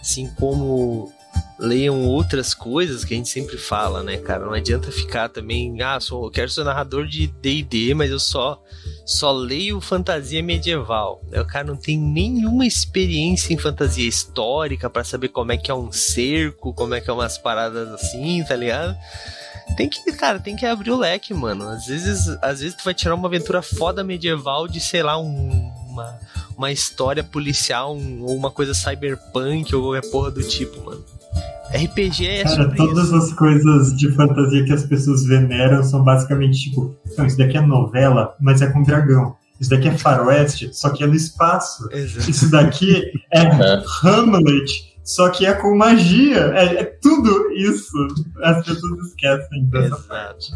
Assim 0.00 0.30
como 0.36 1.12
leiam 1.58 2.04
outras 2.04 2.52
coisas 2.52 3.04
que 3.04 3.14
a 3.14 3.16
gente 3.16 3.28
sempre 3.28 3.56
fala, 3.56 4.02
né, 4.02 4.16
cara? 4.18 4.44
Não 4.44 4.52
adianta 4.52 4.90
ficar 4.90 5.28
também, 5.28 5.80
ah, 5.82 6.00
sou, 6.00 6.24
eu 6.24 6.30
quero 6.30 6.50
ser 6.50 6.64
narrador 6.64 7.06
de 7.06 7.26
D&D, 7.26 7.94
mas 7.94 8.10
eu 8.10 8.18
só 8.18 8.60
só 9.04 9.30
leio 9.32 9.80
fantasia 9.80 10.42
medieval. 10.42 11.22
O 11.30 11.44
cara 11.44 11.66
não 11.66 11.76
tem 11.76 11.98
nenhuma 11.98 12.66
experiência 12.66 13.52
em 13.52 13.58
fantasia 13.58 14.08
histórica 14.08 14.88
para 14.88 15.04
saber 15.04 15.28
como 15.28 15.52
é 15.52 15.56
que 15.56 15.70
é 15.70 15.74
um 15.74 15.92
cerco, 15.92 16.72
como 16.72 16.94
é 16.94 17.00
que 17.00 17.10
é 17.10 17.12
umas 17.12 17.36
paradas 17.36 17.88
assim, 17.88 18.42
tá 18.44 18.56
ligado? 18.56 18.96
Tem 19.76 19.88
que, 19.88 20.12
cara, 20.12 20.38
tem 20.38 20.56
que 20.56 20.66
abrir 20.66 20.90
o 20.90 20.96
leque, 20.96 21.32
mano. 21.34 21.68
Às 21.68 21.86
vezes, 21.86 22.28
às 22.42 22.60
vezes 22.60 22.76
tu 22.76 22.84
vai 22.84 22.94
tirar 22.94 23.14
uma 23.14 23.28
aventura 23.28 23.62
foda 23.62 24.04
medieval 24.04 24.68
de, 24.68 24.80
sei 24.80 25.02
lá, 25.02 25.18
um, 25.18 25.72
uma, 25.88 26.20
uma 26.56 26.72
história 26.72 27.24
policial 27.24 27.96
um, 27.96 28.22
ou 28.22 28.36
uma 28.36 28.50
coisa 28.50 28.74
cyberpunk 28.74 29.74
ou 29.74 29.82
qualquer 29.82 30.10
porra 30.10 30.30
do 30.30 30.42
tipo, 30.42 30.80
mano. 30.84 31.04
RPG 31.74 32.26
é 32.26 32.42
Cara, 32.44 32.70
todas 32.76 33.06
isso. 33.06 33.16
as 33.16 33.32
coisas 33.32 33.96
de 33.96 34.10
fantasia 34.12 34.64
que 34.64 34.72
as 34.72 34.84
pessoas 34.84 35.24
veneram 35.24 35.82
são 35.82 36.04
basicamente 36.04 36.58
tipo, 36.58 36.94
não, 37.18 37.26
isso 37.26 37.36
daqui 37.36 37.56
é 37.56 37.60
novela, 37.60 38.34
mas 38.40 38.62
é 38.62 38.66
com 38.68 38.82
dragão. 38.82 39.36
Isso 39.60 39.70
daqui 39.70 39.88
é 39.88 39.96
faroeste, 39.96 40.70
só 40.72 40.90
que 40.90 41.02
é 41.02 41.06
no 41.06 41.14
espaço. 41.14 41.88
Exato. 41.92 42.30
Isso 42.30 42.50
daqui 42.50 43.02
é, 43.32 43.40
é 43.42 43.82
Hamlet, 44.02 44.94
só 45.02 45.28
que 45.28 45.46
é 45.46 45.52
com 45.52 45.76
magia. 45.76 46.52
É, 46.54 46.80
é 46.80 46.84
tudo 46.84 47.50
isso. 47.52 47.96
As 48.42 48.64
pessoas 48.64 49.08
esquecem 49.08 49.64
dessa 49.66 49.86
Exato. 49.86 50.02
parte. 50.04 50.52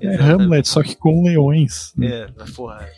É 0.00 0.16
Hamlet, 0.16 0.68
só 0.68 0.82
que 0.82 0.94
com 0.94 1.24
leões. 1.24 1.92
É, 2.00 2.28
na 2.36 2.44
porra. 2.54 2.88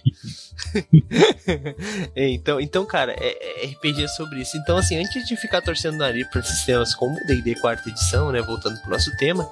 é, 2.14 2.28
então, 2.28 2.60
então, 2.60 2.84
cara, 2.84 3.12
é, 3.18 3.64
é, 3.64 3.66
RPG 3.66 4.08
sobre 4.08 4.40
isso. 4.40 4.56
Então, 4.56 4.76
assim, 4.76 4.96
antes 4.96 5.26
de 5.26 5.36
ficar 5.36 5.62
torcendo 5.62 5.94
o 5.94 5.98
nariz 5.98 6.26
para 6.28 6.42
sistemas 6.42 6.94
como 6.94 7.14
o 7.14 7.26
D&D 7.26 7.54
quarta 7.56 7.88
edição, 7.88 8.30
né, 8.30 8.42
voltando 8.42 8.80
pro 8.80 8.90
nosso 8.90 9.14
tema, 9.16 9.48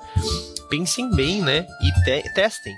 pensem 0.68 1.10
bem, 1.10 1.40
né, 1.40 1.66
e 1.80 1.92
te 1.92 2.34
testem. 2.34 2.74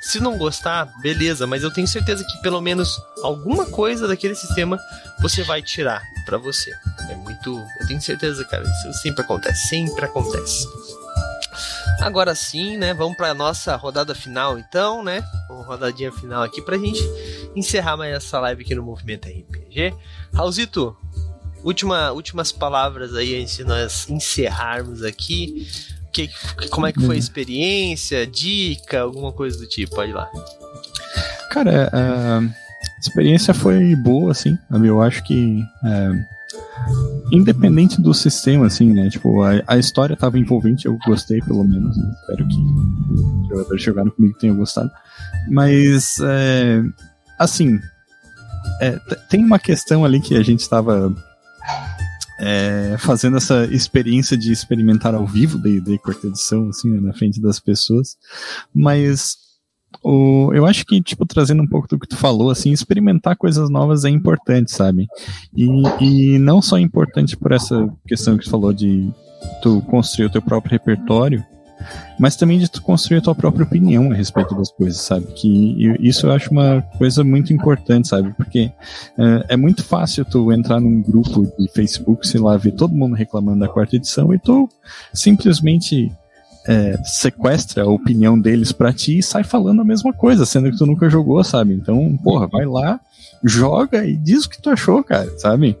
Se 0.00 0.20
não 0.20 0.38
gostar, 0.38 0.86
beleza, 1.00 1.46
mas 1.46 1.62
eu 1.62 1.72
tenho 1.72 1.86
certeza 1.86 2.24
que 2.24 2.40
pelo 2.40 2.60
menos 2.60 3.00
alguma 3.22 3.66
coisa 3.66 4.06
daquele 4.06 4.34
sistema 4.34 4.78
você 5.20 5.42
vai 5.42 5.60
tirar 5.60 6.02
para 6.24 6.38
você. 6.38 6.70
É 7.10 7.14
muito, 7.16 7.64
eu 7.80 7.86
tenho 7.86 8.00
certeza, 8.00 8.44
cara, 8.44 8.64
isso 8.64 8.92
sempre 9.00 9.22
acontece, 9.22 9.68
sempre 9.68 10.04
acontece. 10.04 10.66
Agora 12.00 12.34
sim, 12.34 12.76
né? 12.76 12.94
Vamos 12.94 13.16
para 13.16 13.34
nossa 13.34 13.74
rodada 13.76 14.14
final, 14.14 14.58
então, 14.58 15.02
né? 15.02 15.22
Uma 15.50 15.64
rodadinha 15.64 16.12
final 16.12 16.42
aqui 16.42 16.62
pra 16.62 16.78
gente 16.78 17.02
encerrar 17.54 17.96
mais 17.96 18.14
essa 18.14 18.38
live 18.40 18.62
aqui 18.62 18.74
no 18.74 18.82
Movimento 18.82 19.28
RPG. 19.28 19.94
Raulzito, 20.32 20.96
última, 21.62 22.12
últimas 22.12 22.52
palavras 22.52 23.14
aí 23.14 23.40
antes 23.40 23.56
de 23.56 23.64
nós 23.64 24.08
encerrarmos 24.08 25.02
aqui. 25.02 25.66
Que, 26.12 26.30
como 26.70 26.86
é 26.86 26.92
que 26.92 27.04
foi 27.04 27.16
a 27.16 27.18
experiência? 27.18 28.26
Dica, 28.26 29.00
alguma 29.00 29.32
coisa 29.32 29.58
do 29.58 29.66
tipo? 29.66 29.94
Pode 29.94 30.10
ir 30.10 30.14
lá. 30.14 30.30
Cara, 31.50 31.90
a 31.92 32.40
experiência 33.00 33.52
foi 33.52 33.94
boa, 33.96 34.32
assim. 34.32 34.56
Eu 34.84 35.02
acho 35.02 35.22
que. 35.24 35.62
É 35.84 36.38
independente 37.30 38.00
do 38.00 38.14
sistema, 38.14 38.66
assim, 38.66 38.92
né? 38.92 39.08
Tipo, 39.10 39.42
a, 39.42 39.62
a 39.66 39.78
história 39.78 40.16
tava 40.16 40.38
envolvente, 40.38 40.86
eu 40.86 40.98
gostei, 41.06 41.40
pelo 41.40 41.64
menos. 41.64 41.96
Né? 41.96 42.14
Espero 42.20 42.48
que 42.48 42.56
os 43.42 43.48
jogadores 43.48 43.82
jogaram 43.82 44.10
comigo 44.10 44.38
tenham 44.38 44.56
gostado. 44.56 44.90
Mas, 45.50 46.16
é, 46.20 46.82
assim, 47.38 47.78
é, 48.80 48.98
tem 49.28 49.44
uma 49.44 49.58
questão 49.58 50.04
ali 50.04 50.20
que 50.20 50.36
a 50.36 50.42
gente 50.42 50.60
estava 50.60 51.14
é, 52.40 52.96
fazendo 52.98 53.36
essa 53.36 53.64
experiência 53.66 54.36
de 54.36 54.52
experimentar 54.52 55.14
ao 55.14 55.26
vivo 55.26 55.58
D&D 55.58 55.98
quarta 55.98 56.28
edição, 56.28 56.68
assim, 56.68 56.90
né, 56.90 57.00
na 57.00 57.12
frente 57.12 57.40
das 57.40 57.58
pessoas, 57.58 58.16
mas 58.74 59.36
o, 60.02 60.52
eu 60.54 60.66
acho 60.66 60.84
que, 60.84 61.00
tipo, 61.00 61.26
trazendo 61.26 61.62
um 61.62 61.66
pouco 61.66 61.88
do 61.88 61.98
que 61.98 62.06
tu 62.06 62.16
falou, 62.16 62.50
assim, 62.50 62.70
experimentar 62.70 63.36
coisas 63.36 63.68
novas 63.68 64.04
é 64.04 64.10
importante, 64.10 64.70
sabe? 64.70 65.06
E, 65.56 65.66
e 66.00 66.38
não 66.38 66.62
só 66.62 66.78
é 66.78 66.80
importante 66.80 67.36
por 67.36 67.52
essa 67.52 67.88
questão 68.06 68.36
que 68.36 68.44
tu 68.44 68.50
falou 68.50 68.72
de 68.72 69.10
tu 69.62 69.80
construir 69.82 70.26
o 70.26 70.30
teu 70.30 70.42
próprio 70.42 70.72
repertório, 70.72 71.44
mas 72.18 72.36
também 72.36 72.58
de 72.58 72.68
tu 72.68 72.82
construir 72.82 73.18
a 73.18 73.20
tua 73.20 73.34
própria 73.34 73.64
opinião 73.64 74.10
a 74.10 74.14
respeito 74.14 74.54
das 74.54 74.70
coisas, 74.70 75.00
sabe? 75.00 75.26
Que 75.34 75.96
isso 76.00 76.26
eu 76.26 76.32
acho 76.32 76.50
uma 76.50 76.82
coisa 76.96 77.22
muito 77.22 77.52
importante, 77.52 78.08
sabe? 78.08 78.32
Porque 78.34 78.72
é, 79.16 79.44
é 79.50 79.56
muito 79.56 79.84
fácil 79.84 80.24
tu 80.24 80.52
entrar 80.52 80.80
num 80.80 81.02
grupo 81.02 81.46
de 81.58 81.68
Facebook, 81.68 82.26
sei 82.26 82.40
lá, 82.40 82.56
ver 82.56 82.72
todo 82.72 82.94
mundo 82.94 83.14
reclamando 83.14 83.60
da 83.60 83.68
quarta 83.68 83.96
edição 83.96 84.34
e 84.34 84.38
tu 84.38 84.68
simplesmente 85.12 86.10
é, 86.68 87.02
sequestra 87.02 87.84
a 87.84 87.88
opinião 87.88 88.38
deles 88.38 88.72
para 88.72 88.92
ti 88.92 89.18
e 89.18 89.22
sai 89.22 89.42
falando 89.42 89.80
a 89.80 89.84
mesma 89.84 90.12
coisa, 90.12 90.44
sendo 90.44 90.70
que 90.70 90.76
tu 90.76 90.84
nunca 90.84 91.08
jogou, 91.08 91.42
sabe? 91.42 91.72
Então, 91.72 92.14
porra, 92.22 92.46
vai 92.46 92.66
lá, 92.66 93.00
joga 93.42 94.04
e 94.04 94.14
diz 94.14 94.44
o 94.44 94.50
que 94.50 94.60
tu 94.60 94.68
achou, 94.68 95.02
cara, 95.02 95.32
sabe? 95.38 95.78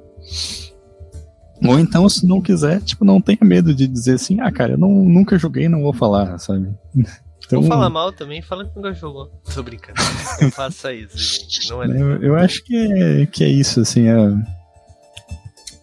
Ou 1.62 1.78
então, 1.78 2.08
se 2.08 2.26
não 2.26 2.40
quiser, 2.40 2.80
tipo, 2.80 3.04
não 3.04 3.20
tenha 3.20 3.38
medo 3.42 3.74
de 3.74 3.86
dizer 3.86 4.14
assim, 4.14 4.40
ah, 4.40 4.50
cara, 4.50 4.72
eu 4.72 4.78
não, 4.78 4.90
nunca 4.90 5.38
joguei, 5.38 5.68
não 5.68 5.82
vou 5.82 5.92
falar, 5.92 6.38
sabe? 6.38 6.68
Então, 7.46 7.62
Vou 7.62 7.70
falar 7.70 7.88
mal 7.88 8.12
também, 8.12 8.42
fala 8.42 8.62
que 8.66 8.76
nunca 8.76 8.92
jogou. 8.92 9.32
Tô 9.54 9.62
brincando. 9.62 9.98
Não 10.38 10.50
faça 10.50 10.92
isso, 10.92 11.16
gente. 11.16 11.70
Não 11.70 11.82
é 11.82 11.86
eu, 11.86 12.22
eu, 12.22 12.36
acho 12.36 12.62
que 12.62 12.76
é, 12.76 13.24
que 13.24 13.42
é 13.42 13.48
isso, 13.48 13.80
assim, 13.80 14.06
a, 14.06 14.28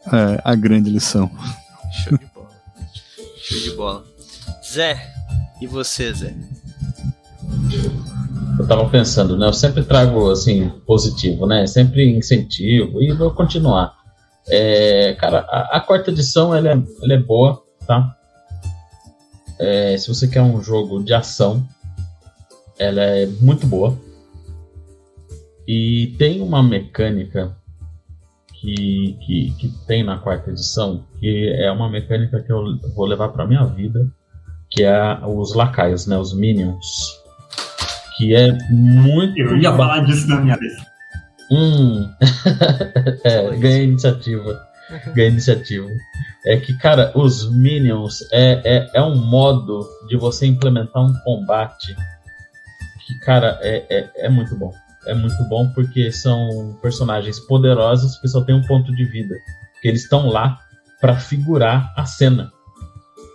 a, 0.06 0.52
a 0.52 0.56
grande 0.56 0.92
lição. 0.92 1.28
Show 1.92 2.20
de 2.20 2.28
bola. 2.28 2.52
Show 3.36 3.60
de 3.62 3.72
bola. 3.72 4.15
Zé, 4.76 5.00
e 5.62 5.68
você, 5.68 6.14
Zé? 6.14 6.36
Eu 8.60 8.68
tava 8.68 8.90
pensando, 8.90 9.38
né? 9.38 9.48
Eu 9.48 9.54
sempre 9.54 9.82
trago, 9.84 10.30
assim, 10.30 10.68
positivo, 10.86 11.48
né? 11.48 11.66
Sempre 11.66 12.10
incentivo 12.10 13.02
e 13.02 13.14
vou 13.14 13.32
continuar. 13.32 13.96
É, 14.50 15.14
cara, 15.14 15.46
a, 15.48 15.78
a, 15.78 15.80
quarta 15.80 16.12
edição, 16.12 16.54
ela 16.54 16.72
é, 16.72 16.84
ela 17.02 17.14
é 17.14 17.18
boa, 17.18 17.64
tá? 17.88 18.18
É, 19.58 19.98
se 19.98 20.10
você 20.10 20.28
quer 20.28 20.42
um 20.42 20.62
jogo 20.62 21.02
de 21.02 21.14
ação, 21.14 21.66
ela 22.78 23.02
é 23.02 23.28
muito 23.40 23.66
boa. 23.66 23.98
E 25.66 26.14
tem 26.20 26.42
uma 26.42 26.62
mecânica 26.62 27.56
que, 28.54 29.18
que, 29.26 29.52
que 29.58 29.70
tem 29.88 30.04
na 30.04 30.18
quarta 30.18 30.52
edição, 30.52 31.06
que 31.18 31.48
é 31.60 31.72
uma 31.72 31.90
mecânica 31.90 32.42
que 32.42 32.52
eu 32.52 32.78
vou 32.94 33.06
levar 33.06 33.30
para 33.30 33.48
minha 33.48 33.64
vida, 33.64 34.06
que 34.76 34.84
é 34.84 35.18
os 35.26 35.56
lacaios, 35.56 36.06
né, 36.06 36.18
os 36.18 36.34
minions, 36.34 36.86
que 38.18 38.36
é 38.36 38.52
muito. 38.70 39.40
Eu 39.40 39.58
ia 39.58 39.74
falar 39.74 40.02
disso 40.02 40.28
na 40.28 40.42
minha 40.42 40.58
vez. 40.58 40.74
Hum, 41.50 42.10
é, 43.24 43.56
ganha 43.56 43.84
iniciativa, 43.84 44.62
ganha 45.14 45.30
iniciativa. 45.30 45.88
É 46.46 46.58
que, 46.58 46.78
cara, 46.78 47.12
os 47.16 47.50
minions 47.52 48.22
é, 48.34 48.62
é, 48.66 48.92
é 48.96 49.02
um 49.02 49.16
modo 49.16 49.88
de 50.10 50.18
você 50.18 50.46
implementar 50.46 51.04
um 51.04 51.14
combate 51.24 51.96
que, 53.08 53.18
cara, 53.20 53.58
é, 53.62 53.86
é, 53.90 54.26
é 54.26 54.30
muito 54.30 54.56
bom. 54.58 54.74
É 55.08 55.14
muito 55.14 55.42
bom 55.46 55.72
porque 55.74 56.12
são 56.12 56.78
personagens 56.82 57.40
poderosos 57.40 58.18
que 58.18 58.28
só 58.28 58.44
tem 58.44 58.56
um 58.56 58.64
ponto 58.64 58.94
de 58.94 59.06
vida. 59.06 59.36
Que 59.82 59.88
eles 59.88 60.04
estão 60.04 60.28
lá 60.28 60.60
para 61.00 61.16
figurar 61.16 61.94
a 61.96 62.06
cena, 62.06 62.52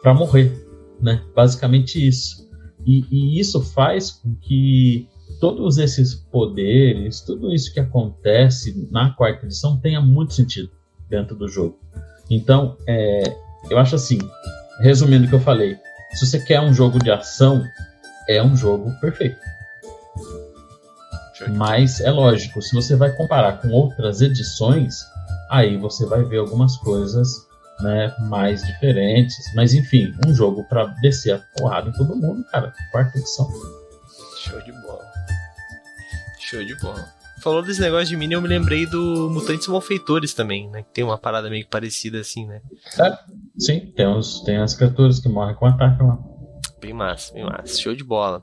para 0.03 0.13
morrer 0.13 0.70
né? 1.01 1.23
Basicamente 1.35 2.07
isso. 2.07 2.49
E, 2.87 3.05
e, 3.11 3.41
isso 3.41 3.61
faz 3.61 4.11
com 4.11 4.35
que 4.37 5.07
todos 5.39 5.79
esses 5.79 6.15
poderes, 6.15 7.21
tudo 7.21 7.53
isso 7.53 7.73
que 7.73 7.81
acontece 7.81 8.89
na 8.91 9.11
quarta 9.11 9.47
edição 9.47 9.77
tenha 9.77 10.01
muito 10.01 10.35
sentido 10.35 10.71
dentro 11.09 11.37
do 11.37 11.49
jogo. 11.49 11.79
Então, 12.31 12.77
é, 12.87 13.23
eu 13.69 13.79
acho 13.79 13.97
assim, 13.97 14.19
resumindo 14.81 15.27
o 15.27 15.29
que 15.29 15.35
eu 15.35 15.41
falei, 15.41 15.77
se 16.13 16.27
você 16.27 16.39
quer 16.41 16.61
um 16.61 16.73
jogo 16.73 16.99
de 16.99 17.11
ação, 17.11 17.63
é 18.29 18.43
um 18.43 18.57
jogo 18.57 18.91
perfeito. 19.01 19.37
Mas 21.57 22.01
é 22.01 22.11
lógico, 22.11 22.61
se 22.61 22.75
você 22.75 22.95
vai 22.95 23.15
comparar 23.17 23.61
com 23.61 23.69
outras 23.71 24.21
edições, 24.21 25.01
aí 25.51 25.77
você 25.77 26.07
vai 26.07 26.23
ver 26.23 26.39
algumas 26.39 26.77
coisas 26.77 27.50
né, 27.83 28.15
mais 28.21 28.63
diferentes. 28.63 29.37
Mas 29.55 29.75
enfim, 29.75 30.15
um 30.27 30.35
jogo 30.35 30.65
para 30.65 30.87
descer 31.01 31.35
a 31.35 31.39
porrada 31.57 31.89
em 31.89 31.93
todo 31.93 32.17
mundo, 32.17 32.45
cara. 32.51 32.73
Quarta 32.91 33.19
edição. 33.19 33.49
Show 34.39 34.61
de 34.63 34.73
bola. 34.73 35.05
Show 36.39 36.65
de 36.65 36.75
bola. 36.77 37.21
Falou 37.41 37.63
desse 37.63 37.81
negócio 37.81 38.07
de 38.07 38.17
mini, 38.17 38.35
eu 38.35 38.43
me 38.43 38.49
lembrei 38.49 38.85
do 38.85 39.31
Mutantes 39.31 39.67
Malfeitores 39.67 40.35
também, 40.35 40.69
né? 40.69 40.83
Que 40.83 40.91
tem 40.93 41.05
uma 41.05 41.17
parada 41.17 41.49
meio 41.49 41.67
parecida 41.67 42.21
assim, 42.21 42.47
né? 42.47 42.61
É, 42.99 43.19
sim, 43.59 43.93
tem, 43.97 44.07
uns, 44.07 44.41
tem 44.43 44.59
as 44.59 44.75
criaturas 44.75 45.21
que 45.21 45.29
morrem 45.29 45.55
com 45.55 45.65
ataque 45.65 46.03
lá. 46.03 46.19
Bem 46.81 46.93
massa, 46.93 47.33
bem 47.33 47.45
massa. 47.45 47.81
Show 47.81 47.95
de 47.95 48.05
bola. 48.05 48.43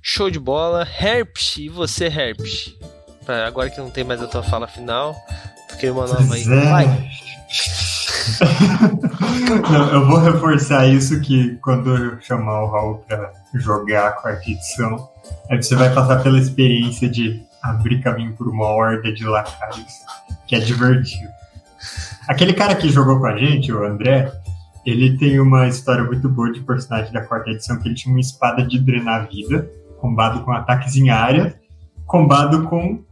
Show 0.00 0.30
de 0.30 0.38
bola. 0.38 0.86
Herpes, 0.86 1.56
e 1.56 1.68
você, 1.68 2.06
Herpes? 2.06 2.74
Agora 3.46 3.68
que 3.70 3.80
não 3.80 3.90
tem 3.90 4.04
mais 4.04 4.22
a 4.22 4.26
tua 4.26 4.42
fala 4.42 4.66
final, 4.66 5.16
porque 5.68 5.88
uma 5.90 6.06
nova 6.06 6.34
aí. 6.34 6.42
É. 6.42 6.70
Vai! 6.70 7.10
Não, 9.70 9.92
eu 9.92 10.06
vou 10.06 10.18
reforçar 10.18 10.86
isso 10.86 11.20
que 11.20 11.56
quando 11.56 11.96
eu 11.96 12.20
chamar 12.20 12.62
o 12.62 12.70
Raul 12.70 13.04
para 13.06 13.32
jogar 13.54 14.08
a 14.08 14.12
quarta 14.12 14.50
edição, 14.50 15.08
aí 15.50 15.62
você 15.62 15.74
vai 15.74 15.92
passar 15.92 16.22
pela 16.22 16.38
experiência 16.38 17.08
de 17.08 17.42
abrir 17.62 18.02
caminho 18.02 18.32
por 18.34 18.48
uma 18.48 18.66
horda 18.66 19.12
de 19.12 19.24
lacaios, 19.24 19.92
que 20.46 20.54
é 20.54 20.60
divertido. 20.60 21.28
Aquele 22.28 22.52
cara 22.52 22.74
que 22.74 22.88
jogou 22.88 23.18
com 23.18 23.26
a 23.26 23.36
gente, 23.36 23.72
o 23.72 23.84
André, 23.84 24.32
ele 24.84 25.18
tem 25.18 25.40
uma 25.40 25.66
história 25.66 26.04
muito 26.04 26.28
boa 26.28 26.52
de 26.52 26.60
personagem 26.60 27.12
da 27.12 27.22
quarta 27.22 27.50
edição, 27.50 27.78
que 27.78 27.88
ele 27.88 27.94
tinha 27.94 28.14
uma 28.14 28.20
espada 28.20 28.64
de 28.64 28.78
drenar 28.78 29.28
vida, 29.28 29.68
combado 29.98 30.40
com 30.42 30.52
ataques 30.52 30.96
em 30.96 31.10
área, 31.10 31.58
combado 32.06 32.64
com 32.64 33.02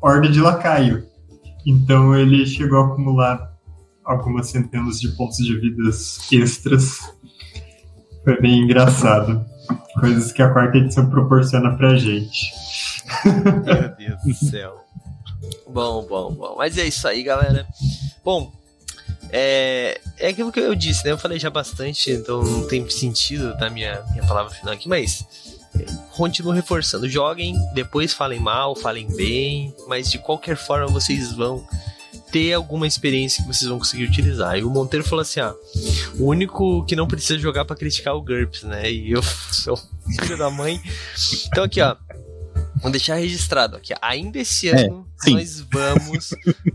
horda 0.00 0.28
de 0.28 0.40
lacaio. 0.40 1.04
Então 1.64 2.14
ele 2.14 2.44
chegou 2.44 2.80
a 2.80 2.86
acumular 2.86 3.51
algumas 4.04 4.48
centenas 4.48 5.00
de 5.00 5.08
pontos 5.08 5.38
de 5.38 5.58
vidas 5.58 6.20
extras. 6.30 6.98
Foi 8.24 8.40
bem 8.40 8.60
engraçado. 8.60 9.44
Coisas 9.98 10.32
que 10.32 10.42
a 10.42 10.52
quarta 10.52 10.78
edição 10.78 11.08
proporciona 11.08 11.76
pra 11.76 11.96
gente. 11.96 12.52
Meu 13.24 13.88
Deus 13.96 14.22
do 14.22 14.50
céu. 14.50 14.84
Bom, 15.68 16.06
bom, 16.06 16.32
bom. 16.32 16.54
Mas 16.56 16.76
é 16.78 16.84
isso 16.84 17.06
aí, 17.06 17.22
galera. 17.22 17.66
Bom, 18.24 18.52
é, 19.30 20.00
é 20.18 20.28
aquilo 20.28 20.52
que 20.52 20.60
eu 20.60 20.74
disse, 20.74 21.04
né? 21.04 21.12
Eu 21.12 21.18
falei 21.18 21.38
já 21.38 21.50
bastante, 21.50 22.10
então 22.10 22.42
não 22.42 22.66
tem 22.66 22.88
sentido 22.90 23.56
dar 23.56 23.70
minha, 23.70 24.02
minha 24.10 24.26
palavra 24.26 24.52
final 24.52 24.74
aqui, 24.74 24.88
mas 24.88 25.24
é, 25.78 25.84
continuo 26.14 26.52
reforçando. 26.52 27.08
Joguem, 27.08 27.56
depois 27.72 28.12
falem 28.12 28.38
mal, 28.38 28.76
falem 28.76 29.08
bem, 29.16 29.74
mas 29.88 30.10
de 30.10 30.18
qualquer 30.18 30.56
forma 30.56 30.86
vocês 30.86 31.32
vão 31.32 31.66
ter 32.32 32.54
alguma 32.54 32.86
experiência 32.86 33.42
que 33.42 33.52
vocês 33.52 33.68
vão 33.68 33.78
conseguir 33.78 34.04
utilizar. 34.04 34.58
E 34.58 34.64
o 34.64 34.70
Monteiro 34.70 35.04
falou 35.04 35.20
assim: 35.20 35.40
ah, 35.40 35.54
o 36.18 36.26
único 36.26 36.84
que 36.86 36.96
não 36.96 37.06
precisa 37.06 37.38
jogar 37.38 37.64
para 37.66 37.76
criticar 37.76 38.14
o 38.16 38.22
GURPS, 38.22 38.62
né? 38.62 38.90
E 38.90 39.12
eu 39.12 39.22
sou 39.52 39.78
filho 40.20 40.38
da 40.38 40.50
mãe. 40.50 40.80
Então 41.46 41.64
aqui, 41.64 41.80
ó. 41.80 41.94
Vamos 42.76 42.92
deixar 42.92 43.14
registrado 43.16 43.76
aqui. 43.76 43.94
Ainda 44.02 44.40
esse 44.40 44.68
é, 44.68 44.86
ano 44.86 45.06
é, 45.24 45.30
nós 45.30 45.60
vamos. 45.60 46.30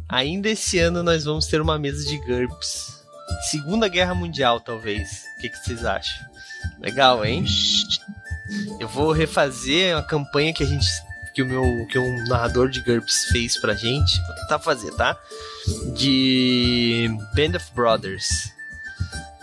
ainda 0.07 0.47
esse 0.47 0.79
ano 0.79 1.03
nós 1.03 1.25
vamos 1.25 1.47
ter 1.47 1.59
uma 1.59 1.77
mesa 1.77 2.05
de 2.05 2.17
GURPS. 2.19 3.03
Segunda 3.49 3.89
Guerra 3.89 4.15
Mundial, 4.15 4.61
talvez. 4.61 5.23
O 5.37 5.41
que, 5.41 5.49
que 5.49 5.57
vocês 5.57 5.83
acham? 5.83 6.25
Legal, 6.79 7.25
hein? 7.25 7.43
Eu 8.79 8.87
vou 8.87 9.11
refazer 9.11 9.97
a 9.97 10.01
campanha 10.01 10.53
que 10.53 10.63
a 10.63 10.65
gente 10.65 10.85
que 11.37 11.43
o 11.43 11.45
meu 11.45 11.85
que 11.85 11.99
um 11.99 12.23
narrador 12.27 12.67
de 12.67 12.81
GURPS 12.81 13.25
fez 13.25 13.59
pra 13.59 13.75
gente. 13.75 14.19
Vou 14.25 14.35
tentar 14.37 14.57
fazer, 14.57 14.91
tá? 14.93 15.15
De 15.95 17.15
Band 17.35 17.55
of 17.55 17.71
Brothers. 17.75 18.51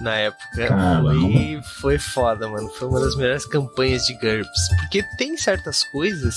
Na 0.01 0.17
época. 0.17 0.69
Foi, 1.05 1.63
foi 1.81 1.99
foda, 1.99 2.49
mano. 2.49 2.69
Foi 2.71 2.89
uma 2.89 2.99
das 2.99 3.15
melhores 3.15 3.47
campanhas 3.47 4.07
de 4.07 4.15
GURPS. 4.15 4.69
Porque 4.81 5.05
tem 5.17 5.37
certas 5.37 5.85
coisas 5.85 6.35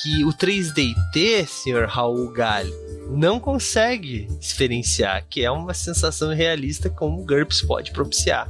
que 0.00 0.24
o 0.24 0.28
3DT, 0.28 1.48
senhor 1.48 1.88
Raul 1.88 2.30
Galho, 2.30 2.72
não 3.10 3.40
consegue 3.40 4.28
experienciar, 4.40 5.26
que 5.28 5.44
é 5.44 5.50
uma 5.50 5.74
sensação 5.74 6.32
realista 6.32 6.88
como 6.88 7.22
o 7.22 7.26
GURPS 7.26 7.60
pode 7.62 7.90
propiciar. 7.90 8.48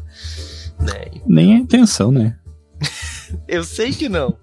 Né? 0.78 1.22
Nem 1.24 1.54
a 1.54 1.58
intenção, 1.58 2.12
né? 2.12 2.36
eu 3.48 3.64
sei 3.64 3.90
que 3.90 4.06
não. 4.06 4.36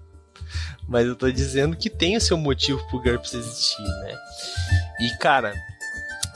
Mas 0.88 1.06
eu 1.06 1.16
tô 1.16 1.30
dizendo 1.30 1.76
que 1.76 1.88
tem 1.88 2.16
o 2.16 2.20
seu 2.20 2.36
motivo 2.36 2.82
pro 2.88 3.00
GURPS 3.00 3.34
existir, 3.34 3.82
né? 3.82 4.14
E, 5.00 5.10
cara, 5.18 5.54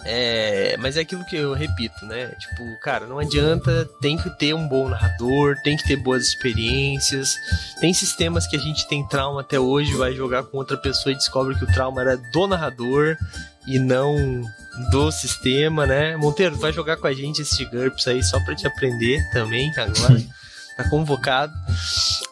É, 0.05 0.77
mas 0.79 0.97
é 0.97 1.01
aquilo 1.01 1.25
que 1.25 1.37
eu 1.37 1.53
repito, 1.53 2.07
né? 2.07 2.29
Tipo, 2.39 2.65
cara, 2.81 3.07
não 3.07 3.19
adianta, 3.19 3.85
tem 4.01 4.17
que 4.17 4.31
ter 4.39 4.55
um 4.55 4.67
bom 4.67 4.89
narrador, 4.89 5.57
tem 5.63 5.77
que 5.77 5.87
ter 5.87 5.97
boas 5.97 6.27
experiências. 6.29 7.35
Tem 7.81 7.93
sistemas 7.93 8.47
que 8.47 8.57
a 8.57 8.59
gente 8.59 8.87
tem 8.89 9.07
trauma 9.07 9.41
até 9.43 9.59
hoje, 9.61 9.93
vai 9.97 10.15
jogar 10.15 10.45
com 10.45 10.57
outra 10.57 10.77
pessoa 10.79 11.13
e 11.13 11.17
descobre 11.17 11.57
que 11.57 11.65
o 11.65 11.73
trauma 11.73 12.01
era 12.01 12.17
do 12.17 12.47
narrador 12.47 13.19
e 13.67 13.79
não 13.79 14.43
do 14.91 15.11
sistema, 15.11 15.85
né? 15.85 16.17
Monteiro, 16.17 16.57
vai 16.57 16.73
jogar 16.73 16.97
com 16.97 17.07
a 17.07 17.13
gente 17.13 17.43
esse 17.43 17.65
GURPS 17.67 18.09
aí 18.09 18.23
só 18.23 18.39
pra 18.41 18.55
te 18.55 18.67
aprender 18.67 19.21
também 19.33 19.71
agora. 19.77 20.23
tá 20.77 20.89
convocado. 20.89 21.53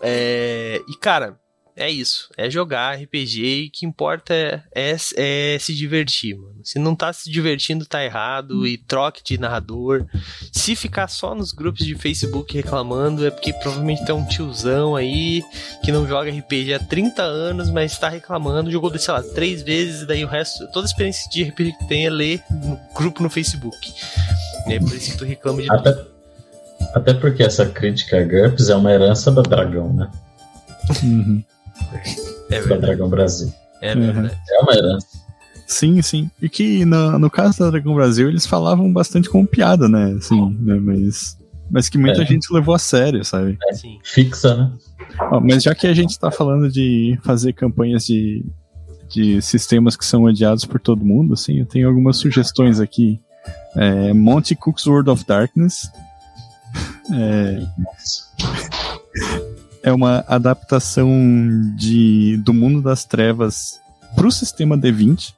É, 0.01 0.81
e 0.89 0.97
cara, 0.97 1.37
é 1.77 1.91
isso. 1.91 2.31
É 2.39 2.49
jogar 2.49 2.99
RPG 2.99 3.45
e 3.45 3.67
o 3.67 3.71
que 3.71 3.85
importa 3.85 4.33
é, 4.33 4.63
é, 4.75 4.97
é, 5.17 5.59
se 5.59 5.75
divertir, 5.75 6.35
mano. 6.35 6.61
Se 6.65 6.79
não 6.79 6.97
tá 6.97 7.13
se 7.13 7.31
divertindo, 7.31 7.85
tá 7.85 8.03
errado. 8.03 8.67
E 8.67 8.79
troque 8.79 9.23
de 9.23 9.39
narrador. 9.39 10.07
Se 10.51 10.75
ficar 10.75 11.07
só 11.09 11.35
nos 11.35 11.53
grupos 11.53 11.85
de 11.85 11.95
Facebook 11.95 12.57
reclamando, 12.57 13.27
é 13.27 13.31
porque 13.31 13.53
provavelmente 13.53 14.07
tem 14.07 14.15
um 14.15 14.25
tiozão 14.25 14.97
aí 14.97 15.45
que 15.85 15.93
não 15.93 16.09
joga 16.09 16.31
RPG 16.31 16.73
há 16.73 16.79
30 16.79 17.23
anos, 17.23 17.71
mas 17.71 17.99
tá 17.99 18.09
reclamando. 18.09 18.71
Jogou, 18.71 18.97
sei 18.99 19.13
lá, 19.13 19.23
três 19.23 19.63
vezes, 19.63 20.03
e 20.03 20.07
daí 20.07 20.25
o 20.25 20.29
resto, 20.29 20.67
toda 20.73 20.87
a 20.87 20.89
experiência 20.89 21.31
de 21.31 21.45
RPG 21.45 21.73
que 21.79 21.89
tem 21.89 22.07
é 22.07 22.11
ler 22.11 22.43
no 22.51 22.81
grupo 22.95 23.23
no 23.23 23.29
Facebook. 23.29 23.93
É 24.67 24.79
por 24.79 24.95
isso 24.95 25.13
que 25.13 25.19
tu 25.19 25.25
reclama 25.27 25.61
de 25.61 25.71
até, 25.71 25.93
tudo. 25.93 26.11
Até 26.95 27.13
porque 27.13 27.43
essa 27.43 27.67
crítica 27.67 28.19
a 28.19 28.25
GURPS 28.25 28.71
é 28.71 28.77
uma 28.77 28.91
herança 28.91 29.31
da 29.31 29.43
Dragão, 29.43 29.93
né? 29.93 30.11
Uhum. 31.03 31.45
É 32.51 32.63
da 32.63 32.77
Dragão 32.77 33.09
Brasil. 33.09 33.53
É 33.81 33.95
verdade. 33.95 34.37
É 34.51 34.61
uma 34.61 34.73
herança. 34.73 35.07
Sim, 35.67 36.01
sim. 36.01 36.31
E 36.41 36.49
que 36.49 36.85
no, 36.85 37.19
no 37.19 37.31
caso 37.31 37.59
da 37.59 37.71
Dragão 37.71 37.95
Brasil 37.95 38.29
eles 38.29 38.47
falavam 38.47 38.93
bastante 38.93 39.29
como 39.29 39.47
piada, 39.47 39.89
né? 39.89 40.15
Assim, 40.17 40.57
né? 40.61 40.77
Mas, 40.81 41.37
mas 41.71 41.89
que 41.89 41.99
muita 41.99 42.23
é. 42.23 42.27
gente 42.27 42.53
levou 42.53 42.75
a 42.75 42.79
sério, 42.79 43.25
sabe? 43.25 43.59
É, 43.69 43.75
sim. 43.75 43.99
Fixa, 44.05 44.57
né? 44.57 44.73
Ó, 45.33 45.41
mas 45.41 45.65
já 45.65 45.75
que 45.75 45.87
a 45.87 45.95
gente 45.95 46.19
tá 46.19 46.31
falando 46.31 46.71
de 46.71 47.19
fazer 47.25 47.53
campanhas 47.53 48.07
de, 48.07 48.45
de 49.09 49.43
sistemas 49.43 49.97
que 49.97 50.05
são 50.05 50.25
odiados 50.25 50.65
por 50.65 50.81
todo 50.81 51.05
mundo, 51.05 51.35
assim, 51.35 51.59
eu 51.59 51.67
tenho 51.67 51.89
algumas 51.89 52.17
sugestões 52.17 52.79
aqui. 52.79 53.21
É, 53.75 54.13
Monty 54.13 54.55
Cook's 54.55 54.87
World 54.87 55.11
of 55.11 55.25
Darkness. 55.27 55.91
É, 57.13 57.67
é 59.87 59.93
uma 59.93 60.25
adaptação 60.27 61.09
de, 61.77 62.37
do 62.39 62.53
mundo 62.53 62.83
das 62.83 63.05
trevas 63.05 63.81
pro 64.17 64.33
sistema 64.33 64.77
D20. 64.77 65.33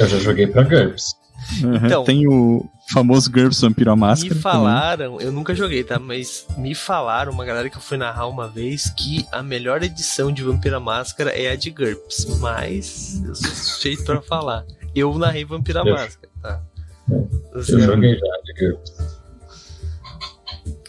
Eu 0.00 0.08
já 0.08 0.18
joguei 0.18 0.46
pra 0.46 0.62
GURPS. 0.62 1.14
Uhum, 1.62 1.76
então, 1.76 2.04
tem 2.04 2.26
o 2.26 2.66
famoso 2.90 3.30
GURPS 3.30 3.60
Vampiro 3.60 3.90
à 3.90 3.96
Máscara. 3.96 4.34
Me 4.34 4.40
falaram, 4.40 5.12
também. 5.12 5.26
eu 5.26 5.32
nunca 5.32 5.54
joguei, 5.54 5.84
tá? 5.84 5.98
Mas 5.98 6.46
me 6.56 6.74
falaram, 6.74 7.30
uma 7.30 7.44
galera 7.44 7.68
que 7.68 7.76
eu 7.76 7.80
fui 7.80 7.98
narrar 7.98 8.26
uma 8.26 8.48
vez, 8.48 8.88
que 8.88 9.26
a 9.30 9.42
melhor 9.42 9.82
edição 9.82 10.32
de 10.32 10.42
Vampiro 10.42 10.76
à 10.76 10.80
Máscara 10.80 11.30
é 11.30 11.50
a 11.50 11.56
de 11.56 11.70
GURPS. 11.70 12.38
Mas 12.40 13.22
eu 13.22 13.34
sou 13.34 13.50
suspeito 13.50 14.04
pra 14.04 14.22
falar. 14.22 14.64
Eu 14.94 15.16
narrei 15.18 15.44
Vampiro 15.44 15.80
à 15.80 15.84
Máscara, 15.84 16.32
tá? 16.40 16.62
Eu 17.52 17.62
joguei 17.62 18.18
já 18.18 18.40
de 18.44 18.66
GURPS. 18.66 19.18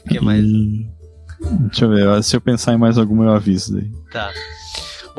O 0.05 0.09
que 0.09 0.19
mais? 0.21 0.45
E... 0.45 0.98
Deixa 1.41 1.85
eu 1.85 1.89
ver, 1.89 2.23
se 2.23 2.35
eu 2.35 2.41
pensar 2.41 2.73
em 2.73 2.77
mais 2.77 2.97
alguma 2.97 3.25
eu 3.25 3.33
aviso 3.33 3.75
daí. 3.75 3.89
Tá. 4.11 4.31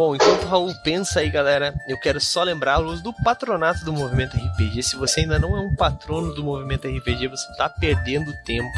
Bom, 0.01 0.15
enquanto 0.15 0.45
o 0.45 0.49
Raul 0.49 0.75
pensa 0.77 1.21
aí, 1.21 1.29
galera, 1.29 1.75
eu 1.87 1.99
quero 1.99 2.19
só 2.19 2.43
lembrá-los 2.43 3.03
do 3.03 3.13
patronato 3.13 3.85
do 3.85 3.93
Movimento 3.93 4.35
RPG. 4.35 4.83
Se 4.83 4.97
você 4.97 5.21
ainda 5.21 5.39
não 5.39 5.55
é 5.55 5.61
um 5.61 5.75
patrono 5.75 6.33
do 6.33 6.43
Movimento 6.43 6.89
RPG, 6.89 7.29
você 7.29 7.47
tá 7.59 7.69
perdendo 7.69 8.33
tempo, 8.43 8.73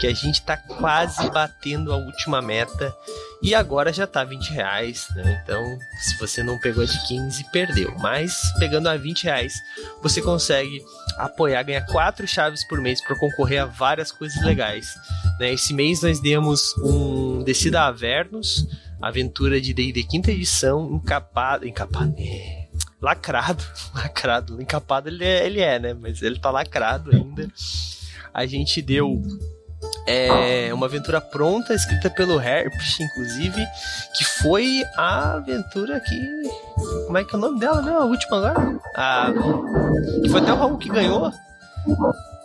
que 0.00 0.08
a 0.08 0.12
gente 0.12 0.42
tá 0.42 0.56
quase 0.56 1.30
batendo 1.30 1.92
a 1.92 1.96
última 1.96 2.42
meta 2.42 2.92
e 3.40 3.54
agora 3.54 3.92
já 3.92 4.08
tá 4.08 4.24
20 4.24 4.50
reais, 4.50 5.06
né? 5.14 5.40
Então, 5.40 5.78
se 6.00 6.18
você 6.18 6.42
não 6.42 6.58
pegou 6.58 6.82
a 6.82 6.86
de 6.86 7.06
15, 7.06 7.44
perdeu. 7.52 7.94
Mas 7.98 8.36
pegando 8.58 8.88
a 8.88 8.96
20 8.96 9.22
reais, 9.22 9.54
você 10.02 10.20
consegue 10.20 10.84
apoiar, 11.16 11.62
ganhar 11.62 11.86
quatro 11.86 12.26
chaves 12.26 12.66
por 12.66 12.80
mês 12.80 13.00
para 13.00 13.16
concorrer 13.16 13.62
a 13.62 13.66
várias 13.66 14.10
coisas 14.10 14.42
legais. 14.42 14.96
Né? 15.38 15.52
Esse 15.52 15.72
mês 15.72 16.02
nós 16.02 16.18
demos 16.18 16.76
um 16.78 17.44
Descida 17.44 17.82
Avernus 17.82 18.66
aventura 19.00 19.60
de 19.60 19.72
D&D 19.74 20.02
quinta 20.04 20.30
edição, 20.30 20.94
encapado, 20.94 21.66
encapado, 21.66 22.14
é, 22.18 22.68
lacrado, 23.00 23.62
lacrado, 23.94 24.60
encapado 24.60 25.08
ele 25.08 25.24
é, 25.24 25.46
ele 25.46 25.60
é, 25.60 25.78
né, 25.78 25.94
mas 25.94 26.22
ele 26.22 26.38
tá 26.38 26.50
lacrado 26.50 27.10
ainda. 27.10 27.48
A 28.32 28.44
gente 28.44 28.82
deu 28.82 29.22
é, 30.06 30.72
uma 30.72 30.86
aventura 30.86 31.20
pronta, 31.20 31.74
escrita 31.74 32.08
pelo 32.10 32.40
Herpes, 32.40 33.00
inclusive, 33.00 33.66
que 34.16 34.24
foi 34.24 34.82
a 34.96 35.34
aventura 35.34 36.00
que. 36.00 37.04
Como 37.06 37.18
é 37.18 37.24
que 37.24 37.34
é 37.34 37.38
o 37.38 37.40
nome 37.40 37.58
dela, 37.58 37.82
né? 37.82 37.92
A 37.92 38.04
última 38.04 38.36
agora? 38.36 38.80
A, 38.94 39.32
que 40.22 40.28
foi 40.28 40.40
até 40.40 40.52
o 40.52 40.56
Raul 40.56 40.78
que 40.78 40.88
ganhou. 40.88 41.32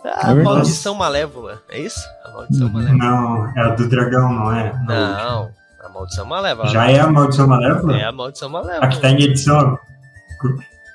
A 0.04 0.30
é 0.30 0.34
Maldição 0.34 0.94
Malévola, 0.94 1.62
é 1.68 1.78
isso? 1.78 2.00
A 2.24 2.30
Maldição 2.30 2.68
Malévola. 2.68 2.98
Não, 2.98 3.48
é 3.56 3.60
a 3.60 3.74
do 3.74 3.88
dragão, 3.88 4.32
não 4.32 4.52
é? 4.52 4.72
Não, 4.86 5.50
Maldição 5.92 6.24
Malévola. 6.24 6.68
Já 6.68 6.90
é 6.90 7.00
a 7.00 7.06
Maldição 7.08 7.46
Malévola? 7.46 7.96
É 7.96 8.04
a 8.04 8.12
Maldição 8.12 8.48
Malévola. 8.48 8.84
Aqui 8.84 9.00
tá 9.00 9.10
em 9.10 9.22
edição. 9.22 9.78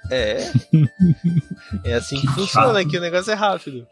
É. 0.10 0.52
É 1.84 1.94
assim 1.96 2.16
que, 2.16 2.28
que 2.28 2.34
funciona 2.34 2.68
chato. 2.68 2.78
aqui, 2.78 2.98
o 2.98 3.02
negócio 3.02 3.32
é 3.32 3.36
rápido. 3.36 3.86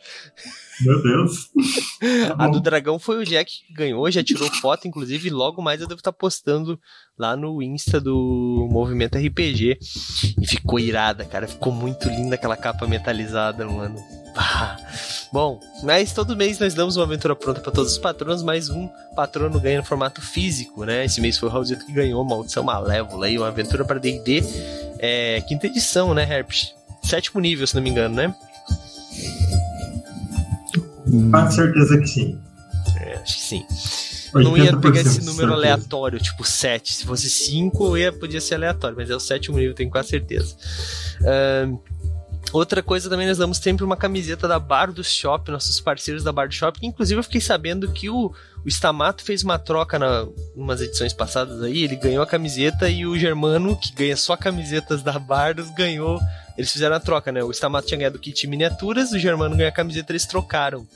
Meu 0.82 1.02
Deus. 1.02 1.50
a 2.38 2.48
do 2.48 2.60
dragão 2.60 3.00
foi 3.00 3.18
o 3.18 3.26
Jack 3.26 3.52
que 3.68 3.74
ganhou, 3.74 4.10
já 4.12 4.24
tirou 4.24 4.50
foto, 4.56 4.88
inclusive, 4.88 5.30
logo 5.30 5.62
mais 5.62 5.82
eu 5.82 5.88
devo 5.88 6.00
estar 6.00 6.12
postando 6.12 6.80
lá 7.18 7.36
no 7.36 7.62
Insta 7.62 8.00
do 8.00 8.68
Movimento 8.70 9.18
RPG. 9.18 9.78
E 10.42 10.48
ficou 10.48 10.80
irada, 10.80 11.24
cara. 11.26 11.48
Ficou 11.48 11.72
muito 11.72 12.10
linda 12.10 12.36
aquela 12.36 12.58
capa 12.58 12.88
metalizada, 12.88 13.66
mano. 13.66 13.96
Ah. 14.36 14.78
Bom, 15.32 15.60
mas 15.84 16.14
todo 16.14 16.36
mês 16.36 16.60
nós 16.60 16.74
damos 16.74 16.98
uma 16.98 17.06
aventura 17.06 17.36
pronta 17.36 17.62
para 17.62 17.72
todos 17.72 17.94
os 17.94 17.98
patronos, 17.98 18.44
mais 18.44 18.70
um 18.70 18.90
patrono 19.16 19.60
ganha 19.60 19.80
no 19.80 19.84
formato 19.86 20.22
físico, 20.22 20.86
né? 20.86 21.06
Esse 21.06 21.22
mês 21.22 21.38
foi 21.38 21.50
o 21.50 21.52
Raulzito 21.52 21.86
que 21.86 21.92
ganhou 21.92 22.24
Maldição 22.24 22.64
Malévola 22.64 23.26
aí, 23.26 23.38
uma 23.38 23.48
aventura 23.48 23.86
para 23.86 24.00
D&D, 24.00 24.44
é, 25.00 25.42
quinta 25.42 25.68
edição, 25.68 26.14
né, 26.14 26.24
Herpes? 26.24 26.74
Sétimo 27.02 27.40
nível, 27.40 27.66
se 27.68 27.76
não 27.76 27.82
me 27.82 27.90
engano, 27.90 28.16
né? 28.16 28.36
Com 31.06 31.52
certeza 31.52 31.98
que 32.00 32.08
sim. 32.08 32.40
É, 33.00 33.18
acho 33.18 33.36
que 33.36 33.42
sim. 33.42 33.66
Eu 34.34 34.44
não 34.44 34.58
ia 34.58 34.76
pegar 34.76 35.02
esse 35.02 35.24
número 35.24 35.54
aleatório, 35.54 36.20
tipo 36.20 36.44
7. 36.44 36.94
Se 36.94 37.06
fosse 37.06 37.30
5, 37.30 37.86
eu 37.86 37.98
ia, 37.98 38.12
podia 38.12 38.42
ser 38.42 38.56
aleatório, 38.56 38.98
mas 38.98 39.10
é 39.10 39.16
o 39.16 39.20
sétimo 39.20 39.58
nível, 39.58 39.74
tenho 39.74 39.90
quase 39.90 40.10
certeza. 40.10 40.56
Uh, 41.22 41.80
Outra 42.56 42.82
coisa 42.82 43.10
também, 43.10 43.28
nós 43.28 43.38
damos 43.38 43.58
sempre 43.58 43.84
uma 43.84 43.98
camiseta 43.98 44.48
da 44.48 44.58
Bar 44.58 44.92
do 44.92 45.04
Shop, 45.04 45.52
nossos 45.52 45.82
parceiros 45.82 46.24
da 46.24 46.32
Bar 46.32 46.48
do 46.48 46.54
Shop. 46.54 46.80
Inclusive, 46.82 47.20
eu 47.20 47.24
fiquei 47.24 47.42
sabendo 47.42 47.92
que 47.92 48.10
o, 48.10 48.34
o 48.64 48.68
Stamato 48.70 49.24
fez 49.24 49.44
uma 49.44 49.60
troca 49.60 50.00
na 50.00 50.26
umas 50.56 50.80
edições 50.80 51.12
passadas 51.12 51.62
aí. 51.62 51.84
Ele 51.84 51.98
ganhou 51.98 52.24
a 52.24 52.28
camiseta 52.28 52.88
e 52.88 53.06
o 53.06 53.18
Germano, 53.18 53.76
que 53.76 53.94
ganha 53.94 54.16
só 54.16 54.38
camisetas 54.38 55.04
da 55.04 55.20
Bardos, 55.20 55.70
ganhou 55.72 56.18
eles 56.58 56.72
fizeram 56.72 56.96
a 56.96 57.00
troca, 57.00 57.32
né? 57.32 57.44
O 57.44 57.52
Stamato 57.52 57.88
tinha 57.88 57.98
ganhado 57.98 58.18
o 58.18 58.20
kit 58.20 58.48
miniaturas, 58.48 59.12
o 59.12 59.20
Germano 59.20 59.56
ganhou 59.56 59.70
a 59.70 59.74
camiseta, 59.74 60.12
eles 60.12 60.26
trocaram. 60.26 60.88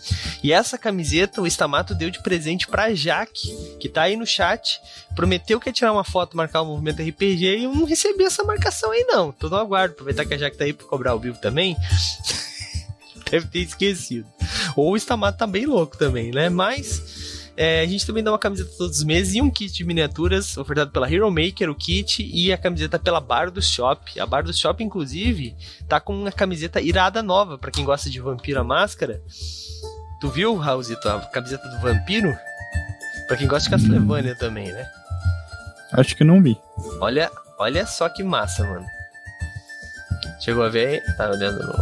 E 0.41 0.53
essa 0.53 0.77
camiseta 0.77 1.41
o 1.41 1.47
Stamato 1.47 1.93
deu 1.93 2.09
de 2.09 2.21
presente 2.21 2.67
pra 2.67 2.93
Jaque, 2.93 3.49
que 3.79 3.89
tá 3.89 4.03
aí 4.03 4.15
no 4.15 4.25
chat. 4.25 4.79
Prometeu 5.15 5.59
que 5.59 5.69
ia 5.69 5.73
tirar 5.73 5.91
uma 5.91 6.03
foto, 6.03 6.37
marcar 6.37 6.61
o 6.61 6.65
movimento 6.65 7.01
RPG 7.01 7.57
e 7.57 7.63
eu 7.65 7.75
não 7.75 7.85
recebi 7.85 8.23
essa 8.23 8.43
marcação 8.43 8.91
aí, 8.91 9.03
não. 9.07 9.31
Tô 9.31 9.49
no 9.49 9.57
aguardo. 9.57 9.93
Aproveitar 9.93 10.25
que 10.25 10.33
a 10.33 10.37
Jaque 10.37 10.57
tá 10.57 10.63
aí 10.63 10.73
pra 10.73 10.87
cobrar 10.87 11.11
ao 11.11 11.19
vivo 11.19 11.37
também. 11.39 11.75
Deve 13.29 13.47
ter 13.47 13.59
esquecido. 13.59 14.27
Ou 14.75 14.93
o 14.93 14.97
Stamato 14.97 15.37
tá 15.37 15.45
bem 15.45 15.65
louco 15.65 15.97
também, 15.97 16.31
né? 16.31 16.49
Mas 16.49 17.38
é, 17.61 17.81
a 17.81 17.85
gente 17.85 18.07
também 18.07 18.23
dá 18.23 18.31
uma 18.31 18.39
camiseta 18.39 18.71
todos 18.77 18.99
os 18.99 19.03
meses 19.03 19.35
e 19.35 19.41
um 19.41 19.51
kit 19.51 19.73
de 19.73 19.83
miniaturas 19.83 20.55
ofertado 20.55 20.91
pela 20.91 21.13
Hero 21.13 21.29
Maker, 21.29 21.69
o 21.69 21.75
kit, 21.75 22.25
e 22.33 22.53
a 22.53 22.57
camiseta 22.57 22.97
pela 22.97 23.19
Bar 23.19 23.51
do 23.51 23.61
Shop. 23.61 24.17
A 24.17 24.25
Bar 24.25 24.43
do 24.43 24.53
Shop, 24.53 24.81
inclusive, 24.81 25.57
tá 25.85 25.99
com 25.99 26.15
uma 26.15 26.31
camiseta 26.31 26.79
irada 26.79 27.21
nova 27.21 27.57
para 27.57 27.69
quem 27.69 27.83
gosta 27.83 28.09
de 28.09 28.17
Vampiro 28.21 28.61
a 28.61 28.63
Máscara. 28.63 29.21
Tu 30.21 30.29
viu, 30.29 30.55
Raulzito, 30.55 31.09
a 31.09 31.19
camiseta 31.19 31.67
do 31.67 31.81
Vampiro? 31.81 32.33
Pra 33.27 33.35
quem 33.35 33.45
gosta 33.45 33.69
de 33.69 33.75
Castlevania 33.75 34.35
também, 34.35 34.71
né? 34.71 34.89
Acho 35.91 36.15
que 36.15 36.23
não 36.23 36.41
vi. 36.41 36.57
Olha, 37.01 37.29
olha 37.57 37.85
só 37.85 38.07
que 38.07 38.23
massa, 38.23 38.63
mano. 38.63 38.85
Chegou 40.39 40.63
a 40.63 40.69
ver 40.69 40.87
aí? 40.87 41.15
Tá 41.17 41.29
olhando 41.29 41.61
no. 41.61 41.73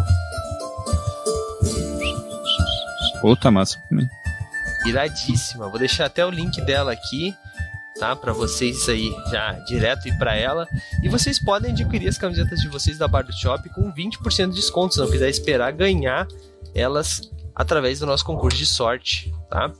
Outra 3.21 3.51
massa 3.51 3.79
também 3.87 4.09
iradíssima. 4.89 5.69
Vou 5.69 5.79
deixar 5.79 6.05
até 6.05 6.25
o 6.25 6.29
link 6.29 6.61
dela 6.61 6.91
aqui. 6.91 7.35
tá? 7.99 8.15
Para 8.15 8.33
vocês 8.33 8.87
aí 8.89 9.13
já 9.31 9.53
direto 9.67 10.07
ir 10.07 10.17
para 10.17 10.35
ela. 10.35 10.67
E 11.03 11.09
vocês 11.09 11.39
podem 11.39 11.71
adquirir 11.71 12.07
as 12.07 12.17
camisetas 12.17 12.59
de 12.59 12.67
vocês 12.67 12.97
da 12.97 13.07
Bar 13.07 13.23
do 13.23 13.33
Shop 13.33 13.67
com 13.69 13.91
20% 13.91 14.49
de 14.49 14.55
desconto, 14.55 14.93
se 14.93 14.99
não 14.99 15.09
quiser 15.09 15.29
esperar 15.29 15.71
ganhar 15.71 16.27
elas 16.75 17.21
através 17.55 17.99
do 17.99 18.05
nosso 18.05 18.23
concurso 18.23 18.57
de 18.57 18.65
sorte, 18.65 19.33
tá? 19.49 19.71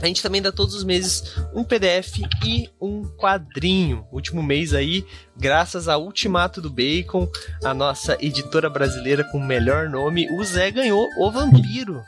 A 0.00 0.06
gente 0.06 0.22
também 0.22 0.40
dá 0.40 0.50
todos 0.50 0.74
os 0.74 0.82
meses 0.82 1.36
um 1.52 1.62
PDF 1.62 2.20
e 2.44 2.70
um 2.80 3.04
quadrinho. 3.16 4.06
Último 4.10 4.42
mês 4.42 4.72
aí, 4.72 5.04
graças 5.36 5.88
ao 5.88 6.04
Ultimato 6.04 6.62
do 6.62 6.70
Bacon, 6.70 7.28
a 7.62 7.74
nossa 7.74 8.16
editora 8.18 8.70
brasileira 8.70 9.24
com 9.24 9.36
o 9.36 9.44
melhor 9.44 9.90
nome, 9.90 10.26
o 10.32 10.44
Zé 10.44 10.70
ganhou 10.70 11.06
o 11.18 11.30
Vampiro. 11.30 12.00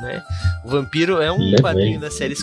Né? 0.00 0.22
O 0.64 0.68
Vampiro 0.68 1.20
é 1.22 1.32
um 1.32 1.54
quadrinho 1.56 1.98
da 1.98 2.10
série 2.10 2.34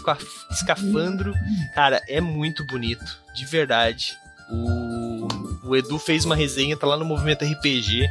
Escafandro. 0.51 1.33
Cara, 1.73 2.01
é 2.07 2.19
muito 2.19 2.65
bonito, 2.65 3.19
de 3.33 3.45
verdade. 3.45 4.17
O, 4.49 5.27
o 5.63 5.75
Edu 5.75 5.99
fez 5.99 6.25
uma 6.25 6.35
resenha, 6.35 6.77
tá 6.77 6.87
lá 6.87 6.97
no 6.97 7.05
Movimento 7.05 7.45
RPG. 7.45 8.09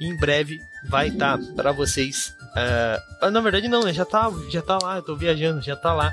E 0.00 0.06
em 0.06 0.16
breve 0.16 0.62
vai 0.84 1.08
estar 1.08 1.38
tá 1.38 1.44
para 1.56 1.72
vocês 1.72 2.36
Uh, 2.58 3.30
na 3.30 3.40
verdade, 3.40 3.68
não, 3.68 3.82
né? 3.82 3.92
Já 3.92 4.04
tá, 4.04 4.30
já 4.50 4.62
tá 4.62 4.78
lá, 4.82 4.96
eu 4.96 5.02
tô 5.02 5.14
viajando, 5.14 5.62
já 5.62 5.76
tá 5.76 5.92
lá 5.92 6.12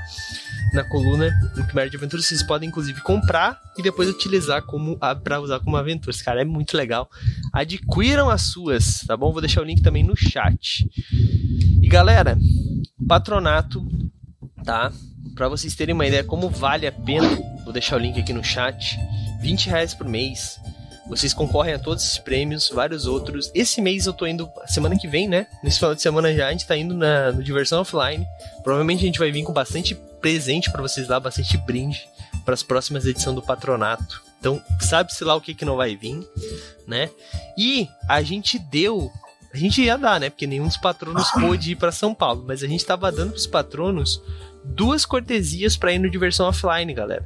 na 0.74 0.84
coluna 0.84 1.30
no 1.56 1.66
Primeiro 1.66 1.90
de 1.90 1.98
Aventuras. 1.98 2.26
Vocês 2.26 2.44
podem, 2.44 2.70
inclusive, 2.70 3.02
comprar 3.02 3.60
e 3.78 3.82
depois 3.82 4.10
utilizar 4.10 4.62
como 4.64 4.98
para 5.24 5.40
usar 5.40 5.60
como 5.60 5.78
aventuras. 5.78 6.22
Cara, 6.22 6.42
é 6.42 6.46
muito 6.46 6.76
legal. 6.76 7.10
Adquiram 7.54 8.30
as 8.30 8.42
suas, 8.42 9.00
tá 9.06 9.16
bom? 9.16 9.32
Vou 9.32 9.42
deixar 9.42 9.62
o 9.62 9.66
link 9.66 9.82
também 9.82 10.04
no 10.04 10.16
chat. 10.16 10.90
E 11.82 11.88
galera, 11.88 12.38
patronato, 13.08 13.86
tá? 14.64 14.92
Para 15.36 15.50
vocês 15.50 15.76
terem 15.76 15.94
uma 15.94 16.08
ideia 16.08 16.24
como 16.24 16.50
vale 16.50 16.88
a 16.88 16.92
pena, 16.92 17.28
vou 17.64 17.74
deixar 17.74 17.98
o 17.98 18.00
link 18.00 18.20
aqui 18.20 18.34
no 18.34 18.44
chat. 18.44 18.98
20 19.42 19.68
reais 19.68 19.94
por 19.94 20.08
mês. 20.08 20.60
Vocês 21.08 21.34
concorrem 21.34 21.74
a 21.74 21.80
todos 21.80 22.04
esses 22.04 22.18
prêmios, 22.18 22.70
vários 22.70 23.06
outros. 23.06 23.52
Esse 23.54 23.82
mês 23.82 24.06
eu 24.08 24.14
tô 24.14 24.26
indo, 24.26 24.50
semana 24.66 24.98
que 24.98 25.08
vem, 25.08 25.28
né? 25.28 25.48
Nesse 25.64 25.78
final 25.78 25.94
de 25.94 26.02
semana 26.02 26.34
já, 26.34 26.48
a 26.48 26.52
gente 26.52 26.66
tá 26.66 26.76
indo 26.76 26.96
na, 26.96 27.32
no 27.32 27.44
Diversão 27.44 27.82
Offline. 27.82 28.26
Provavelmente 28.64 29.04
a 29.04 29.06
gente 29.06 29.20
vai 29.20 29.32
vir 29.32 29.44
com 29.44 29.54
bastante 29.54 29.94
presente 30.20 30.72
para 30.72 30.82
vocês 30.82 31.08
lá, 31.08 31.20
bastante 31.20 31.58
brinde 31.58 32.08
para 32.44 32.54
as 32.54 32.64
próximas 32.64 33.06
edições 33.06 33.36
do 33.36 33.42
Patronato. 33.42 34.24
Então, 34.40 34.62
sabe-se 34.80 35.24
lá 35.24 35.36
o 35.36 35.42
que, 35.42 35.54
que 35.56 35.66
não 35.66 35.76
vai 35.76 35.96
vir, 35.96 36.28
né? 36.88 37.10
E 37.58 37.88
a 38.08 38.22
gente 38.22 38.60
deu. 38.60 39.12
A 39.54 39.58
gente 39.58 39.82
ia 39.82 39.98
dar, 39.98 40.20
né? 40.20 40.30
Porque 40.30 40.46
nenhum 40.46 40.68
dos 40.68 40.78
patronos 40.78 41.32
pôde 41.40 41.72
ir 41.72 41.76
para 41.76 41.92
São 41.92 42.14
Paulo, 42.14 42.44
mas 42.48 42.62
a 42.62 42.68
gente 42.68 42.86
tava 42.86 43.12
dando 43.12 43.32
pros 43.32 43.48
patronos 43.48 44.22
duas 44.64 45.06
cortesias 45.06 45.78
para 45.78 45.94
ir 45.94 46.00
no 46.00 46.10
Diversão 46.10 46.48
Offline, 46.48 46.94
galera. 46.94 47.26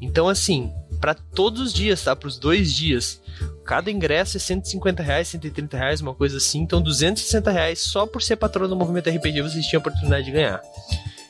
Então, 0.00 0.28
assim, 0.28 0.72
para 1.00 1.14
todos 1.14 1.60
os 1.60 1.72
dias, 1.72 2.02
tá? 2.02 2.14
Para 2.14 2.28
os 2.28 2.38
dois 2.38 2.72
dias. 2.72 3.20
Cada 3.64 3.90
ingresso 3.90 4.36
é 4.36 4.40
150 4.40 5.02
reais, 5.02 5.28
130 5.28 5.76
reais, 5.76 6.00
uma 6.00 6.14
coisa 6.14 6.38
assim. 6.38 6.60
Então, 6.60 6.80
260 6.80 7.50
reais 7.50 7.80
só 7.80 8.06
por 8.06 8.22
ser 8.22 8.36
patrono 8.36 8.68
do 8.68 8.76
movimento 8.76 9.10
RPG 9.10 9.42
vocês 9.42 9.66
tinham 9.66 9.80
a 9.80 9.82
oportunidade 9.82 10.24
de 10.24 10.32
ganhar. 10.32 10.60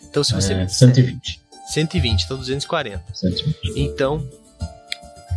Então, 0.08 0.22
se 0.22 0.34
você. 0.34 0.52
É, 0.52 0.68
120. 0.68 1.40
120, 1.68 2.22
então 2.22 2.36
240. 2.36 3.04
120. 3.12 3.80
Então, 3.80 4.26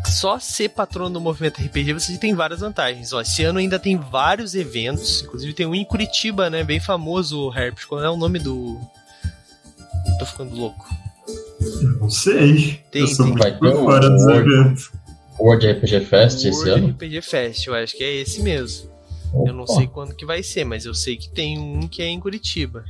só 0.06 0.40
ser 0.40 0.70
patrono 0.70 1.12
do 1.12 1.22
movimento 1.22 1.62
RPG 1.62 1.94
você 1.94 2.18
tem 2.18 2.34
várias 2.34 2.60
vantagens. 2.60 3.14
Ó, 3.14 3.22
esse 3.22 3.44
ano 3.44 3.60
ainda 3.60 3.80
tem 3.80 3.98
vários 3.98 4.56
eventos, 4.56 5.22
inclusive 5.22 5.54
tem 5.54 5.66
um 5.66 5.76
em 5.76 5.86
Curitiba, 5.86 6.50
né? 6.50 6.64
Bem 6.64 6.80
famoso 6.80 7.40
o 7.40 7.54
Herpes. 7.58 7.86
Qual 7.86 8.04
é 8.04 8.10
o 8.10 8.18
nome 8.18 8.40
do. 8.40 8.80
Tô 10.18 10.26
ficando 10.26 10.56
louco. 10.56 10.88
Não 11.84 12.10
sei. 12.10 12.80
Tem, 12.92 13.02
eu 13.02 13.08
sou 13.08 13.26
tem. 13.26 13.36
Vai 13.36 13.58
ter 13.58 13.72
fora 13.74 14.10
dos 14.10 14.24
eventos. 14.28 14.92
World 15.40 15.72
RPG 15.72 16.02
Fest 16.02 16.44
World 16.44 16.48
esse 16.50 16.70
ano? 16.70 16.88
World 16.88 16.92
RPG 16.92 17.22
Fest, 17.22 17.68
eu 17.68 17.74
acho 17.74 17.96
que 17.96 18.04
é 18.04 18.16
esse 18.16 18.42
mesmo. 18.42 18.90
Opa. 19.34 19.50
Eu 19.50 19.54
não 19.54 19.66
sei 19.68 19.88
quando 19.88 20.16
que 20.16 20.26
vai 20.26 20.44
ser, 20.44 20.66
mas 20.66 20.86
eu 20.86 20.94
sei 20.94 21.16
que 21.16 21.30
tem 21.30 21.58
um 21.58 21.88
que 21.88 22.02
é 22.02 22.08
em 22.08 22.20
Curitiba. 22.20 22.84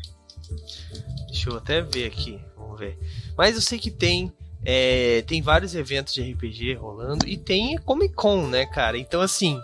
Deixa 1.28 1.50
eu 1.50 1.58
até 1.58 1.82
ver 1.82 2.06
aqui, 2.06 2.40
vamos 2.58 2.80
ver. 2.80 2.98
Mas 3.38 3.56
eu 3.56 3.62
sei 3.62 3.78
que 3.78 3.92
tem 3.92 4.34
é, 4.66 5.22
tem 5.22 5.42
vários 5.42 5.74
eventos 5.74 6.14
de 6.14 6.22
RPG 6.22 6.74
rolando 6.76 7.28
e 7.28 7.38
tem 7.38 7.78
Comic 7.78 8.14
Con, 8.14 8.48
né, 8.48 8.66
cara? 8.66 8.98
Então 8.98 9.22
assim, 9.22 9.60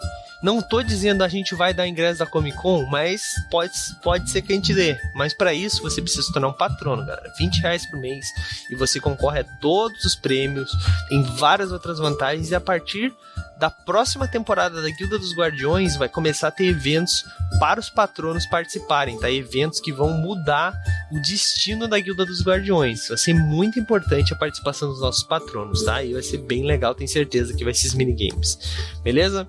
não 0.46 0.62
tô 0.62 0.84
dizendo 0.84 1.24
a 1.24 1.28
gente 1.28 1.56
vai 1.56 1.74
dar 1.74 1.88
ingresso 1.88 2.20
da 2.20 2.26
Comic 2.28 2.56
Con, 2.58 2.86
mas 2.86 3.34
pode, 3.50 3.74
pode 4.04 4.30
ser 4.30 4.44
que 4.44 4.54
a 4.54 4.56
gente 4.56 4.76
dê. 4.76 4.96
Mas 5.16 5.34
para 5.34 5.52
isso 5.56 5.82
você 5.82 6.00
precisa 6.00 6.22
se 6.22 6.32
tornar 6.32 6.50
um 6.50 6.54
patrono, 6.54 7.04
galera. 7.04 7.34
20 7.40 7.58
reais 7.62 7.84
por 7.88 8.00
mês 8.00 8.28
e 8.70 8.76
você 8.76 9.00
concorre 9.00 9.40
a 9.40 9.44
todos 9.60 10.06
os 10.06 10.14
prêmios, 10.16 10.70
tem 11.10 11.24
várias 11.24 11.72
outras 11.72 11.98
vantagens 11.98 12.52
e 12.52 12.56
a 12.56 12.62
partir 12.62 13.12
da 13.58 13.72
próxima 13.72 14.28
temporada 14.28 14.84
da 14.84 14.90
Guilda 14.90 15.18
dos 15.18 15.34
Guardiões 15.34 15.96
vai 15.96 16.10
começar 16.10 16.50
a 16.50 16.52
ter 16.52 16.66
eventos 16.66 17.26
para 17.60 17.80
os 17.80 17.90
patronos 17.90 18.46
participarem, 18.46 19.18
tá? 19.18 19.32
Eventos 19.32 19.80
que 19.80 19.92
vão 19.92 20.12
mudar 20.12 20.74
o 21.12 21.20
destino 21.22 21.88
da 21.88 22.00
Guilda 22.00 22.24
dos 22.24 22.44
Guardiões. 22.44 23.08
Vai 23.08 23.18
ser 23.18 23.34
muito 23.34 23.80
importante 23.80 24.32
a 24.32 24.38
participação 24.38 24.90
dos 24.90 25.02
nossos 25.02 25.24
patronos, 25.24 25.84
tá? 25.84 26.04
E 26.04 26.14
vai 26.14 26.22
ser 26.22 26.38
bem 26.38 26.66
legal, 26.66 26.94
tenho 26.94 27.10
certeza 27.10 27.56
que 27.56 27.64
vai 27.64 27.74
ser 27.74 27.88
esses 27.88 27.96
minigames. 27.96 28.60
Beleza? 29.04 29.48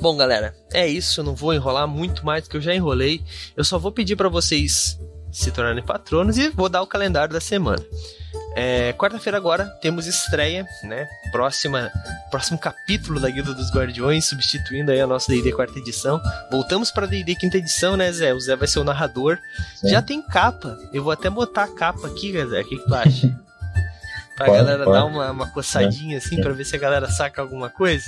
Bom, 0.00 0.16
galera, 0.16 0.54
é 0.72 0.86
isso. 0.86 1.20
Eu 1.20 1.24
não 1.24 1.34
vou 1.34 1.54
enrolar 1.54 1.88
muito 1.88 2.24
mais 2.24 2.44
do 2.44 2.50
que 2.50 2.56
eu 2.56 2.60
já 2.60 2.74
enrolei. 2.74 3.22
Eu 3.56 3.64
só 3.64 3.78
vou 3.78 3.92
pedir 3.92 4.16
para 4.16 4.28
vocês 4.28 4.98
se 5.32 5.50
tornarem 5.50 5.82
patronos 5.82 6.36
e 6.38 6.48
vou 6.48 6.68
dar 6.68 6.82
o 6.82 6.86
calendário 6.86 7.32
da 7.32 7.40
semana. 7.40 7.82
É, 8.56 8.92
Quarta-feira 8.94 9.38
agora 9.38 9.66
temos 9.80 10.06
estreia, 10.06 10.66
né? 10.82 11.08
Próxima, 11.30 11.90
próximo 12.30 12.58
capítulo 12.58 13.20
da 13.20 13.30
Guilda 13.30 13.54
dos 13.54 13.72
Guardiões, 13.72 14.24
substituindo 14.24 14.90
aí 14.90 15.00
a 15.00 15.06
nossa 15.06 15.30
D&D 15.30 15.52
quarta 15.52 15.78
edição. 15.78 16.20
Voltamos 16.50 16.90
para 16.90 17.06
D&D 17.06 17.36
quinta 17.36 17.58
edição, 17.58 17.96
né, 17.96 18.10
Zé? 18.10 18.34
O 18.34 18.40
Zé 18.40 18.56
vai 18.56 18.66
ser 18.66 18.80
o 18.80 18.84
narrador. 18.84 19.38
Sim. 19.76 19.90
Já 19.90 20.02
tem 20.02 20.20
capa. 20.20 20.76
Eu 20.92 21.04
vou 21.04 21.12
até 21.12 21.30
botar 21.30 21.64
a 21.64 21.74
capa 21.74 22.08
aqui, 22.08 22.32
Zé. 22.32 22.60
O 22.60 22.64
que, 22.64 22.76
que 22.76 22.86
tu 22.86 22.94
acha? 22.94 23.40
pra 24.40 24.46
pode, 24.46 24.58
galera 24.58 24.84
pode. 24.84 24.98
dar 24.98 25.04
uma, 25.04 25.30
uma 25.30 25.46
coçadinha 25.50 26.14
é, 26.14 26.18
assim, 26.18 26.38
é. 26.38 26.42
pra 26.42 26.52
ver 26.52 26.64
se 26.64 26.74
a 26.74 26.78
galera 26.78 27.10
saca 27.10 27.42
alguma 27.42 27.68
coisa. 27.68 28.06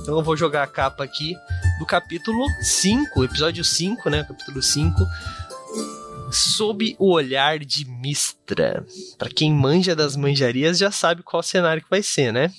Então 0.00 0.18
eu 0.18 0.22
vou 0.22 0.36
jogar 0.36 0.64
a 0.64 0.66
capa 0.66 1.04
aqui 1.04 1.36
do 1.78 1.86
capítulo 1.86 2.44
5, 2.60 3.22
episódio 3.22 3.62
5, 3.62 4.10
né? 4.10 4.24
Capítulo 4.24 4.60
5. 4.60 4.98
Sob 6.32 6.96
o 6.98 7.12
olhar 7.12 7.60
de 7.60 7.84
Mistra. 7.84 8.84
Para 9.16 9.30
quem 9.30 9.52
manja 9.52 9.94
das 9.94 10.16
manjarias 10.16 10.78
já 10.78 10.90
sabe 10.90 11.22
qual 11.22 11.42
cenário 11.42 11.82
que 11.82 11.90
vai 11.90 12.02
ser, 12.02 12.32
né? 12.32 12.50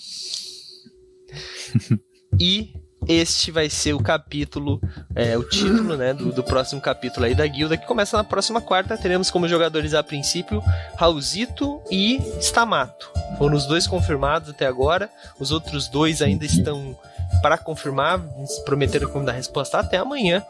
e 2.40 2.74
este 3.08 3.52
vai 3.52 3.70
ser 3.70 3.94
o 3.94 4.02
capítulo, 4.02 4.82
é, 5.16 5.38
o 5.38 5.44
título, 5.44 5.96
né, 5.98 6.14
do, 6.14 6.32
do, 6.32 6.44
próximo 6.44 6.82
capítulo 6.82 7.26
aí 7.26 7.36
da 7.36 7.46
guilda, 7.46 7.78
que 7.78 7.86
começa 7.86 8.18
na 8.18 8.24
próxima 8.24 8.62
quarta. 8.62 8.98
Teremos 8.98 9.30
como 9.30 9.48
jogadores 9.48 9.94
a 9.94 10.04
princípio 10.04 10.62
Raulzito 10.98 11.82
e 11.92 12.22
Stamato. 12.40 13.10
Foram 13.38 13.56
os 13.56 13.66
dois 13.66 13.88
confirmados 13.88 14.50
até 14.50 14.66
agora. 14.66 15.10
Os 15.40 15.52
outros 15.52 15.88
dois 15.88 16.22
ainda 16.22 16.46
estão 16.46 16.96
para 17.42 17.58
confirmar, 17.58 18.22
prometeram 18.64 19.10
como 19.10 19.26
dar 19.26 19.32
resposta 19.32 19.80
até 19.80 19.98
amanhã, 19.98 20.44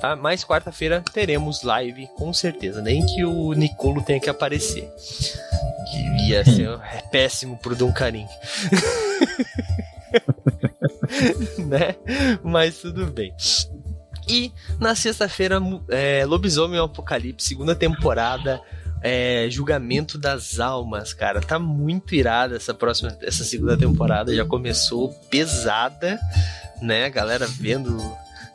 tá? 0.00 0.14
Mas 0.14 0.44
quarta-feira 0.44 1.02
teremos 1.12 1.62
live, 1.62 2.08
com 2.16 2.32
certeza. 2.32 2.82
Nem 2.82 3.04
que 3.06 3.24
o 3.24 3.52
Nicolo 3.52 4.02
tenha 4.02 4.20
que 4.20 4.28
aparecer. 4.28 4.88
Que 5.90 6.28
ia 6.28 6.44
ser 6.44 6.68
é 6.92 7.02
péssimo 7.10 7.56
pro 7.56 7.74
Duncarim. 7.74 8.26
né? 11.66 11.96
Mas 12.42 12.78
tudo 12.78 13.06
bem. 13.06 13.34
E 14.28 14.52
na 14.80 14.94
sexta-feira, 14.94 15.60
é, 15.88 16.24
Lobisomem 16.26 16.80
Apocalipse, 16.80 17.46
segunda 17.48 17.74
temporada. 17.74 18.60
É, 19.02 19.46
julgamento 19.50 20.18
das 20.18 20.58
almas, 20.58 21.12
cara. 21.12 21.40
Tá 21.40 21.58
muito 21.58 22.14
irada 22.14 22.56
essa 22.56 22.74
próxima, 22.74 23.16
essa 23.22 23.44
segunda 23.44 23.76
temporada. 23.76 24.34
Já 24.34 24.44
começou 24.44 25.10
pesada, 25.30 26.18
né? 26.82 27.08
Galera 27.10 27.46
vendo 27.46 27.96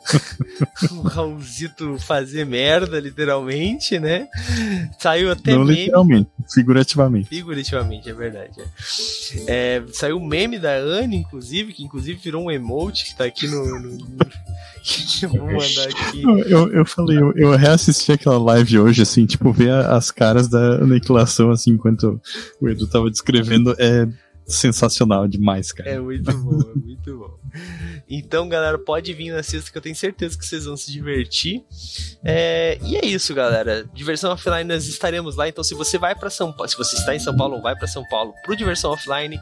o 0.92 1.02
Raulzito 1.02 1.98
fazer 1.98 2.44
merda, 2.44 2.98
literalmente, 2.98 3.98
né? 3.98 4.28
Saiu 4.98 5.30
até 5.30 5.52
Não 5.52 5.64
meme. 5.64 5.80
literalmente, 5.80 6.30
figurativamente. 6.52 7.28
Figurativamente, 7.28 8.10
é 8.10 8.12
verdade. 8.12 8.60
É. 9.48 9.76
É, 9.76 9.84
saiu 9.92 10.18
o 10.18 10.26
meme 10.26 10.58
da 10.58 10.74
Anne, 10.74 11.16
inclusive, 11.16 11.72
que 11.72 11.84
inclusive 11.84 12.18
virou 12.22 12.44
um 12.44 12.50
emote 12.50 13.04
que 13.06 13.16
tá 13.16 13.24
aqui 13.24 13.46
no. 13.46 13.80
no... 13.80 13.98
eu 15.22 15.28
vou 15.28 15.46
mandar 15.46 15.88
aqui. 15.88 16.22
Eu, 16.22 16.72
eu 16.72 16.84
falei, 16.84 17.18
eu, 17.18 17.32
eu 17.36 17.56
reassisti 17.56 18.12
aquela 18.12 18.38
live 18.38 18.78
hoje, 18.78 19.02
assim, 19.02 19.24
tipo, 19.26 19.52
ver 19.52 19.72
as 19.72 20.10
caras 20.10 20.48
da 20.48 20.76
aniquilação, 20.76 21.50
assim, 21.50 21.72
enquanto 21.72 22.20
o 22.60 22.68
Edu 22.68 22.86
tava 22.86 23.10
descrevendo. 23.10 23.74
É, 23.78 24.08
sensacional 24.46 25.26
demais, 25.28 25.72
cara. 25.72 25.90
É 25.90 26.00
muito 26.00 26.36
bom, 26.38 26.60
é 26.60 26.78
muito 26.78 27.18
bom. 27.18 27.38
Então, 28.08 28.48
galera, 28.48 28.78
pode 28.78 29.12
vir 29.12 29.32
na 29.32 29.42
sexta 29.42 29.70
que 29.70 29.78
eu 29.78 29.82
tenho 29.82 29.94
certeza 29.94 30.38
que 30.38 30.44
vocês 30.44 30.64
vão 30.64 30.76
se 30.76 30.90
divertir. 30.90 31.64
É, 32.24 32.78
e 32.82 32.96
é 32.96 33.06
isso, 33.06 33.34
galera. 33.34 33.88
Diversão 33.92 34.32
Offline, 34.32 34.64
nós 34.64 34.86
estaremos 34.86 35.36
lá. 35.36 35.48
Então, 35.48 35.62
se 35.62 35.74
você 35.74 35.98
vai 35.98 36.14
para 36.14 36.30
São 36.30 36.52
Paulo, 36.52 36.68
se 36.68 36.76
você 36.76 36.96
está 36.96 37.14
em 37.14 37.18
São 37.18 37.36
Paulo 37.36 37.56
ou 37.56 37.62
vai 37.62 37.76
para 37.76 37.86
São 37.86 38.04
Paulo 38.08 38.32
pro 38.44 38.56
Diversão 38.56 38.92
Offline, 38.92 39.38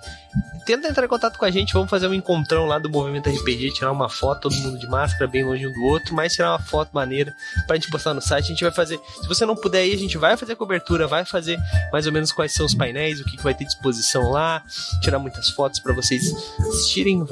tenta 0.71 0.89
entrar 0.89 1.05
em 1.05 1.09
contato 1.09 1.37
com 1.37 1.45
a 1.45 1.51
gente. 1.51 1.73
Vamos 1.73 1.91
fazer 1.91 2.07
um 2.07 2.15
encontrão 2.15 2.65
lá 2.65 2.79
do 2.79 2.89
Movimento 2.89 3.29
RPG, 3.29 3.73
tirar 3.73 3.91
uma 3.91 4.09
foto, 4.09 4.43
todo 4.49 4.55
mundo 4.55 4.79
de 4.79 4.87
máscara, 4.87 5.27
bem 5.27 5.45
longe 5.45 5.67
um 5.67 5.73
do 5.73 5.83
outro, 5.83 6.15
mas 6.15 6.35
tirar 6.35 6.53
uma 6.53 6.61
foto 6.61 6.91
maneira 6.93 7.35
pra 7.67 7.77
gente 7.77 7.91
postar 7.91 8.15
no 8.15 8.21
site. 8.21 8.45
A 8.45 8.49
gente 8.49 8.63
vai 8.63 8.73
fazer. 8.73 9.01
Se 9.21 9.27
você 9.27 9.45
não 9.45 9.57
puder 9.57 9.85
ir, 9.87 9.95
a 9.95 9.99
gente 9.99 10.17
vai 10.17 10.37
fazer 10.37 10.55
cobertura, 10.55 11.09
vai 11.09 11.25
fazer 11.25 11.59
mais 11.93 12.07
ou 12.07 12.13
menos 12.13 12.31
quais 12.31 12.53
são 12.53 12.65
os 12.65 12.75
painéis, 12.75 13.21
o 13.21 13.25
que, 13.25 13.37
que 13.37 13.43
vai 13.43 13.55
ter 13.55 13.65
disposição 13.65 14.31
lá, 14.31 14.63
tirar 15.03 15.19
muitas 15.19 15.51
fotos 15.51 15.81
para 15.81 15.93
vocês 15.93 16.33
assistirem, 16.61 17.25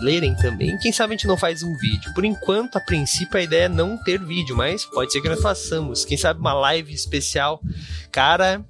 lerem 0.00 0.34
também. 0.36 0.78
Quem 0.78 0.92
sabe 0.92 1.14
a 1.14 1.16
gente 1.16 1.26
não 1.26 1.36
faz 1.36 1.62
um 1.62 1.76
vídeo. 1.76 2.12
Por 2.14 2.24
enquanto, 2.24 2.76
a 2.76 2.80
princípio, 2.80 3.36
a 3.36 3.42
ideia 3.42 3.64
é 3.64 3.68
não 3.68 3.96
ter 3.96 4.22
vídeo, 4.22 4.56
mas 4.56 4.84
pode 4.84 5.12
ser 5.12 5.20
que 5.20 5.28
nós 5.28 5.40
façamos. 5.40 6.04
Quem 6.04 6.16
sabe 6.16 6.38
uma 6.38 6.54
live 6.54 6.94
especial. 6.94 7.60
Cara, 8.12 8.64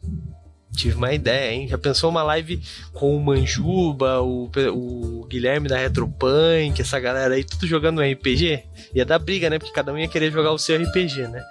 tive 0.74 0.96
uma 0.96 1.12
ideia, 1.12 1.52
hein? 1.52 1.68
Já 1.68 1.76
pensou 1.76 2.10
uma 2.10 2.22
live 2.22 2.60
com 2.92 3.16
o 3.16 3.22
Manjuba, 3.22 4.20
o, 4.20 4.50
o 4.72 5.26
Guilherme 5.26 5.68
da 5.68 5.76
Retropunk, 5.76 6.80
essa 6.80 6.98
galera 6.98 7.34
aí, 7.34 7.44
tudo 7.44 7.66
jogando 7.66 8.02
RPG? 8.02 8.62
Ia 8.94 9.04
dar 9.04 9.18
briga, 9.18 9.50
né? 9.50 9.58
Porque 9.58 9.74
cada 9.74 9.92
um 9.92 9.98
ia 9.98 10.08
querer 10.08 10.32
jogar 10.32 10.52
o 10.52 10.58
seu 10.58 10.80
RPG, 10.80 11.28
né? 11.28 11.42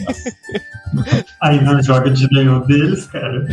aí 1.40 1.62
não 1.62 1.82
joga 1.82 2.10
de 2.10 2.28
nenhum 2.32 2.60
deles, 2.66 3.06
cara. 3.06 3.46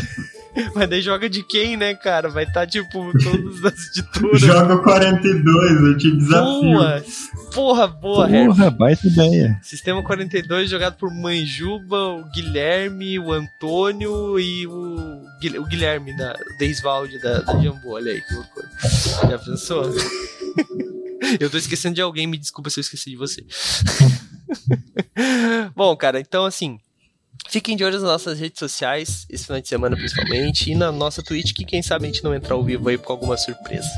Mas 0.76 0.90
daí 0.90 1.02
joga 1.02 1.30
de 1.30 1.44
quem, 1.44 1.78
né, 1.78 1.94
cara? 1.94 2.30
Vai 2.30 2.44
estar, 2.44 2.62
tá, 2.62 2.68
tipo, 2.68 3.12
todas 3.20 3.66
as 3.66 3.88
editoras. 3.88 4.42
joga 4.42 4.78
42, 4.78 5.82
eu 5.82 5.98
te 5.98 6.12
desafio. 6.18 6.62
Boa, 6.62 7.04
porra, 7.54 7.88
boa, 7.88 8.28
Porra, 8.28 8.70
baita 8.70 9.08
ideia. 9.08 9.60
Sistema 9.62 10.04
42 10.04 10.70
jogado 10.70 10.98
por 10.98 11.12
Manjuba, 11.14 11.98
o 11.98 12.26
Guilherme, 12.32 13.18
o 13.20 13.32
Antônio 13.32 14.40
e 14.40 14.68
o, 14.68 15.24
o 15.60 15.66
Guilherme, 15.68 16.16
da 16.16 16.36
Deisvalde 16.58 17.20
da, 17.20 17.40
da 17.42 17.60
Jambô. 17.60 17.94
Olha 17.94 18.12
aí 18.12 18.22
que 18.22 18.34
loucura. 18.34 18.70
Já 19.30 19.40
pensou? 19.40 19.84
eu 21.40 21.50
tô 21.50 21.58
esquecendo 21.58 21.96
de 21.96 22.02
alguém, 22.02 22.28
me 22.28 22.38
desculpa 22.38 22.70
se 22.70 22.80
eu 22.80 22.82
esqueci 22.82 23.12
de 23.12 23.16
você. 23.16 23.46
Bom, 25.76 25.96
cara, 25.96 26.20
então 26.20 26.46
assim, 26.46 26.80
Fiquem 27.50 27.76
de 27.76 27.84
olho 27.84 27.96
nas 27.96 28.04
nossas 28.04 28.40
redes 28.40 28.60
sociais, 28.60 29.26
esse 29.30 29.46
final 29.46 29.62
de 29.62 29.68
semana 29.68 29.96
principalmente, 29.96 30.72
e 30.72 30.76
na 30.76 30.92
nossa 30.92 31.22
Twitch, 31.22 31.54
que 31.54 31.66
quem 31.66 31.82
sabe 31.82 32.06
a 32.06 32.08
gente 32.08 32.24
não 32.24 32.34
entrar 32.34 32.56
ao 32.56 32.64
vivo 32.64 32.88
aí 32.88 32.98
com 32.98 33.12
alguma 33.12 33.36
surpresa. 33.36 33.90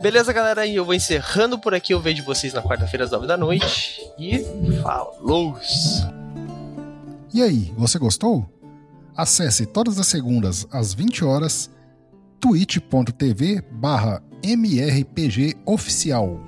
Beleza, 0.00 0.32
galera? 0.32 0.64
E 0.64 0.76
eu 0.76 0.84
vou 0.84 0.94
encerrando 0.94 1.58
por 1.58 1.74
aqui. 1.74 1.92
Eu 1.92 2.00
vejo 2.00 2.24
vocês 2.24 2.54
na 2.54 2.62
quarta-feira 2.62 3.04
às 3.04 3.10
nove 3.10 3.26
da 3.26 3.36
noite. 3.36 4.00
E 4.18 4.38
falou! 4.82 5.58
E 7.34 7.42
aí, 7.42 7.72
você 7.76 7.98
gostou? 7.98 8.48
Acesse 9.14 9.66
todas 9.66 9.98
as 9.98 10.06
segundas 10.06 10.66
às 10.70 10.94
20 10.94 11.24
horas 11.24 11.70
twitch.tv 12.40 13.62
barra 13.72 14.22
mrpgoficial. 14.44 16.40